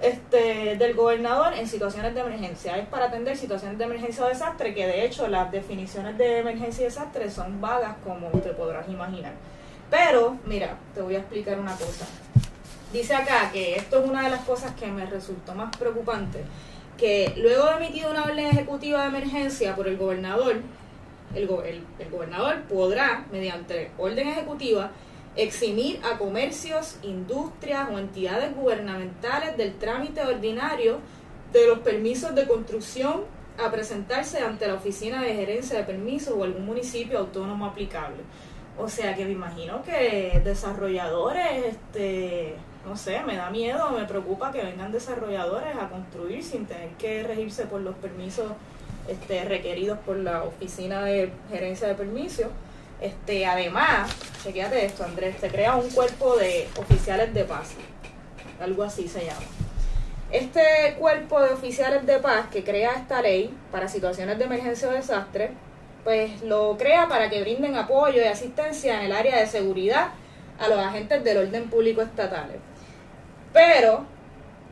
este, 0.00 0.76
del 0.76 0.94
gobernador 0.94 1.54
en 1.54 1.66
situaciones 1.66 2.14
de 2.14 2.20
emergencia. 2.20 2.76
Es 2.76 2.86
para 2.86 3.06
atender 3.06 3.36
situaciones 3.36 3.78
de 3.78 3.84
emergencia 3.84 4.24
o 4.24 4.28
desastre, 4.28 4.74
que 4.74 4.86
de 4.86 5.04
hecho 5.04 5.26
las 5.28 5.50
definiciones 5.50 6.18
de 6.18 6.38
emergencia 6.38 6.82
y 6.82 6.84
desastre 6.86 7.30
son 7.30 7.60
vagas 7.60 7.94
como 8.04 8.28
te 8.40 8.50
podrás 8.50 8.88
imaginar. 8.88 9.32
Pero, 9.90 10.36
mira, 10.44 10.76
te 10.94 11.00
voy 11.00 11.14
a 11.14 11.18
explicar 11.18 11.58
una 11.58 11.72
cosa. 11.72 12.06
Dice 12.92 13.14
acá 13.14 13.50
que 13.52 13.76
esto 13.76 14.00
es 14.00 14.08
una 14.08 14.22
de 14.22 14.30
las 14.30 14.44
cosas 14.44 14.72
que 14.72 14.86
me 14.86 15.06
resultó 15.06 15.54
más 15.54 15.74
preocupante, 15.76 16.44
que 16.96 17.34
luego 17.36 17.66
de 17.66 17.76
emitir 17.76 18.06
una 18.06 18.24
orden 18.24 18.46
ejecutiva 18.46 19.02
de 19.02 19.08
emergencia 19.08 19.74
por 19.76 19.88
el 19.88 19.96
gobernador, 19.96 20.56
el, 21.36 21.84
el 21.98 22.10
gobernador 22.10 22.62
podrá, 22.68 23.26
mediante 23.30 23.90
orden 23.98 24.28
ejecutiva, 24.28 24.90
eximir 25.36 26.00
a 26.04 26.18
comercios, 26.18 26.98
industrias 27.02 27.88
o 27.92 27.98
entidades 27.98 28.54
gubernamentales 28.56 29.56
del 29.56 29.74
trámite 29.74 30.22
ordinario 30.22 30.98
de 31.52 31.66
los 31.66 31.80
permisos 31.80 32.34
de 32.34 32.46
construcción 32.46 33.24
a 33.58 33.70
presentarse 33.70 34.40
ante 34.40 34.66
la 34.66 34.74
oficina 34.74 35.22
de 35.22 35.34
gerencia 35.34 35.78
de 35.78 35.84
permisos 35.84 36.34
o 36.36 36.44
algún 36.44 36.66
municipio 36.66 37.18
autónomo 37.18 37.66
aplicable. 37.66 38.22
O 38.78 38.88
sea 38.88 39.14
que 39.14 39.24
me 39.24 39.32
imagino 39.32 39.82
que 39.82 40.40
desarrolladores, 40.44 41.64
este, 41.66 42.54
no 42.86 42.96
sé, 42.96 43.22
me 43.22 43.36
da 43.36 43.48
miedo, 43.48 43.90
me 43.90 44.04
preocupa 44.04 44.52
que 44.52 44.62
vengan 44.62 44.92
desarrolladores 44.92 45.74
a 45.76 45.88
construir 45.88 46.42
sin 46.42 46.66
tener 46.66 46.90
que 46.90 47.22
regirse 47.22 47.64
por 47.64 47.80
los 47.80 47.94
permisos 47.96 48.52
este, 49.08 49.44
requeridos 49.44 49.98
por 50.00 50.16
la 50.16 50.42
oficina 50.42 51.04
de 51.04 51.30
gerencia 51.50 51.88
de 51.88 51.94
permisos. 51.94 52.48
Este, 53.00 53.44
además, 53.46 54.10
chequéate 54.42 54.86
esto, 54.86 55.04
Andrés, 55.04 55.36
se 55.40 55.48
crea 55.48 55.76
un 55.76 55.90
cuerpo 55.90 56.36
de 56.36 56.66
oficiales 56.78 57.32
de 57.34 57.44
paz, 57.44 57.72
algo 58.60 58.82
así 58.82 59.06
se 59.06 59.26
llama. 59.26 59.46
Este 60.30 60.96
cuerpo 60.98 61.40
de 61.40 61.50
oficiales 61.50 62.04
de 62.06 62.18
paz 62.18 62.46
que 62.50 62.64
crea 62.64 62.94
esta 62.94 63.22
ley 63.22 63.54
para 63.70 63.86
situaciones 63.86 64.38
de 64.38 64.44
emergencia 64.44 64.88
o 64.88 64.92
desastre, 64.92 65.50
pues 66.04 66.42
lo 66.42 66.76
crea 66.78 67.06
para 67.08 67.28
que 67.28 67.42
brinden 67.42 67.76
apoyo 67.76 68.22
y 68.22 68.26
asistencia 68.26 68.98
en 68.98 69.06
el 69.06 69.12
área 69.12 69.38
de 69.38 69.46
seguridad 69.46 70.08
a 70.58 70.68
los 70.68 70.78
agentes 70.78 71.22
del 71.22 71.38
orden 71.38 71.68
público 71.68 72.00
estatales. 72.02 72.56
Pero 73.52 74.04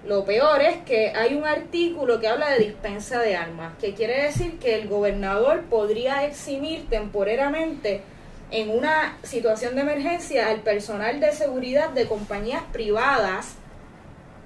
lo 0.07 0.25
peor 0.25 0.61
es 0.61 0.79
que 0.85 1.11
hay 1.11 1.35
un 1.35 1.45
artículo 1.45 2.21
que 2.21 2.29
habla 2.29 2.51
de 2.51 2.59
dispensa 2.59 3.21
de 3.21 3.37
armas, 3.37 3.73
que 3.81 3.95
quiere 3.95 4.25
decir 4.25 4.59
que 4.59 4.75
el 4.75 4.89
gobernador 4.89 5.63
podría 5.63 6.27
eximir 6.27 6.89
temporariamente 6.91 8.03
en 8.51 8.69
una 8.69 9.17
situación 9.23 9.75
de 9.75 9.81
emergencia 9.81 10.49
al 10.49 10.61
personal 10.61 11.21
de 11.21 11.33
seguridad 11.33 11.91
de 11.91 12.07
compañías 12.07 12.63
privadas 12.73 13.55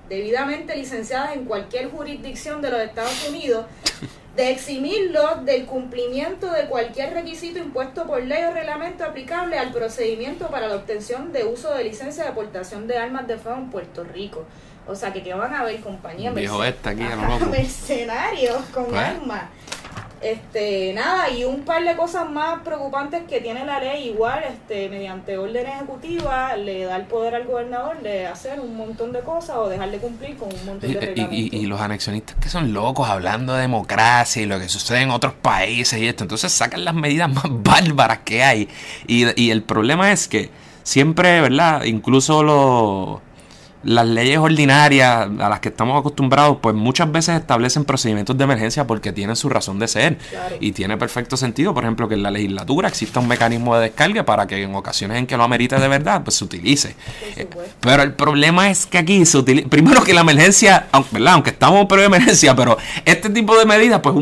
debidamente 0.08 0.76
licenciadas 0.76 1.34
en 1.34 1.44
cualquier 1.44 1.90
jurisdicción 1.90 2.62
de 2.62 2.70
los 2.70 2.80
Estados 2.80 3.28
Unidos, 3.28 3.66
de 4.36 4.50
eximirlos 4.50 5.44
del 5.44 5.66
cumplimiento 5.66 6.50
de 6.52 6.66
cualquier 6.66 7.12
requisito 7.12 7.58
impuesto 7.58 8.06
por 8.06 8.22
ley 8.22 8.44
o 8.44 8.52
reglamento 8.52 9.04
aplicable 9.04 9.58
al 9.58 9.72
procedimiento 9.72 10.46
para 10.46 10.68
la 10.68 10.76
obtención 10.76 11.32
de 11.32 11.44
uso 11.44 11.74
de 11.74 11.84
licencia 11.84 12.22
de 12.22 12.30
aportación 12.30 12.86
de 12.86 12.96
armas 12.96 13.26
de 13.26 13.36
fuego 13.36 13.58
en 13.58 13.70
Puerto 13.70 14.04
Rico. 14.04 14.46
O 14.88 14.94
sea, 14.94 15.12
que, 15.12 15.22
que 15.22 15.34
van 15.34 15.54
a 15.54 15.60
haber 15.60 15.80
compañías 15.80 16.34
mercenarios 16.34 18.62
con 18.72 18.86
pues. 18.86 19.00
armas 19.00 19.42
este, 20.20 20.92
nada, 20.94 21.30
y 21.30 21.44
un 21.44 21.62
par 21.62 21.84
de 21.84 21.94
cosas 21.94 22.28
más 22.28 22.60
preocupantes 22.62 23.22
que 23.28 23.40
tiene 23.40 23.64
la 23.64 23.78
ley, 23.78 24.08
igual, 24.08 24.42
este, 24.42 24.88
mediante 24.88 25.38
orden 25.38 25.66
ejecutiva, 25.66 26.56
le 26.56 26.84
da 26.84 26.96
el 26.96 27.04
poder 27.04 27.36
al 27.36 27.44
gobernador 27.44 28.02
de 28.02 28.26
hacer 28.26 28.58
un 28.58 28.76
montón 28.76 29.12
de 29.12 29.20
cosas 29.20 29.56
o 29.56 29.68
dejar 29.68 29.90
de 29.90 29.98
cumplir 29.98 30.36
con 30.36 30.48
un 30.48 30.66
montón 30.66 30.92
de 30.92 31.00
reglamentos. 31.00 31.38
Y, 31.38 31.56
y, 31.56 31.66
los 31.66 31.80
anexionistas 31.80 32.36
que 32.36 32.48
son 32.48 32.72
locos 32.72 33.08
hablando 33.08 33.54
de 33.54 33.62
democracia 33.62 34.42
y 34.42 34.46
lo 34.46 34.58
que 34.58 34.68
sucede 34.68 35.02
en 35.02 35.10
otros 35.10 35.34
países 35.34 36.00
y 36.00 36.08
esto, 36.08 36.24
entonces 36.24 36.50
sacan 36.50 36.84
las 36.84 36.94
medidas 36.94 37.32
más 37.32 37.44
bárbaras 37.48 38.18
que 38.24 38.42
hay. 38.42 38.68
Y, 39.06 39.40
y 39.40 39.52
el 39.52 39.62
problema 39.62 40.10
es 40.10 40.26
que 40.26 40.50
siempre, 40.82 41.40
¿verdad? 41.40 41.84
Incluso 41.84 42.42
los 42.42 43.20
las 43.88 44.06
leyes 44.06 44.36
ordinarias 44.36 45.28
a 45.38 45.48
las 45.48 45.60
que 45.60 45.70
estamos 45.70 45.98
acostumbrados, 45.98 46.58
pues 46.60 46.74
muchas 46.74 47.10
veces 47.10 47.40
establecen 47.40 47.86
procedimientos 47.86 48.36
de 48.36 48.44
emergencia 48.44 48.86
porque 48.86 49.12
tienen 49.12 49.34
su 49.34 49.48
razón 49.48 49.78
de 49.78 49.88
ser. 49.88 50.18
Y 50.60 50.72
tiene 50.72 50.98
perfecto 50.98 51.38
sentido, 51.38 51.72
por 51.72 51.84
ejemplo, 51.84 52.06
que 52.06 52.14
en 52.14 52.22
la 52.22 52.30
legislatura 52.30 52.88
exista 52.88 53.18
un 53.18 53.28
mecanismo 53.28 53.76
de 53.76 53.84
descarga 53.88 54.24
para 54.24 54.46
que 54.46 54.62
en 54.62 54.74
ocasiones 54.74 55.16
en 55.16 55.26
que 55.26 55.38
lo 55.38 55.44
amerite 55.44 55.76
de 55.76 55.88
verdad, 55.88 56.22
pues 56.22 56.36
se 56.36 56.44
utilice. 56.44 56.96
Eh, 57.36 57.48
pero 57.80 58.02
el 58.02 58.12
problema 58.12 58.70
es 58.70 58.84
que 58.84 58.98
aquí 58.98 59.24
se 59.24 59.38
utiliza, 59.38 59.68
primero 59.68 60.04
que 60.04 60.12
la 60.12 60.20
emergencia, 60.20 60.88
¿verdad? 61.10 61.32
aunque 61.32 61.50
estamos 61.50 61.80
en 61.80 61.88
periodo 61.88 62.10
de 62.10 62.16
emergencia, 62.16 62.54
pero 62.54 62.76
este 63.06 63.30
tipo 63.30 63.58
de 63.58 63.64
medidas, 63.64 64.00
pues 64.00 64.14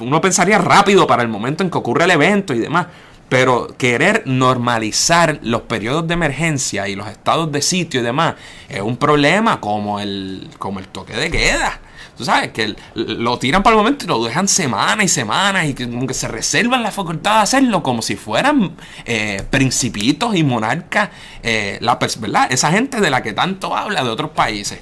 uno 0.00 0.20
pensaría 0.20 0.58
rápido 0.58 1.06
para 1.06 1.22
el 1.22 1.28
momento 1.28 1.62
en 1.62 1.70
que 1.70 1.78
ocurre 1.78 2.04
el 2.04 2.10
evento 2.10 2.52
y 2.52 2.58
demás. 2.58 2.86
Pero 3.28 3.74
querer 3.78 4.22
normalizar 4.26 5.40
los 5.42 5.62
periodos 5.62 6.06
de 6.06 6.14
emergencia 6.14 6.88
y 6.88 6.94
los 6.94 7.08
estados 7.08 7.50
de 7.50 7.62
sitio 7.62 8.00
y 8.00 8.02
demás 8.02 8.34
es 8.68 8.80
un 8.80 8.96
problema 8.96 9.60
como 9.60 9.98
el, 10.00 10.50
como 10.58 10.78
el 10.78 10.88
toque 10.88 11.14
de 11.14 11.30
queda. 11.30 11.80
Tú 12.16 12.24
sabes, 12.24 12.52
que 12.52 12.76
lo 12.94 13.38
tiran 13.40 13.64
para 13.64 13.74
el 13.74 13.78
momento 13.78 14.04
y 14.04 14.08
lo 14.08 14.22
dejan 14.24 14.46
semanas 14.46 15.04
y 15.04 15.08
semanas 15.08 15.66
y 15.66 15.74
que, 15.74 15.90
como 15.90 16.06
que 16.06 16.14
se 16.14 16.28
reservan 16.28 16.82
la 16.82 16.92
facultad 16.92 17.36
de 17.36 17.42
hacerlo 17.42 17.82
como 17.82 18.02
si 18.02 18.14
fueran 18.14 18.76
eh, 19.04 19.42
principitos 19.50 20.36
y 20.36 20.44
monarcas, 20.44 21.10
eh, 21.42 21.78
la, 21.80 21.98
¿verdad? 22.18 22.46
Esa 22.52 22.70
gente 22.70 23.00
de 23.00 23.10
la 23.10 23.20
que 23.22 23.32
tanto 23.32 23.76
habla 23.76 24.04
de 24.04 24.10
otros 24.10 24.30
países. 24.30 24.78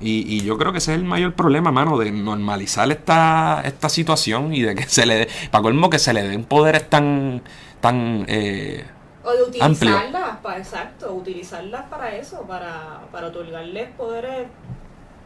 Y, 0.00 0.34
y, 0.34 0.40
yo 0.40 0.56
creo 0.56 0.72
que 0.72 0.78
ese 0.78 0.94
es 0.94 0.98
el 0.98 1.04
mayor 1.04 1.34
problema, 1.34 1.70
mano, 1.70 1.98
de 1.98 2.10
normalizar 2.10 2.90
esta, 2.90 3.60
esta 3.64 3.90
situación 3.90 4.54
y 4.54 4.62
de 4.62 4.74
que 4.74 4.84
se 4.84 5.04
le 5.04 5.18
dé, 5.18 5.28
para 5.50 5.62
colmo 5.62 5.90
que 5.90 5.98
se 5.98 6.14
le 6.14 6.26
den 6.26 6.44
poderes 6.44 6.88
tan, 6.88 7.42
tan 7.80 8.24
eh, 8.26 8.86
o 9.22 9.32
de 9.32 9.42
utilizarlas, 9.42 10.38
para, 10.38 10.58
exacto, 10.58 11.12
utilizarlas 11.12 11.84
para 11.90 12.16
eso, 12.16 12.42
para, 12.42 13.02
para 13.12 13.26
otorgarles 13.26 13.90
poderes 13.90 14.48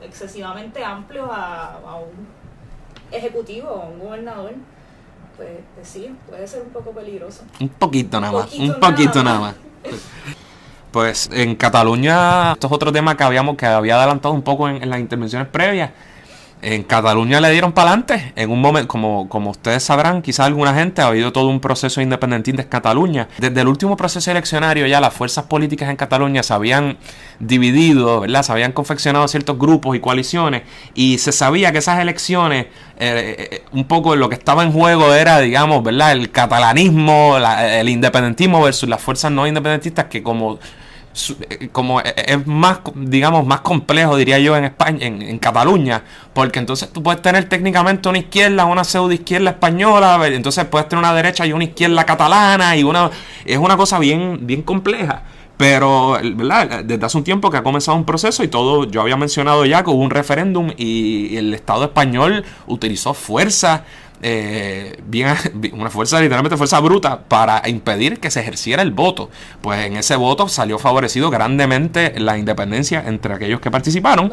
excesivamente 0.02 0.84
amplios 0.84 1.28
a, 1.30 1.78
a 1.86 1.94
un 1.96 2.26
ejecutivo, 3.12 3.68
a 3.68 3.86
un 3.86 4.00
gobernador. 4.00 4.54
Pues, 5.36 5.50
pues, 5.74 5.88
sí, 5.88 6.14
puede 6.28 6.46
ser 6.46 6.62
un 6.62 6.70
poco 6.70 6.92
peligroso. 6.92 7.44
Un 7.60 7.68
poquito 7.68 8.20
nada 8.20 8.32
más, 8.32 8.54
un 8.54 8.80
poquito 8.80 9.22
nada 9.22 9.40
más. 9.40 9.54
Pues 10.94 11.28
en 11.32 11.56
Cataluña, 11.56 12.52
esto 12.52 12.68
es 12.68 12.72
otro 12.72 12.92
tema 12.92 13.16
que 13.16 13.24
habíamos 13.24 13.56
que 13.56 13.66
había 13.66 13.96
adelantado 13.96 14.32
un 14.32 14.42
poco 14.42 14.68
en, 14.68 14.88
las 14.88 15.00
intervenciones 15.00 15.48
previas. 15.48 15.90
En 16.62 16.84
Cataluña 16.84 17.40
le 17.40 17.50
dieron 17.50 17.72
para 17.72 17.88
adelante. 17.88 18.32
En 18.36 18.48
un 18.48 18.60
momento, 18.60 18.86
como, 18.86 19.28
como 19.28 19.50
ustedes 19.50 19.82
sabrán, 19.82 20.22
quizás 20.22 20.46
alguna 20.46 20.72
gente 20.72 21.02
ha 21.02 21.08
habido 21.08 21.32
todo 21.32 21.48
un 21.48 21.58
proceso 21.58 22.00
independentista 22.00 22.62
en 22.62 22.68
Cataluña. 22.68 23.26
Desde 23.38 23.60
el 23.60 23.66
último 23.66 23.96
proceso 23.96 24.30
eleccionario 24.30 24.86
ya 24.86 25.00
las 25.00 25.12
fuerzas 25.12 25.46
políticas 25.46 25.90
en 25.90 25.96
Cataluña 25.96 26.44
se 26.44 26.54
habían 26.54 26.96
dividido, 27.40 28.20
¿verdad? 28.20 28.44
Se 28.44 28.52
habían 28.52 28.70
confeccionado 28.70 29.26
ciertos 29.26 29.58
grupos 29.58 29.96
y 29.96 30.00
coaliciones 30.00 30.62
y 30.94 31.18
se 31.18 31.32
sabía 31.32 31.72
que 31.72 31.78
esas 31.78 31.98
elecciones, 31.98 32.66
eh, 33.00 33.48
eh, 33.50 33.64
un 33.72 33.86
poco 33.88 34.14
lo 34.14 34.28
que 34.28 34.36
estaba 34.36 34.62
en 34.62 34.70
juego 34.70 35.12
era, 35.12 35.40
digamos, 35.40 35.82
¿verdad? 35.82 36.12
El 36.12 36.30
catalanismo, 36.30 37.36
el 37.36 37.88
independentismo 37.88 38.62
versus 38.62 38.88
las 38.88 39.02
fuerzas 39.02 39.32
no 39.32 39.44
independentistas 39.44 40.04
que 40.04 40.22
como 40.22 40.60
como 41.72 42.00
eh, 42.00 42.14
es 42.16 42.46
más, 42.46 42.80
digamos, 42.94 43.46
más 43.46 43.60
complejo, 43.60 44.16
diría 44.16 44.38
yo, 44.38 44.56
en 44.56 44.64
España, 44.64 45.06
en, 45.06 45.38
Cataluña, 45.38 46.02
porque 46.32 46.58
entonces 46.58 46.90
tú 46.92 47.02
puedes 47.02 47.22
tener 47.22 47.48
técnicamente 47.48 48.08
una 48.08 48.18
izquierda, 48.18 48.64
una 48.64 48.84
pseudo 48.84 49.12
izquierda 49.12 49.50
española, 49.50 50.20
entonces 50.26 50.64
puedes 50.64 50.88
tener 50.88 51.04
una 51.04 51.14
derecha 51.14 51.46
y 51.46 51.52
una 51.52 51.64
izquierda 51.64 52.04
catalana, 52.04 52.76
y 52.76 52.82
una, 52.82 53.10
es 53.44 53.58
una 53.58 53.76
cosa 53.76 53.98
bien, 53.98 54.40
bien 54.42 54.62
compleja. 54.62 55.22
Pero, 55.56 56.18
¿verdad? 56.20 56.82
Desde 56.84 57.06
hace 57.06 57.16
un 57.16 57.22
tiempo 57.22 57.48
que 57.48 57.56
ha 57.56 57.62
comenzado 57.62 57.96
un 57.96 58.04
proceso 58.04 58.42
y 58.42 58.48
todo, 58.48 58.90
yo 58.90 59.00
había 59.00 59.16
mencionado 59.16 59.64
ya 59.64 59.84
que 59.84 59.90
hubo 59.90 60.02
un 60.02 60.10
referéndum 60.10 60.72
y 60.76 61.36
el 61.36 61.54
Estado 61.54 61.84
español 61.84 62.44
utilizó 62.66 63.14
fuerza 63.14 63.84
eh, 64.26 64.96
bien, 65.06 65.36
una 65.72 65.90
fuerza, 65.90 66.20
literalmente 66.20 66.56
fuerza 66.56 66.80
bruta, 66.80 67.24
para 67.28 67.62
impedir 67.68 68.20
que 68.20 68.30
se 68.30 68.40
ejerciera 68.40 68.82
el 68.82 68.90
voto. 68.90 69.28
Pues 69.60 69.84
en 69.84 69.96
ese 69.96 70.16
voto 70.16 70.48
salió 70.48 70.78
favorecido 70.78 71.30
grandemente 71.30 72.18
la 72.18 72.38
independencia 72.38 73.04
entre 73.06 73.34
aquellos 73.34 73.60
que 73.60 73.70
participaron. 73.70 74.32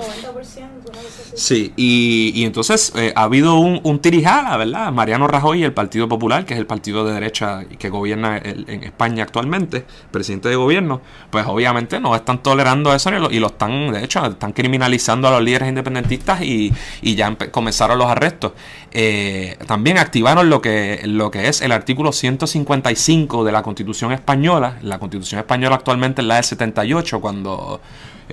Sí, 1.34 1.71
y, 1.77 2.32
y 2.36 2.43
entonces 2.45 2.91
eh, 2.95 3.13
ha 3.15 3.23
habido 3.23 3.55
un, 3.55 3.79
un, 3.84 3.99
tirijala, 3.99 4.57
¿verdad? 4.57 4.91
Mariano 4.91 5.27
Rajoy 5.27 5.61
y 5.61 5.63
el 5.63 5.73
Partido 5.73 6.09
Popular, 6.09 6.45
que 6.45 6.53
es 6.53 6.59
el 6.59 6.65
partido 6.65 7.05
de 7.05 7.13
derecha 7.13 7.65
que 7.79 7.89
gobierna 7.89 8.38
en 8.38 8.84
España 8.84 9.23
actualmente, 9.23 9.86
presidente 10.11 10.49
de 10.49 10.55
gobierno, 10.55 11.01
pues 11.29 11.45
obviamente 11.47 11.99
no 11.99 12.15
están 12.15 12.43
tolerando 12.43 12.93
eso 12.93 13.09
y 13.32 13.39
lo, 13.39 13.47
están, 13.47 13.91
de 13.93 14.03
hecho, 14.03 14.25
están 14.25 14.51
criminalizando 14.51 15.27
a 15.27 15.32
los 15.32 15.41
líderes 15.41 15.69
independentistas 15.69 16.41
y, 16.41 16.73
y 17.01 17.15
ya 17.15 17.36
comenzaron 17.51 17.97
los 17.97 18.07
arrestos. 18.07 18.53
Eh, 18.91 19.57
también 19.67 19.97
activaron 19.97 20.49
lo 20.49 20.61
que, 20.61 21.01
lo 21.05 21.32
que 21.32 21.47
es 21.47 21.61
el 21.61 21.71
artículo 21.71 22.11
155 22.11 23.43
de 23.43 23.51
la 23.51 23.63
Constitución 23.63 24.11
Española. 24.11 24.77
La 24.82 24.99
Constitución 24.99 25.39
Española 25.39 25.75
actualmente 25.75 26.21
es 26.21 26.27
la 26.27 26.36
del 26.36 26.43
78, 26.43 27.21
cuando 27.21 27.79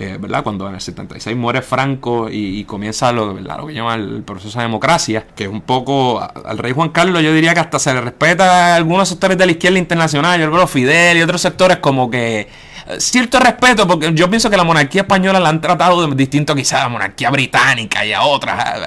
eh, 0.01 0.17
¿verdad? 0.17 0.43
Cuando 0.43 0.65
en 0.69 0.75
el 0.75 0.79
76 0.79 1.35
muere 1.35 1.61
Franco 1.61 2.29
y, 2.31 2.63
comienza 2.63 3.11
lo, 3.11 3.33
lo 3.33 3.67
que 3.67 3.73
llama 3.73 3.95
el 3.95 4.23
proceso 4.23 4.57
de 4.57 4.63
democracia, 4.63 5.27
que 5.35 5.43
es 5.43 5.49
un 5.49 5.59
poco 5.59 6.21
al 6.21 6.57
rey 6.57 6.71
Juan 6.71 6.87
Carlos 6.87 7.21
yo 7.21 7.33
diría 7.33 7.53
que 7.53 7.59
hasta 7.59 7.79
se 7.79 7.93
le 7.93 7.99
respeta 7.99 8.45
a 8.45 8.75
algunos 8.77 9.09
sectores 9.09 9.37
de 9.37 9.45
la 9.45 9.51
izquierda 9.51 9.77
internacional, 9.77 10.39
yo 10.39 10.49
creo 10.49 10.67
Fidel 10.67 11.17
y 11.17 11.21
otros 11.21 11.41
sectores 11.41 11.79
como 11.79 12.09
que 12.09 12.39
eh, 12.39 12.47
cierto 12.97 13.41
respeto, 13.41 13.85
porque 13.89 14.13
yo 14.13 14.29
pienso 14.29 14.49
que 14.49 14.55
la 14.55 14.63
monarquía 14.63 15.01
española 15.01 15.37
la 15.37 15.49
han 15.49 15.59
tratado 15.59 16.07
de 16.07 16.15
distinto 16.15 16.55
quizás 16.55 16.79
a 16.79 16.83
la 16.83 16.89
monarquía 16.89 17.29
británica 17.29 18.05
y 18.05 18.13
a 18.13 18.21
otras. 18.21 18.79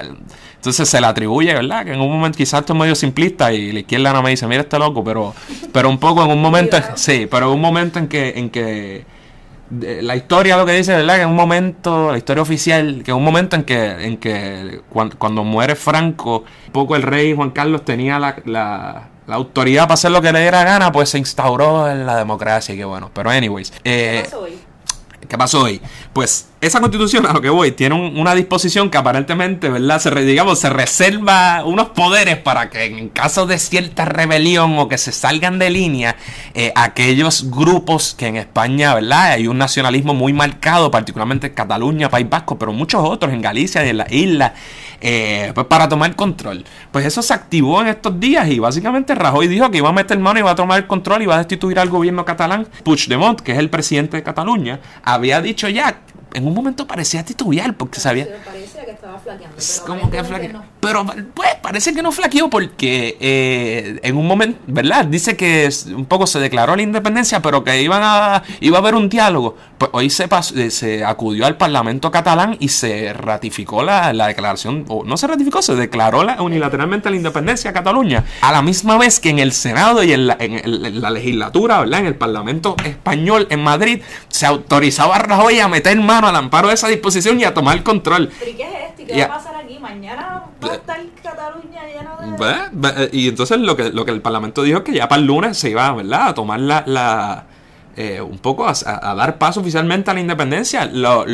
Entonces 0.55 0.89
se 0.89 0.99
le 0.99 1.05
atribuye, 1.05 1.53
¿verdad? 1.53 1.85
Que 1.85 1.93
en 1.93 2.01
un 2.01 2.11
momento 2.11 2.39
quizás 2.39 2.61
esto 2.61 2.73
es 2.73 2.79
medio 2.79 2.95
simplista 2.95 3.53
y 3.53 3.71
la 3.71 3.81
izquierda 3.81 4.13
no 4.13 4.23
me 4.23 4.31
dice, 4.31 4.47
mira 4.47 4.61
este 4.61 4.79
loco, 4.79 5.03
pero, 5.03 5.35
pero 5.71 5.89
un 5.89 5.99
poco 5.99 6.23
en 6.23 6.31
un 6.31 6.41
momento, 6.41 6.75
sí, 6.95 7.27
pero 7.29 7.49
en 7.49 7.53
un 7.53 7.61
momento 7.61 7.99
en 7.99 8.07
que, 8.07 8.33
en 8.35 8.49
que 8.49 9.05
la 9.69 10.15
historia 10.15 10.57
lo 10.57 10.65
que 10.65 10.73
dice, 10.73 10.95
¿verdad? 10.95 11.15
Que 11.15 11.21
en 11.23 11.29
un 11.29 11.35
momento, 11.35 12.11
la 12.11 12.17
historia 12.17 12.43
oficial, 12.43 13.01
que 13.03 13.11
en 13.11 13.17
un 13.17 13.23
momento 13.23 13.55
en 13.55 13.63
que, 13.63 14.05
en 14.05 14.17
que 14.17 14.81
cuando, 14.89 15.43
muere 15.43 15.75
Franco, 15.75 16.43
poco 16.71 16.95
el 16.95 17.01
rey 17.01 17.33
Juan 17.35 17.51
Carlos 17.51 17.83
tenía 17.85 18.19
la, 18.19 18.35
la, 18.45 19.09
autoridad 19.27 19.83
para 19.83 19.95
hacer 19.95 20.11
lo 20.11 20.21
que 20.21 20.31
le 20.31 20.41
diera 20.41 20.63
gana, 20.63 20.91
pues 20.91 21.09
se 21.09 21.17
instauró 21.17 21.89
en 21.89 22.05
la 22.05 22.17
democracia 22.17 22.75
y 22.75 22.77
qué 22.77 22.85
bueno. 22.85 23.09
Pero 23.13 23.29
anyways. 23.29 23.73
Eh, 23.83 24.27
¿Qué 25.27 25.37
pasó 25.37 25.63
hoy? 25.63 25.81
Pues 26.11 26.49
esa 26.63 26.79
constitución, 26.79 27.25
a 27.25 27.33
lo 27.33 27.41
que 27.41 27.49
voy, 27.49 27.73
tiene 27.73 27.95
una 27.95 28.33
disposición 28.33 28.89
que 28.89 28.97
aparentemente, 28.97 29.69
¿verdad? 29.69 29.99
Se, 29.99 30.09
digamos, 30.23 30.59
se 30.59 30.69
reserva 30.69 31.63
unos 31.65 31.89
poderes 31.89 32.37
para 32.37 32.69
que 32.69 32.85
en 32.85 33.09
caso 33.09 33.45
de 33.45 33.59
cierta 33.59 34.05
rebelión 34.05 34.79
o 34.79 34.87
que 34.87 34.97
se 34.97 35.11
salgan 35.11 35.59
de 35.59 35.69
línea, 35.69 36.15
eh, 36.53 36.71
aquellos 36.75 37.51
grupos 37.51 38.15
que 38.17 38.27
en 38.27 38.37
España, 38.37 38.95
¿verdad? 38.95 39.33
Hay 39.33 39.47
un 39.47 39.57
nacionalismo 39.57 40.13
muy 40.13 40.31
marcado, 40.31 40.89
particularmente 40.89 41.47
en 41.47 41.53
Cataluña, 41.53 42.09
País 42.09 42.29
Vasco, 42.29 42.57
pero 42.57 42.71
muchos 42.71 43.01
otros 43.03 43.33
en 43.33 43.41
Galicia 43.41 43.85
y 43.85 43.89
en 43.89 43.97
la 43.97 44.07
isla, 44.09 44.53
eh, 45.01 45.51
pues 45.53 45.67
para 45.67 45.89
tomar 45.89 46.15
control. 46.15 46.63
Pues 46.91 47.05
eso 47.05 47.21
se 47.21 47.33
activó 47.33 47.81
en 47.81 47.87
estos 47.87 48.17
días 48.21 48.47
y 48.47 48.59
básicamente 48.59 49.15
Rajoy 49.15 49.47
dijo 49.47 49.69
que 49.69 49.79
iba 49.79 49.89
a 49.89 49.93
meter 49.93 50.17
mano 50.17 50.39
y 50.39 50.41
iba 50.41 50.51
a 50.51 50.55
tomar 50.55 50.79
el 50.79 50.87
control 50.87 51.21
y 51.21 51.23
iba 51.25 51.35
a 51.35 51.39
destituir 51.39 51.77
al 51.77 51.89
gobierno 51.89 52.23
catalán. 52.23 52.67
Puigdemont, 52.83 53.41
que 53.41 53.51
es 53.51 53.57
el 53.57 53.69
presidente 53.69 54.15
de 54.15 54.23
Cataluña, 54.23 54.79
había 55.03 55.41
dicho 55.41 55.67
ya 55.67 55.99
en 56.33 56.47
un 56.47 56.53
momento 56.53 56.87
parecía 56.87 57.23
titubear 57.23 57.75
porque 57.75 57.99
sabía. 57.99 58.27
Parecía 58.43 58.85
que 58.85 58.91
estaba 58.91 59.19
flaqueando. 59.19 59.55
Pero 59.57 59.85
como 59.85 60.11
que 60.11 60.23
flaqueó. 60.23 60.63
Pero 60.79 61.05
pues 61.33 61.55
parece 61.61 61.93
que 61.93 62.01
no 62.01 62.11
flaqueó 62.11 62.49
porque 62.49 63.17
eh, 63.19 63.99
en 64.03 64.17
un 64.17 64.27
momento, 64.27 64.59
¿verdad? 64.67 65.05
Dice 65.05 65.37
que 65.37 65.69
un 65.95 66.05
poco 66.05 66.27
se 66.27 66.39
declaró 66.39 66.75
la 66.75 66.81
independencia, 66.81 67.41
pero 67.41 67.63
que 67.63 67.81
iban 67.81 68.01
a, 68.03 68.43
iba 68.59 68.77
a 68.77 68.81
haber 68.81 68.95
un 68.95 69.09
diálogo. 69.09 69.55
Pues 69.77 69.91
hoy 69.93 70.09
se, 70.09 70.27
eh, 70.55 70.69
se 70.71 71.05
acudió 71.05 71.45
al 71.45 71.57
Parlamento 71.57 72.11
catalán 72.11 72.57
y 72.59 72.69
se 72.69 73.13
ratificó 73.13 73.83
la, 73.83 74.11
declaración, 74.27 74.85
o 74.89 75.03
no 75.03 75.17
se 75.17 75.27
ratificó, 75.27 75.61
se 75.61 75.75
declaró 75.75 76.23
unilateralmente 76.39 77.09
la 77.09 77.15
independencia 77.15 77.71
de 77.71 77.73
Cataluña. 77.73 78.23
A 78.41 78.51
la 78.51 78.61
misma 78.61 78.97
vez 78.97 79.19
que 79.19 79.29
en 79.29 79.39
el 79.39 79.53
Senado 79.53 80.03
y 80.03 80.13
en 80.13 80.27
la, 80.27 80.37
en 80.39 81.01
la 81.01 81.09
legislatura, 81.09 81.79
¿verdad? 81.79 82.01
En 82.01 82.05
el 82.07 82.15
Parlamento 82.15 82.75
español 82.83 83.47
en 83.49 83.63
Madrid, 83.63 84.01
se 84.29 84.45
autorizaba 84.45 85.15
a 85.15 85.19
Rajoy 85.19 85.59
a 85.59 85.67
meter 85.67 85.93
mano 85.99 86.22
al 86.27 86.35
amparo 86.35 86.67
de 86.67 86.73
esa 86.73 86.87
disposición 86.87 87.39
y 87.39 87.43
a 87.43 87.53
tomar 87.53 87.81
control. 87.83 88.29
¿Pero 88.39 88.51
y 88.51 88.53
qué 88.55 88.63
es 88.63 88.89
esto? 88.89 89.01
¿Y 89.01 89.05
qué 89.05 89.19
va 89.19 89.25
a 89.25 89.37
pasar 89.37 89.55
aquí? 89.55 89.79
Mañana 89.79 90.43
va 90.63 90.71
a 90.71 90.75
estar 90.75 91.01
Cataluña 91.21 91.81
lleno 91.85 92.37
de... 92.71 93.09
Y 93.11 93.27
entonces 93.27 93.59
lo 93.59 93.75
que, 93.75 93.91
lo 93.91 94.05
que 94.05 94.11
el 94.11 94.21
Parlamento 94.21 94.63
dijo 94.63 94.79
es 94.79 94.83
que 94.83 94.93
ya 94.93 95.07
para 95.07 95.21
el 95.21 95.27
lunes 95.27 95.57
se 95.57 95.69
iba, 95.69 95.91
¿verdad? 95.93 96.29
A 96.29 96.33
tomar 96.33 96.59
la... 96.59 97.45
Eh, 97.95 98.19
un 98.19 98.39
poco 98.39 98.67
a, 98.67 98.73
dar 99.13 99.37
paso 99.37 99.59
oficialmente 99.59 100.09
a 100.09 100.15
la 100.15 100.19
independencia. 100.19 100.85
Lo, 100.85 101.25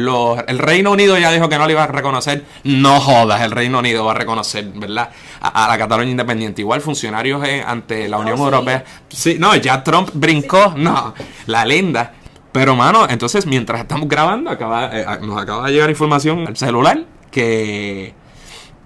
el 0.45 0.59
Reino 0.59 0.91
Unido 0.91 1.17
ya 1.17 1.31
dijo 1.31 1.47
que 1.47 1.57
no 1.57 1.65
le 1.65 1.71
iba 1.71 1.83
a 1.83 1.87
reconocer. 1.87 2.43
No 2.65 2.99
jodas, 2.99 3.41
el 3.41 3.51
Reino 3.51 3.79
Unido 3.79 4.03
va 4.03 4.11
a 4.11 4.15
reconocer, 4.15 4.65
¿verdad? 4.75 5.09
A, 5.39 5.69
la 5.69 5.77
Cataluña 5.77 6.11
independiente. 6.11 6.61
Igual 6.61 6.81
funcionarios 6.81 7.47
eh, 7.47 7.63
ante 7.65 8.09
la 8.09 8.17
Unión 8.17 8.37
Europea. 8.39 8.83
Sí, 9.07 9.37
no, 9.39 9.55
ya 9.55 9.81
Trump 9.83 10.09
brincó. 10.13 10.73
No, 10.75 11.13
la 11.47 11.65
linda. 11.65 12.13
Pero, 12.51 12.75
mano, 12.75 13.07
entonces 13.09 13.45
mientras 13.45 13.81
estamos 13.81 14.07
grabando, 14.07 14.49
acaba, 14.49 14.89
eh, 14.97 15.05
nos 15.21 15.39
acaba 15.39 15.67
de 15.67 15.73
llegar 15.73 15.89
información 15.89 16.47
al 16.47 16.57
celular 16.57 17.05
que, 17.29 18.13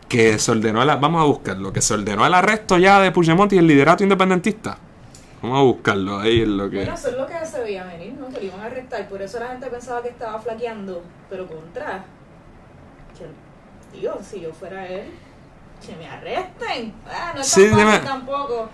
que 0.09 0.38
se 0.38 0.51
ordenó, 0.51 0.82
el, 0.82 0.89
vamos 0.99 1.22
a 1.22 1.26
buscarlo, 1.26 1.72
que 1.72 1.82
se 1.82 1.93
ordenó 1.93 2.26
el 2.26 2.34
arresto 2.34 2.78
ya 2.78 2.99
de 2.99 3.11
Puigdemont 3.11 3.51
y 3.53 3.57
el 3.57 3.68
liderato 3.68 4.03
independentista. 4.03 4.78
Vamos 5.41 5.59
a 5.59 5.61
buscarlo, 5.61 6.20
ahí 6.20 6.41
es 6.41 6.47
lo 6.47 6.70
que... 6.70 6.78
Bueno, 6.78 6.93
eso 6.93 7.09
es 7.09 7.18
lo 7.18 7.28
que 7.28 7.45
se 7.45 7.61
veía 7.61 7.86
venir, 7.86 8.14
¿no? 8.14 8.28
Que 8.30 8.39
lo 8.39 8.43
iban 8.43 8.59
a 8.61 8.66
arrestar, 8.66 9.07
por 9.07 9.22
eso 9.22 9.39
la 9.39 9.47
gente 9.47 9.68
pensaba 9.68 10.01
que 10.01 10.09
estaba 10.09 10.39
flaqueando, 10.39 11.03
pero 11.30 11.47
contra... 11.47 12.05
Que, 13.18 13.97
tío, 13.97 14.18
si 14.22 14.41
yo 14.41 14.53
fuera 14.53 14.88
él, 14.88 15.07
que 15.86 15.95
me 15.95 16.07
arresten. 16.07 16.93
Ah, 17.07 17.34
no 17.36 17.41
es 17.41 17.51
tan 17.51 17.70
fácil 17.70 18.01
tampoco. 18.03 18.70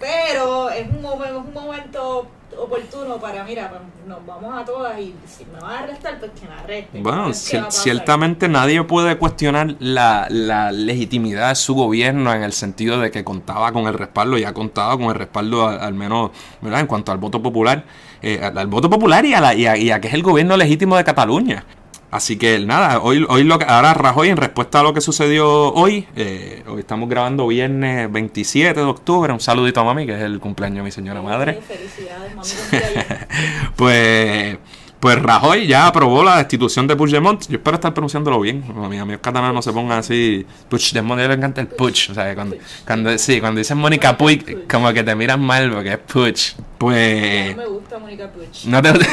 pero 0.00 0.70
es 0.70 0.88
un, 0.88 1.04
es 1.04 1.32
un 1.32 1.52
momento 1.52 2.28
oportuno 2.56 3.18
para, 3.18 3.44
mira, 3.44 3.68
pues, 3.68 3.82
nos 4.06 4.24
vamos 4.24 4.56
a 4.56 4.64
todas 4.64 4.98
y 4.98 5.14
si 5.26 5.44
me 5.44 5.60
van 5.60 5.70
a 5.70 5.78
arrestar, 5.80 6.18
pues 6.18 6.32
que 6.32 6.46
me 6.46 6.54
arresten. 6.54 7.02
Bueno, 7.02 7.32
ciertamente 7.32 8.48
nadie 8.48 8.82
puede 8.84 9.18
cuestionar 9.18 9.74
la, 9.78 10.26
la, 10.30 10.72
legitimidad 10.72 11.50
de 11.50 11.54
su 11.54 11.74
gobierno 11.74 12.32
en 12.32 12.42
el 12.42 12.52
sentido 12.52 13.00
de 13.00 13.10
que 13.10 13.24
contaba 13.24 13.72
con 13.72 13.86
el 13.86 13.94
respaldo 13.94 14.38
y 14.38 14.44
ha 14.44 14.54
contado 14.54 14.98
con 14.98 15.08
el 15.08 15.14
respaldo 15.14 15.66
al, 15.66 15.94
menos, 15.94 16.30
¿verdad? 16.60 16.80
En 16.80 16.86
cuanto 16.86 17.12
al 17.12 17.18
voto 17.18 17.42
popular, 17.42 17.84
eh, 18.22 18.40
al, 18.42 18.66
voto 18.66 18.88
popular 18.88 19.24
y 19.24 19.34
a, 19.34 19.40
la, 19.40 19.54
y 19.54 19.90
a 19.90 20.00
que 20.00 20.08
es 20.08 20.14
el 20.14 20.22
gobierno 20.22 20.56
legítimo 20.56 20.96
de 20.96 21.04
Cataluña. 21.04 21.64
Así 22.10 22.38
que 22.38 22.58
nada, 22.60 23.00
hoy, 23.00 23.26
hoy 23.28 23.44
lo 23.44 23.58
que, 23.58 23.66
ahora 23.66 23.92
Rajoy 23.92 24.30
en 24.30 24.38
respuesta 24.38 24.80
a 24.80 24.82
lo 24.82 24.94
que 24.94 25.02
sucedió 25.02 25.74
hoy, 25.74 26.06
eh, 26.16 26.62
hoy 26.66 26.80
estamos 26.80 27.08
grabando 27.08 27.46
viernes 27.46 28.10
27 28.10 28.80
de 28.80 28.86
octubre, 28.86 29.30
un 29.32 29.40
saludito 29.40 29.80
a 29.80 29.84
mami, 29.84 30.06
que 30.06 30.14
es 30.14 30.22
el 30.22 30.40
cumpleaños 30.40 30.78
de 30.78 30.82
mi 30.84 30.90
señora 30.90 31.20
madre. 31.20 31.60
Felicidades, 31.60 32.34
mami. 32.34 32.48
pues 33.76 34.58
pues 35.00 35.20
Rajoy 35.20 35.66
ya 35.66 35.86
aprobó 35.86 36.24
la 36.24 36.38
destitución 36.38 36.86
de 36.86 36.96
Puigdemont. 36.96 37.46
Yo 37.48 37.56
espero 37.56 37.76
estar 37.76 37.94
pronunciándolo 37.94 38.40
bien. 38.40 38.64
Mis 38.88 39.00
amigos 39.00 39.20
catalanes 39.22 39.54
no 39.54 39.62
se 39.62 39.72
pongan 39.72 39.98
así. 39.98 40.44
Puigdemont, 40.68 41.20
a 41.20 41.22
ellos 41.22 41.30
les 41.30 41.38
encanta 41.38 41.60
el 41.60 41.68
Puig. 41.68 42.10
O 42.10 42.14
sea, 42.14 42.34
cuando, 42.34 42.56
cuando, 42.84 43.16
sí, 43.18 43.40
cuando 43.40 43.58
dicen 43.58 43.78
Mónica 43.78 44.16
Puig, 44.16 44.66
como 44.68 44.92
que 44.92 45.04
te 45.04 45.14
miran 45.14 45.40
mal 45.40 45.70
porque 45.70 45.92
es 45.92 45.98
Puig. 45.98 46.36
Pues. 46.78 47.56
No 47.56 47.62
me 47.62 47.68
gusta 47.68 47.98
Mónica 47.98 48.30
Puig. 48.30 48.48
No 48.64 48.82
te 48.82 48.92
gusta. 48.92 49.06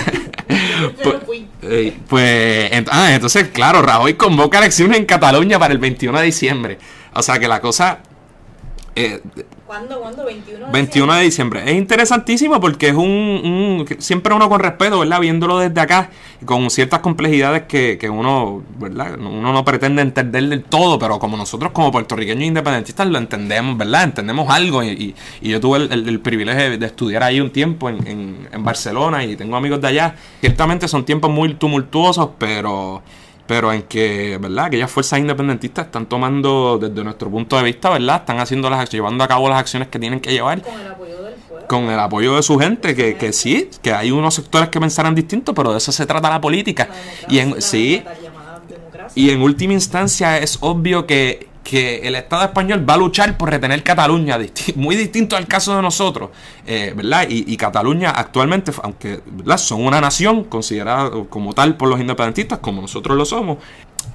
pues, 1.04 1.94
pues 2.08 2.72
ah, 2.90 3.14
entonces, 3.14 3.50
claro, 3.50 3.82
Rajoy 3.82 4.16
convoca 4.16 4.58
elecciones 4.58 4.98
en 4.98 5.06
Cataluña 5.06 5.60
para 5.60 5.74
el 5.74 5.80
21 5.80 6.20
de 6.20 6.26
diciembre. 6.26 6.80
O 7.14 7.22
sea 7.22 7.40
que 7.40 7.48
la 7.48 7.62
cosa 7.62 8.00
eh, 8.96 9.22
¿Cuándo? 9.66 10.00
¿Cuándo? 10.00 10.24
21 10.26 10.68
de 10.68 10.72
21 10.72 11.14
de 11.16 11.24
diciembre. 11.24 11.64
Es 11.66 11.76
interesantísimo 11.76 12.60
porque 12.62 12.90
es 12.90 12.94
un, 12.94 13.84
Siempre 13.98 14.34
uno 14.36 14.48
con 14.48 14.60
respeto, 14.60 15.00
¿verdad? 15.00 15.20
Viéndolo 15.20 15.58
desde 15.58 15.82
acá, 15.82 16.12
con 16.46 16.70
ciertas 16.70 17.00
complejidades 17.00 17.64
que, 17.64 18.10
uno, 18.10 18.62
¿verdad? 18.78 19.18
Uno 19.18 19.52
no 19.52 19.66
pretende 19.66 20.04
entender 20.04 20.44
del 20.44 20.64
todo, 20.64 21.00
pero 21.00 21.18
como 21.18 21.36
nosotros 21.36 21.72
como 21.72 21.92
puertorriqueños 21.92 22.44
independentistas 22.44 23.08
lo 23.08 23.18
entendemos, 23.18 23.76
¿verdad? 23.76 24.04
Entendemos 24.04 24.48
algo 24.52 24.84
y, 24.84 25.16
yo 25.42 25.60
tuve 25.60 25.80
el, 25.92 26.20
privilegio 26.20 26.78
de, 26.78 26.86
estudiar 26.86 27.24
ahí 27.24 27.42
un 27.42 27.50
tiempo 27.50 27.90
en, 27.90 28.48
en 28.52 28.64
Barcelona 28.64 29.24
y 29.24 29.36
tengo 29.36 29.56
amigos 29.56 29.82
de 29.82 29.88
allá. 29.88 30.16
Ciertamente 30.42 30.88
son 30.88 31.06
tiempos 31.06 31.32
muy 31.32 31.56
tumultuosos, 31.56 32.30
pero 32.38 33.02
pero 33.48 33.72
en 33.72 33.84
que, 33.84 34.38
¿verdad? 34.42 34.66
Aquellas 34.66 34.92
fuerzas 34.92 35.20
independentistas 35.20 35.86
están 35.86 36.08
tomando, 36.08 36.80
desde 36.80 37.04
nuestro 37.04 37.30
punto 37.30 37.58
de 37.58 37.64
vista, 37.64 37.90
¿verdad? 37.90 38.18
Están 38.18 38.40
haciendo 38.40 38.70
las 38.70 38.90
llevando 38.90 39.24
a 39.24 39.28
cabo 39.28 39.50
las 39.50 39.60
acciones 39.60 39.90
que 39.90 40.00
tienen 40.00 40.20
que 40.20 40.32
llevar. 40.32 40.62
Con 40.62 40.80
el 40.80 40.88
apoyo 40.88 41.22
del 41.22 41.34
pueblo. 41.36 41.68
Con 41.68 41.84
el 41.86 42.00
apoyo 42.00 42.36
de 42.36 42.44
su 42.44 42.58
gente, 42.58 42.96
que, 42.96 43.16
que 43.16 43.34
sí, 43.34 43.70
que 43.82 43.94
hay 43.94 44.12
unos 44.12 44.34
sectores 44.34 44.70
que 44.70 44.80
pensarán 44.80 45.14
distinto, 45.14 45.54
pero 45.54 45.72
de 45.72 45.78
eso 45.78 45.92
se 45.92 46.06
trata 46.06 46.30
la 46.30 46.42
política. 46.42 46.90
y 47.30 47.40
en, 47.40 47.62
sí, 47.62 48.04
y 49.14 49.30
en 49.30 49.42
última 49.42 49.74
instancia 49.74 50.38
es 50.38 50.58
obvio 50.62 51.06
que 51.06 51.48
que 51.66 52.08
el 52.08 52.14
Estado 52.14 52.44
español 52.44 52.88
va 52.88 52.94
a 52.94 52.98
luchar 52.98 53.38
por 53.38 53.50
retener 53.50 53.82
Cataluña, 53.82 54.38
muy 54.76 54.96
distinto 54.96 55.36
al 55.36 55.48
caso 55.48 55.76
de 55.76 55.82
nosotros, 55.82 56.30
eh, 56.68 56.94
¿verdad? 56.96 57.26
Y, 57.28 57.58
Cataluña 57.58 58.12
actualmente, 58.12 58.72
aunque 58.84 59.22
son 59.58 59.84
una 59.84 60.00
nación 60.00 60.44
considerada 60.44 61.10
como 61.28 61.54
tal 61.54 61.76
por 61.76 61.90
los 61.90 62.00
independentistas, 62.00 62.60
como 62.60 62.82
nosotros 62.82 63.18
lo 63.18 63.26
somos, 63.26 63.58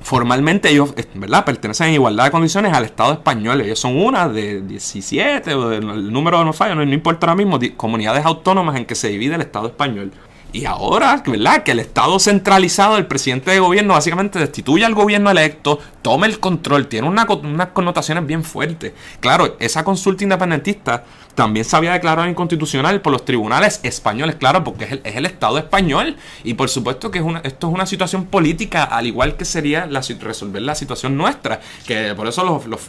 formalmente 0.01 0.71
ellos, 0.71 0.95
eh, 0.97 1.05
¿verdad? 1.15 1.45
Pertenecen 1.45 1.89
en 1.89 1.95
igualdad 1.95 2.27
de 2.27 2.31
condiciones 2.31 2.73
al 2.73 2.85
Estado 2.85 3.15
español. 3.15 3.61
Ellos 3.63 3.81
son 3.81 3.97
una 3.97 4.29
de 4.29 4.61
17, 4.61 5.53
o 5.55 5.73
el 5.73 6.13
número 6.13 6.45
no 6.45 6.53
falla, 6.53 6.77
no 6.77 6.85
importa 6.85 7.27
ahora 7.27 7.35
mismo, 7.35 7.59
comunidades 7.77 8.25
autónomas 8.25 8.77
en 8.77 8.85
que 8.85 8.95
se 8.95 9.09
divide 9.09 9.35
el 9.35 9.41
Estado 9.41 9.67
español. 9.67 10.13
Y 10.53 10.65
ahora, 10.65 11.23
¿verdad? 11.25 11.63
Que 11.63 11.73
el 11.73 11.79
Estado 11.79 12.19
centralizado, 12.19 12.97
el 12.97 13.07
presidente 13.07 13.53
de 13.53 13.61
gobierno, 13.61 13.95
básicamente 13.95 14.39
destituye 14.39 14.85
al 14.85 14.95
gobierno 14.95 15.31
electo, 15.31 15.79
toma 16.03 16.27
el 16.27 16.41
control, 16.41 16.89
tiene 16.89 17.09
unas 17.09 17.69
connotaciones 17.73 18.27
bien 18.27 18.43
fuertes. 18.43 18.93
Claro, 19.21 19.57
esa 19.61 19.85
consulta 19.85 20.25
independentista 20.25 21.05
también 21.37 21.65
se 21.65 21.77
había 21.77 21.93
declarado 21.93 22.29
inconstitucional 22.29 23.01
por 23.01 23.13
los 23.13 23.25
tribunales 23.25 23.81
españoles, 23.85 24.37
claro, 24.37 24.65
porque 24.65 24.87
es 24.87 24.93
el, 24.93 25.01
es 25.05 25.17
el 25.17 25.27
Estado 25.27 25.59
español. 25.59 26.17
Y 26.43 26.55
por 26.55 26.69
supuesto 26.69 27.13
que 27.13 27.19
es 27.19 27.25
una, 27.25 27.41
esto 27.41 27.69
es 27.69 27.75
una 27.75 27.87
situación 27.87 28.27
política, 28.27 28.83
al 28.85 29.07
igual 29.07 29.37
que 29.37 29.45
sería 29.45 29.87
la, 29.87 30.03
resolver 30.21 30.63
la 30.63 30.75
situación 30.75 31.17
nuestra. 31.17 31.61
Que 31.87 32.15
por 32.17 32.27
eso 32.27 32.45
los, 32.45 32.67
los 32.67 32.81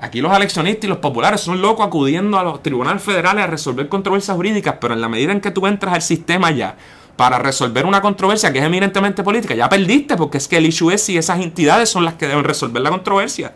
Aquí 0.00 0.20
los 0.20 0.34
eleccionistas 0.34 0.84
y 0.84 0.86
los 0.86 0.98
populares 0.98 1.40
son 1.40 1.60
locos 1.60 1.84
acudiendo 1.84 2.38
a 2.38 2.44
los 2.44 2.62
tribunales 2.62 3.02
federales 3.02 3.42
a 3.42 3.46
resolver 3.48 3.88
controversias 3.88 4.36
jurídicas, 4.36 4.76
pero 4.80 4.94
en 4.94 5.00
la 5.00 5.08
medida 5.08 5.32
en 5.32 5.40
que 5.40 5.50
tú 5.50 5.66
entras 5.66 5.92
al 5.92 6.02
sistema 6.02 6.52
ya 6.52 6.76
para 7.18 7.40
resolver 7.40 7.84
una 7.84 8.00
controversia 8.00 8.52
que 8.52 8.60
es 8.60 8.64
eminentemente 8.64 9.24
política, 9.24 9.52
ya 9.52 9.68
perdiste, 9.68 10.16
porque 10.16 10.38
es 10.38 10.46
que 10.46 10.56
el 10.56 10.66
issue 10.66 10.92
es 10.92 11.02
si 11.02 11.18
esas 11.18 11.40
entidades 11.40 11.88
son 11.88 12.04
las 12.04 12.14
que 12.14 12.28
deben 12.28 12.44
resolver 12.44 12.80
la 12.80 12.90
controversia. 12.90 13.52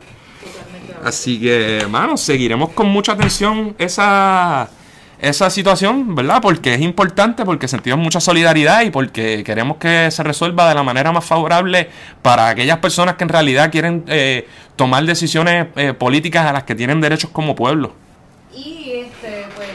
Así 1.05 1.41
que, 1.41 1.79
hermano, 1.79 2.17
seguiremos 2.17 2.71
con 2.71 2.89
mucha 2.89 3.13
atención 3.13 3.77
esa, 3.79 4.69
esa 5.21 5.49
situación, 5.49 6.17
¿verdad? 6.17 6.43
Porque 6.43 6.75
es 6.75 6.81
importante, 6.81 7.45
porque 7.45 7.69
sentimos 7.69 8.01
mucha 8.01 8.19
solidaridad 8.19 8.83
y 8.83 8.91
porque 8.91 9.45
queremos 9.45 9.77
que 9.77 10.11
se 10.11 10.25
resuelva 10.25 10.69
de 10.69 10.75
la 10.75 10.83
manera 10.83 11.13
más 11.13 11.25
favorable 11.25 11.89
para 12.21 12.49
aquellas 12.49 12.79
personas 12.79 13.15
que 13.15 13.23
en 13.23 13.29
realidad 13.29 13.71
quieren 13.71 14.03
eh, 14.09 14.49
tomar 14.75 15.05
decisiones 15.05 15.69
eh, 15.77 15.93
políticas 15.93 16.47
a 16.47 16.53
las 16.53 16.65
que 16.65 16.75
tienen 16.75 17.01
derechos 17.01 17.31
como 17.31 17.55
pueblo. 17.55 17.95
Y 18.53 18.91
este, 19.05 19.47
pues, 19.55 19.69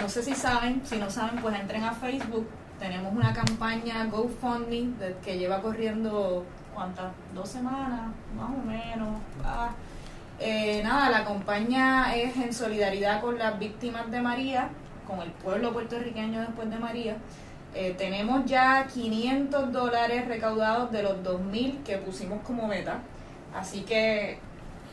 no 0.00 0.08
sé 0.08 0.22
si 0.22 0.36
saben, 0.36 0.80
si 0.88 0.94
no 0.94 1.10
saben, 1.10 1.40
pues 1.40 1.58
entren 1.58 1.82
a 1.82 1.92
Facebook. 1.92 2.46
Tenemos 2.78 3.14
una 3.14 3.32
campaña 3.32 4.04
GoFundMe 4.06 4.92
que 5.24 5.38
lleva 5.38 5.62
corriendo, 5.62 6.44
¿cuántas? 6.74 7.12
Dos 7.34 7.48
semanas, 7.48 8.10
más 8.36 8.50
o 8.50 8.66
menos. 8.66 9.20
Ah, 9.42 9.70
eh, 10.38 10.82
nada, 10.84 11.10
la 11.10 11.24
campaña 11.24 12.14
es 12.14 12.36
en 12.36 12.52
solidaridad 12.52 13.22
con 13.22 13.38
las 13.38 13.58
víctimas 13.58 14.10
de 14.10 14.20
María, 14.20 14.68
con 15.06 15.20
el 15.20 15.30
pueblo 15.30 15.72
puertorriqueño 15.72 16.40
después 16.40 16.68
de 16.68 16.76
María. 16.76 17.16
Eh, 17.74 17.94
tenemos 17.96 18.44
ya 18.44 18.86
500 18.86 19.72
dólares 19.72 20.28
recaudados 20.28 20.92
de 20.92 21.02
los 21.02 21.22
2.000 21.22 21.82
que 21.82 21.96
pusimos 21.96 22.42
como 22.42 22.66
meta. 22.66 22.98
Así 23.54 23.82
que 23.82 24.38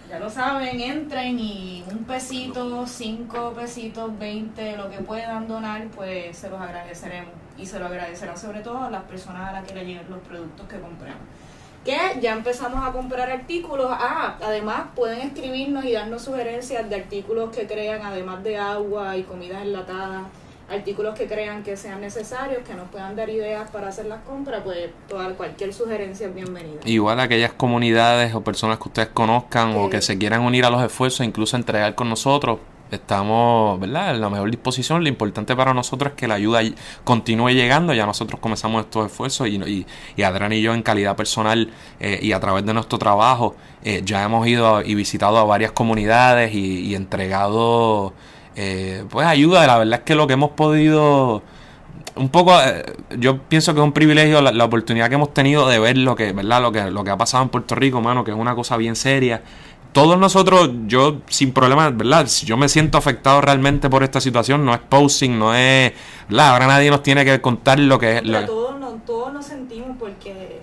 ya 0.09 0.19
lo 0.19 0.29
saben, 0.29 0.79
entren 0.79 1.37
y 1.37 1.83
un 1.91 2.05
pesito, 2.05 2.85
cinco 2.87 3.53
pesitos, 3.53 4.17
20, 4.17 4.77
lo 4.77 4.89
que 4.89 4.99
puedan 4.99 5.47
donar, 5.47 5.87
pues 5.87 6.37
se 6.37 6.49
los 6.49 6.61
agradeceremos. 6.61 7.42
Y 7.57 7.65
se 7.65 7.79
lo 7.79 7.85
agradecerán 7.85 8.37
sobre 8.37 8.61
todo 8.61 8.83
a 8.83 8.89
las 8.89 9.03
personas 9.03 9.49
a 9.49 9.51
las 9.53 9.65
que 9.65 9.75
le 9.75 9.85
lleguen 9.85 10.09
los 10.09 10.19
productos 10.19 10.67
que 10.67 10.79
compramos 10.79 11.21
que 11.83 11.97
ya 12.21 12.33
empezamos 12.33 12.85
a 12.85 12.91
comprar 12.91 13.29
artículos. 13.29 13.87
Ah, 13.91 14.37
además 14.41 14.83
pueden 14.95 15.19
escribirnos 15.19 15.83
y 15.85 15.91
darnos 15.91 16.21
sugerencias 16.23 16.89
de 16.89 16.95
artículos 16.95 17.55
que 17.55 17.67
crean, 17.67 18.01
además 18.03 18.43
de 18.43 18.57
agua 18.57 19.17
y 19.17 19.23
comidas 19.23 19.63
enlatadas, 19.63 20.23
artículos 20.69 21.17
que 21.17 21.27
crean 21.27 21.63
que 21.63 21.75
sean 21.75 21.99
necesarios, 21.99 22.63
que 22.65 22.73
nos 22.73 22.87
puedan 22.87 23.15
dar 23.15 23.29
ideas 23.29 23.69
para 23.69 23.89
hacer 23.89 24.05
las 24.05 24.21
compras, 24.21 24.61
pues 24.63 24.89
toda, 25.09 25.29
cualquier 25.33 25.73
sugerencia 25.73 26.27
es 26.27 26.35
bienvenida. 26.35 26.79
Igual 26.85 27.19
aquellas 27.19 27.51
comunidades 27.53 28.33
o 28.33 28.41
personas 28.41 28.77
que 28.77 28.87
ustedes 28.87 29.09
conozcan 29.09 29.75
o 29.75 29.89
que 29.89 30.01
se 30.01 30.17
quieran 30.17 30.41
unir 30.41 30.65
a 30.65 30.69
los 30.69 30.81
esfuerzos, 30.81 31.25
incluso 31.25 31.57
entregar 31.57 31.95
con 31.95 32.09
nosotros, 32.09 32.59
estamos 32.93 33.79
¿verdad? 33.79 34.15
en 34.15 34.21
la 34.21 34.29
mejor 34.29 34.49
disposición. 34.49 35.03
Lo 35.03 35.09
importante 35.09 35.55
para 35.55 35.73
nosotros 35.73 36.11
es 36.11 36.17
que 36.17 36.27
la 36.27 36.35
ayuda 36.35 36.61
continúe 37.03 37.49
llegando. 37.49 37.93
Ya 37.93 38.05
nosotros 38.05 38.39
comenzamos 38.39 38.83
estos 38.83 39.07
esfuerzos 39.07 39.47
y, 39.47 39.55
y, 39.55 39.85
y 40.15 40.23
Adrián 40.23 40.53
y 40.53 40.61
yo 40.61 40.73
en 40.73 40.83
calidad 40.83 41.15
personal 41.15 41.71
eh, 41.99 42.19
y 42.21 42.31
a 42.31 42.39
través 42.39 42.65
de 42.65 42.73
nuestro 42.73 42.97
trabajo 42.97 43.55
eh, 43.83 44.01
ya 44.05 44.23
hemos 44.23 44.47
ido 44.47 44.81
y 44.81 44.95
visitado 44.95 45.37
a 45.37 45.43
varias 45.43 45.71
comunidades 45.71 46.53
y, 46.53 46.95
entregado 46.95 48.13
eh, 48.55 49.03
pues 49.09 49.27
ayuda. 49.27 49.65
La 49.67 49.77
verdad 49.77 49.99
es 49.99 50.05
que 50.05 50.15
lo 50.15 50.27
que 50.27 50.33
hemos 50.33 50.51
podido 50.51 51.41
un 52.15 52.29
poco 52.29 52.53
yo 53.17 53.39
pienso 53.39 53.73
que 53.73 53.79
es 53.79 53.83
un 53.83 53.91
privilegio 53.91 54.39
la, 54.39 54.51
la, 54.51 54.65
oportunidad 54.65 55.09
que 55.09 55.15
hemos 55.15 55.33
tenido 55.33 55.67
de 55.67 55.79
ver 55.79 55.97
lo 55.97 56.15
que 56.15 56.31
verdad 56.31 56.61
lo 56.61 56.71
que 56.71 56.91
lo 56.91 57.03
que 57.03 57.09
ha 57.09 57.17
pasado 57.17 57.41
en 57.41 57.49
Puerto 57.49 57.73
Rico 57.73 58.01
mano 58.01 58.23
que 58.23 58.29
es 58.29 58.37
una 58.37 58.53
cosa 58.53 58.77
bien 58.77 58.95
seria 58.95 59.41
todos 59.93 60.17
nosotros, 60.17 60.71
yo 60.87 61.21
sin 61.29 61.53
problemas, 61.53 61.95
¿verdad? 61.95 62.27
Si 62.27 62.45
yo 62.45 62.57
me 62.57 62.67
siento 62.67 62.97
afectado 62.97 63.39
realmente 63.41 63.89
por 63.89 64.03
esta 64.03 64.19
situación, 64.19 64.65
no 64.65 64.73
es 64.73 64.79
posing, 64.81 65.37
no 65.37 65.55
es, 65.55 65.93
¿verdad? 66.27 66.49
Ahora 66.49 66.67
nadie 66.67 66.89
nos 66.89 67.03
tiene 67.03 67.23
que 67.23 67.39
contar 67.39 67.79
lo 67.79 67.99
que 67.99 68.17
es. 68.17 68.25
Lo... 68.25 68.45
Todos, 68.45 68.79
nos, 68.79 69.05
todos 69.05 69.31
nos 69.31 69.45
sentimos 69.45 69.95
porque 69.99 70.61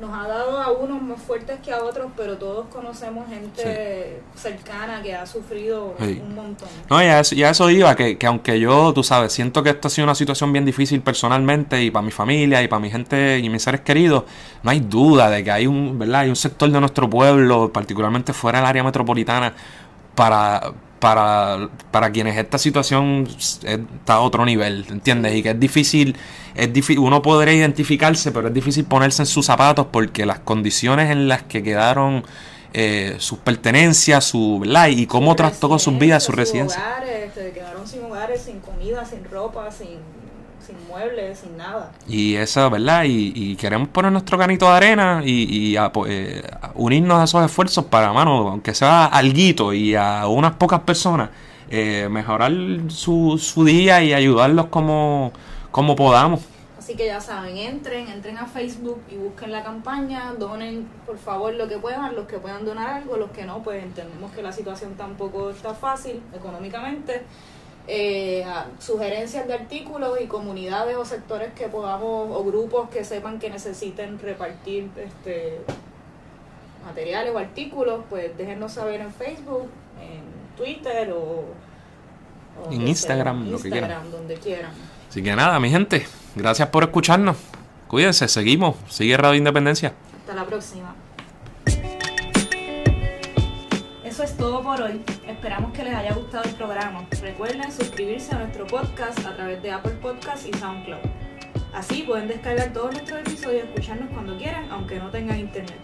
nos 0.00 0.10
ha 0.14 0.26
dado 0.26 0.60
a 0.60 0.72
unos 0.72 1.02
más 1.02 1.20
fuertes 1.20 1.58
que 1.60 1.72
a 1.72 1.82
otros, 1.82 2.10
pero 2.16 2.38
todos 2.38 2.66
conocemos 2.68 3.28
gente 3.28 4.22
cercana 4.34 5.02
que 5.02 5.14
ha 5.14 5.26
sufrido 5.26 5.94
un 5.98 6.34
montón. 6.34 6.68
No, 6.88 7.02
ya 7.02 7.20
eso, 7.20 7.34
ya 7.34 7.50
eso 7.50 7.68
iba, 7.68 7.94
que, 7.94 8.16
que, 8.16 8.26
aunque 8.26 8.58
yo, 8.58 8.92
tú 8.94 9.02
sabes, 9.02 9.32
siento 9.32 9.62
que 9.62 9.70
esto 9.70 9.88
ha 9.88 9.90
sido 9.90 10.04
una 10.04 10.14
situación 10.14 10.52
bien 10.52 10.64
difícil 10.64 11.02
personalmente 11.02 11.82
y 11.82 11.90
para 11.90 12.02
mi 12.02 12.10
familia 12.10 12.62
y 12.62 12.68
para 12.68 12.80
mi 12.80 12.90
gente 12.90 13.38
y 13.38 13.48
mis 13.50 13.62
seres 13.62 13.82
queridos, 13.82 14.24
no 14.62 14.70
hay 14.70 14.80
duda 14.80 15.28
de 15.28 15.44
que 15.44 15.50
hay 15.50 15.66
un, 15.66 15.98
¿verdad? 15.98 16.22
Hay 16.22 16.30
un 16.30 16.36
sector 16.36 16.70
de 16.70 16.80
nuestro 16.80 17.08
pueblo, 17.10 17.70
particularmente 17.72 18.32
fuera 18.32 18.60
del 18.60 18.68
área 18.68 18.82
metropolitana, 18.82 19.52
para 20.14 20.72
para, 21.00 21.70
para 21.90 22.12
quienes 22.12 22.36
esta 22.36 22.58
situación 22.58 23.26
está 23.64 24.14
a 24.14 24.20
otro 24.20 24.44
nivel, 24.44 24.86
¿entiendes? 24.90 25.34
Y 25.34 25.42
que 25.42 25.50
es 25.50 25.58
difícil, 25.58 26.16
es 26.54 26.72
difícil, 26.72 27.00
uno 27.00 27.22
podría 27.22 27.54
identificarse, 27.54 28.30
pero 28.30 28.48
es 28.48 28.54
difícil 28.54 28.84
ponerse 28.84 29.22
en 29.22 29.26
sus 29.26 29.46
zapatos 29.46 29.86
porque 29.90 30.26
las 30.26 30.40
condiciones 30.40 31.10
en 31.10 31.26
las 31.26 31.42
que 31.42 31.62
quedaron 31.62 32.22
eh, 32.72 33.16
sus 33.18 33.38
pertenencias, 33.38 34.24
su 34.24 34.62
y 34.90 35.06
cómo 35.06 35.34
trastocó 35.34 35.78
sus 35.78 35.98
vidas, 35.98 36.22
su 36.22 36.32
residencia. 36.32 36.80
se 37.34 37.50
quedaron 37.50 37.88
sin 37.88 38.04
hogares, 38.04 38.42
sin 38.42 38.60
comida, 38.60 39.04
sin 39.04 39.24
ropa, 39.24 39.70
sin 39.72 39.98
sin 40.70 40.88
muebles, 40.88 41.38
sin 41.38 41.56
nada. 41.56 41.92
Y 42.08 42.36
eso, 42.36 42.70
¿verdad? 42.70 43.04
Y, 43.06 43.56
queremos 43.56 43.88
poner 43.88 44.12
nuestro 44.12 44.38
canito 44.38 44.66
de 44.66 44.72
arena 44.72 45.22
y, 45.24 45.76
eh, 46.06 46.42
unirnos 46.74 47.20
a 47.20 47.24
esos 47.24 47.44
esfuerzos 47.44 47.84
para, 47.86 48.12
mano, 48.12 48.48
aunque 48.48 48.74
sea 48.74 49.06
alguito 49.06 49.72
y 49.72 49.94
a 49.94 50.26
unas 50.26 50.54
pocas 50.54 50.80
personas, 50.80 51.30
eh, 51.70 52.08
mejorar 52.10 52.52
su, 52.88 53.38
su 53.38 53.64
día 53.64 54.02
y 54.02 54.12
ayudarlos 54.12 54.66
como, 54.66 55.32
como 55.70 55.94
podamos. 55.96 56.40
Así 56.78 56.96
que 56.96 57.06
ya 57.06 57.20
saben, 57.20 57.56
entren, 57.56 58.08
entren 58.08 58.38
a 58.38 58.46
Facebook 58.46 59.02
y 59.10 59.16
busquen 59.16 59.52
la 59.52 59.62
campaña, 59.62 60.34
donen 60.38 60.88
por 61.06 61.18
favor 61.18 61.54
lo 61.54 61.68
que 61.68 61.78
puedan, 61.78 62.16
los 62.16 62.26
que 62.26 62.38
puedan 62.38 62.64
donar 62.64 62.90
algo, 62.90 63.16
los 63.16 63.30
que 63.30 63.44
no, 63.44 63.62
pues 63.62 63.84
entendemos 63.84 64.32
que 64.32 64.42
la 64.42 64.50
situación 64.50 64.94
tampoco 64.96 65.50
está 65.50 65.74
fácil 65.74 66.20
económicamente 66.34 67.22
eh, 67.92 68.44
sugerencias 68.78 69.48
de 69.48 69.54
artículos 69.54 70.20
y 70.20 70.26
comunidades 70.26 70.96
o 70.96 71.04
sectores 71.04 71.52
que 71.54 71.66
podamos 71.66 72.30
o 72.30 72.44
grupos 72.44 72.88
que 72.88 73.02
sepan 73.02 73.40
que 73.40 73.50
necesiten 73.50 74.20
repartir 74.20 74.88
este 74.96 75.58
materiales 76.84 77.34
o 77.34 77.38
artículos, 77.38 78.04
pues 78.08 78.36
déjenos 78.38 78.72
saber 78.74 79.00
en 79.00 79.12
Facebook, 79.12 79.68
en 80.00 80.22
Twitter 80.56 81.12
o, 81.12 81.44
en 82.70 82.86
Instagram, 82.86 83.50
lo 83.50 83.60
que 83.60 83.70
quieran. 83.70 84.10
donde 84.12 84.34
quieran. 84.36 84.70
Así 85.08 85.20
que 85.20 85.34
nada, 85.34 85.58
mi 85.58 85.68
gente, 85.68 86.06
gracias 86.36 86.68
por 86.68 86.84
escucharnos. 86.84 87.36
Cuídense, 87.88 88.28
seguimos. 88.28 88.76
Sigue 88.88 89.16
Radio 89.16 89.38
Independencia. 89.38 89.94
Hasta 90.20 90.34
la 90.36 90.46
próxima. 90.46 90.94
Eso 94.20 94.32
es 94.32 94.36
todo 94.36 94.62
por 94.62 94.82
hoy. 94.82 95.00
Esperamos 95.26 95.72
que 95.72 95.82
les 95.82 95.94
haya 95.94 96.12
gustado 96.12 96.44
el 96.44 96.54
programa. 96.54 97.06
Recuerden 97.22 97.72
suscribirse 97.72 98.34
a 98.34 98.40
nuestro 98.40 98.66
podcast 98.66 99.18
a 99.24 99.34
través 99.34 99.62
de 99.62 99.70
Apple 99.70 99.92
Podcasts 99.92 100.46
y 100.46 100.52
SoundCloud. 100.58 101.00
Así 101.72 102.02
pueden 102.02 102.28
descargar 102.28 102.70
todos 102.74 102.92
nuestros 102.92 103.20
episodios 103.20 103.64
y 103.64 103.68
escucharnos 103.68 104.10
cuando 104.10 104.36
quieran, 104.36 104.70
aunque 104.70 104.98
no 104.98 105.08
tengan 105.10 105.38
internet. 105.38 105.78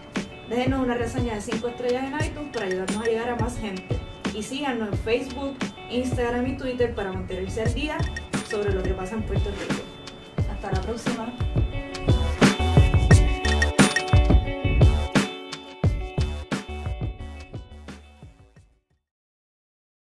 Déjenos 0.47 0.83
una 0.83 0.93
reseña 0.93 1.33
de 1.33 1.41
5 1.41 1.67
estrellas 1.67 2.03
en 2.03 2.27
iTunes 2.27 2.53
para 2.53 2.67
ayudarnos 2.67 2.97
a 3.03 3.05
llegar 3.05 3.29
a 3.31 3.35
más 3.37 3.57
gente. 3.57 3.97
Y 4.35 4.43
síganos 4.43 4.89
en 4.89 4.99
Facebook, 4.99 5.57
Instagram 5.89 6.45
y 6.45 6.57
Twitter 6.57 6.93
para 6.93 7.11
mantenerse 7.11 7.63
al 7.63 7.73
día 7.73 7.97
sobre 8.47 8.71
lo 8.71 8.83
que 8.83 8.91
pasa 8.91 9.15
en 9.15 9.23
Puerto 9.23 9.49
Rico. 9.49 9.81
Hasta 10.47 10.71
la 10.73 10.81
próxima. 10.81 11.33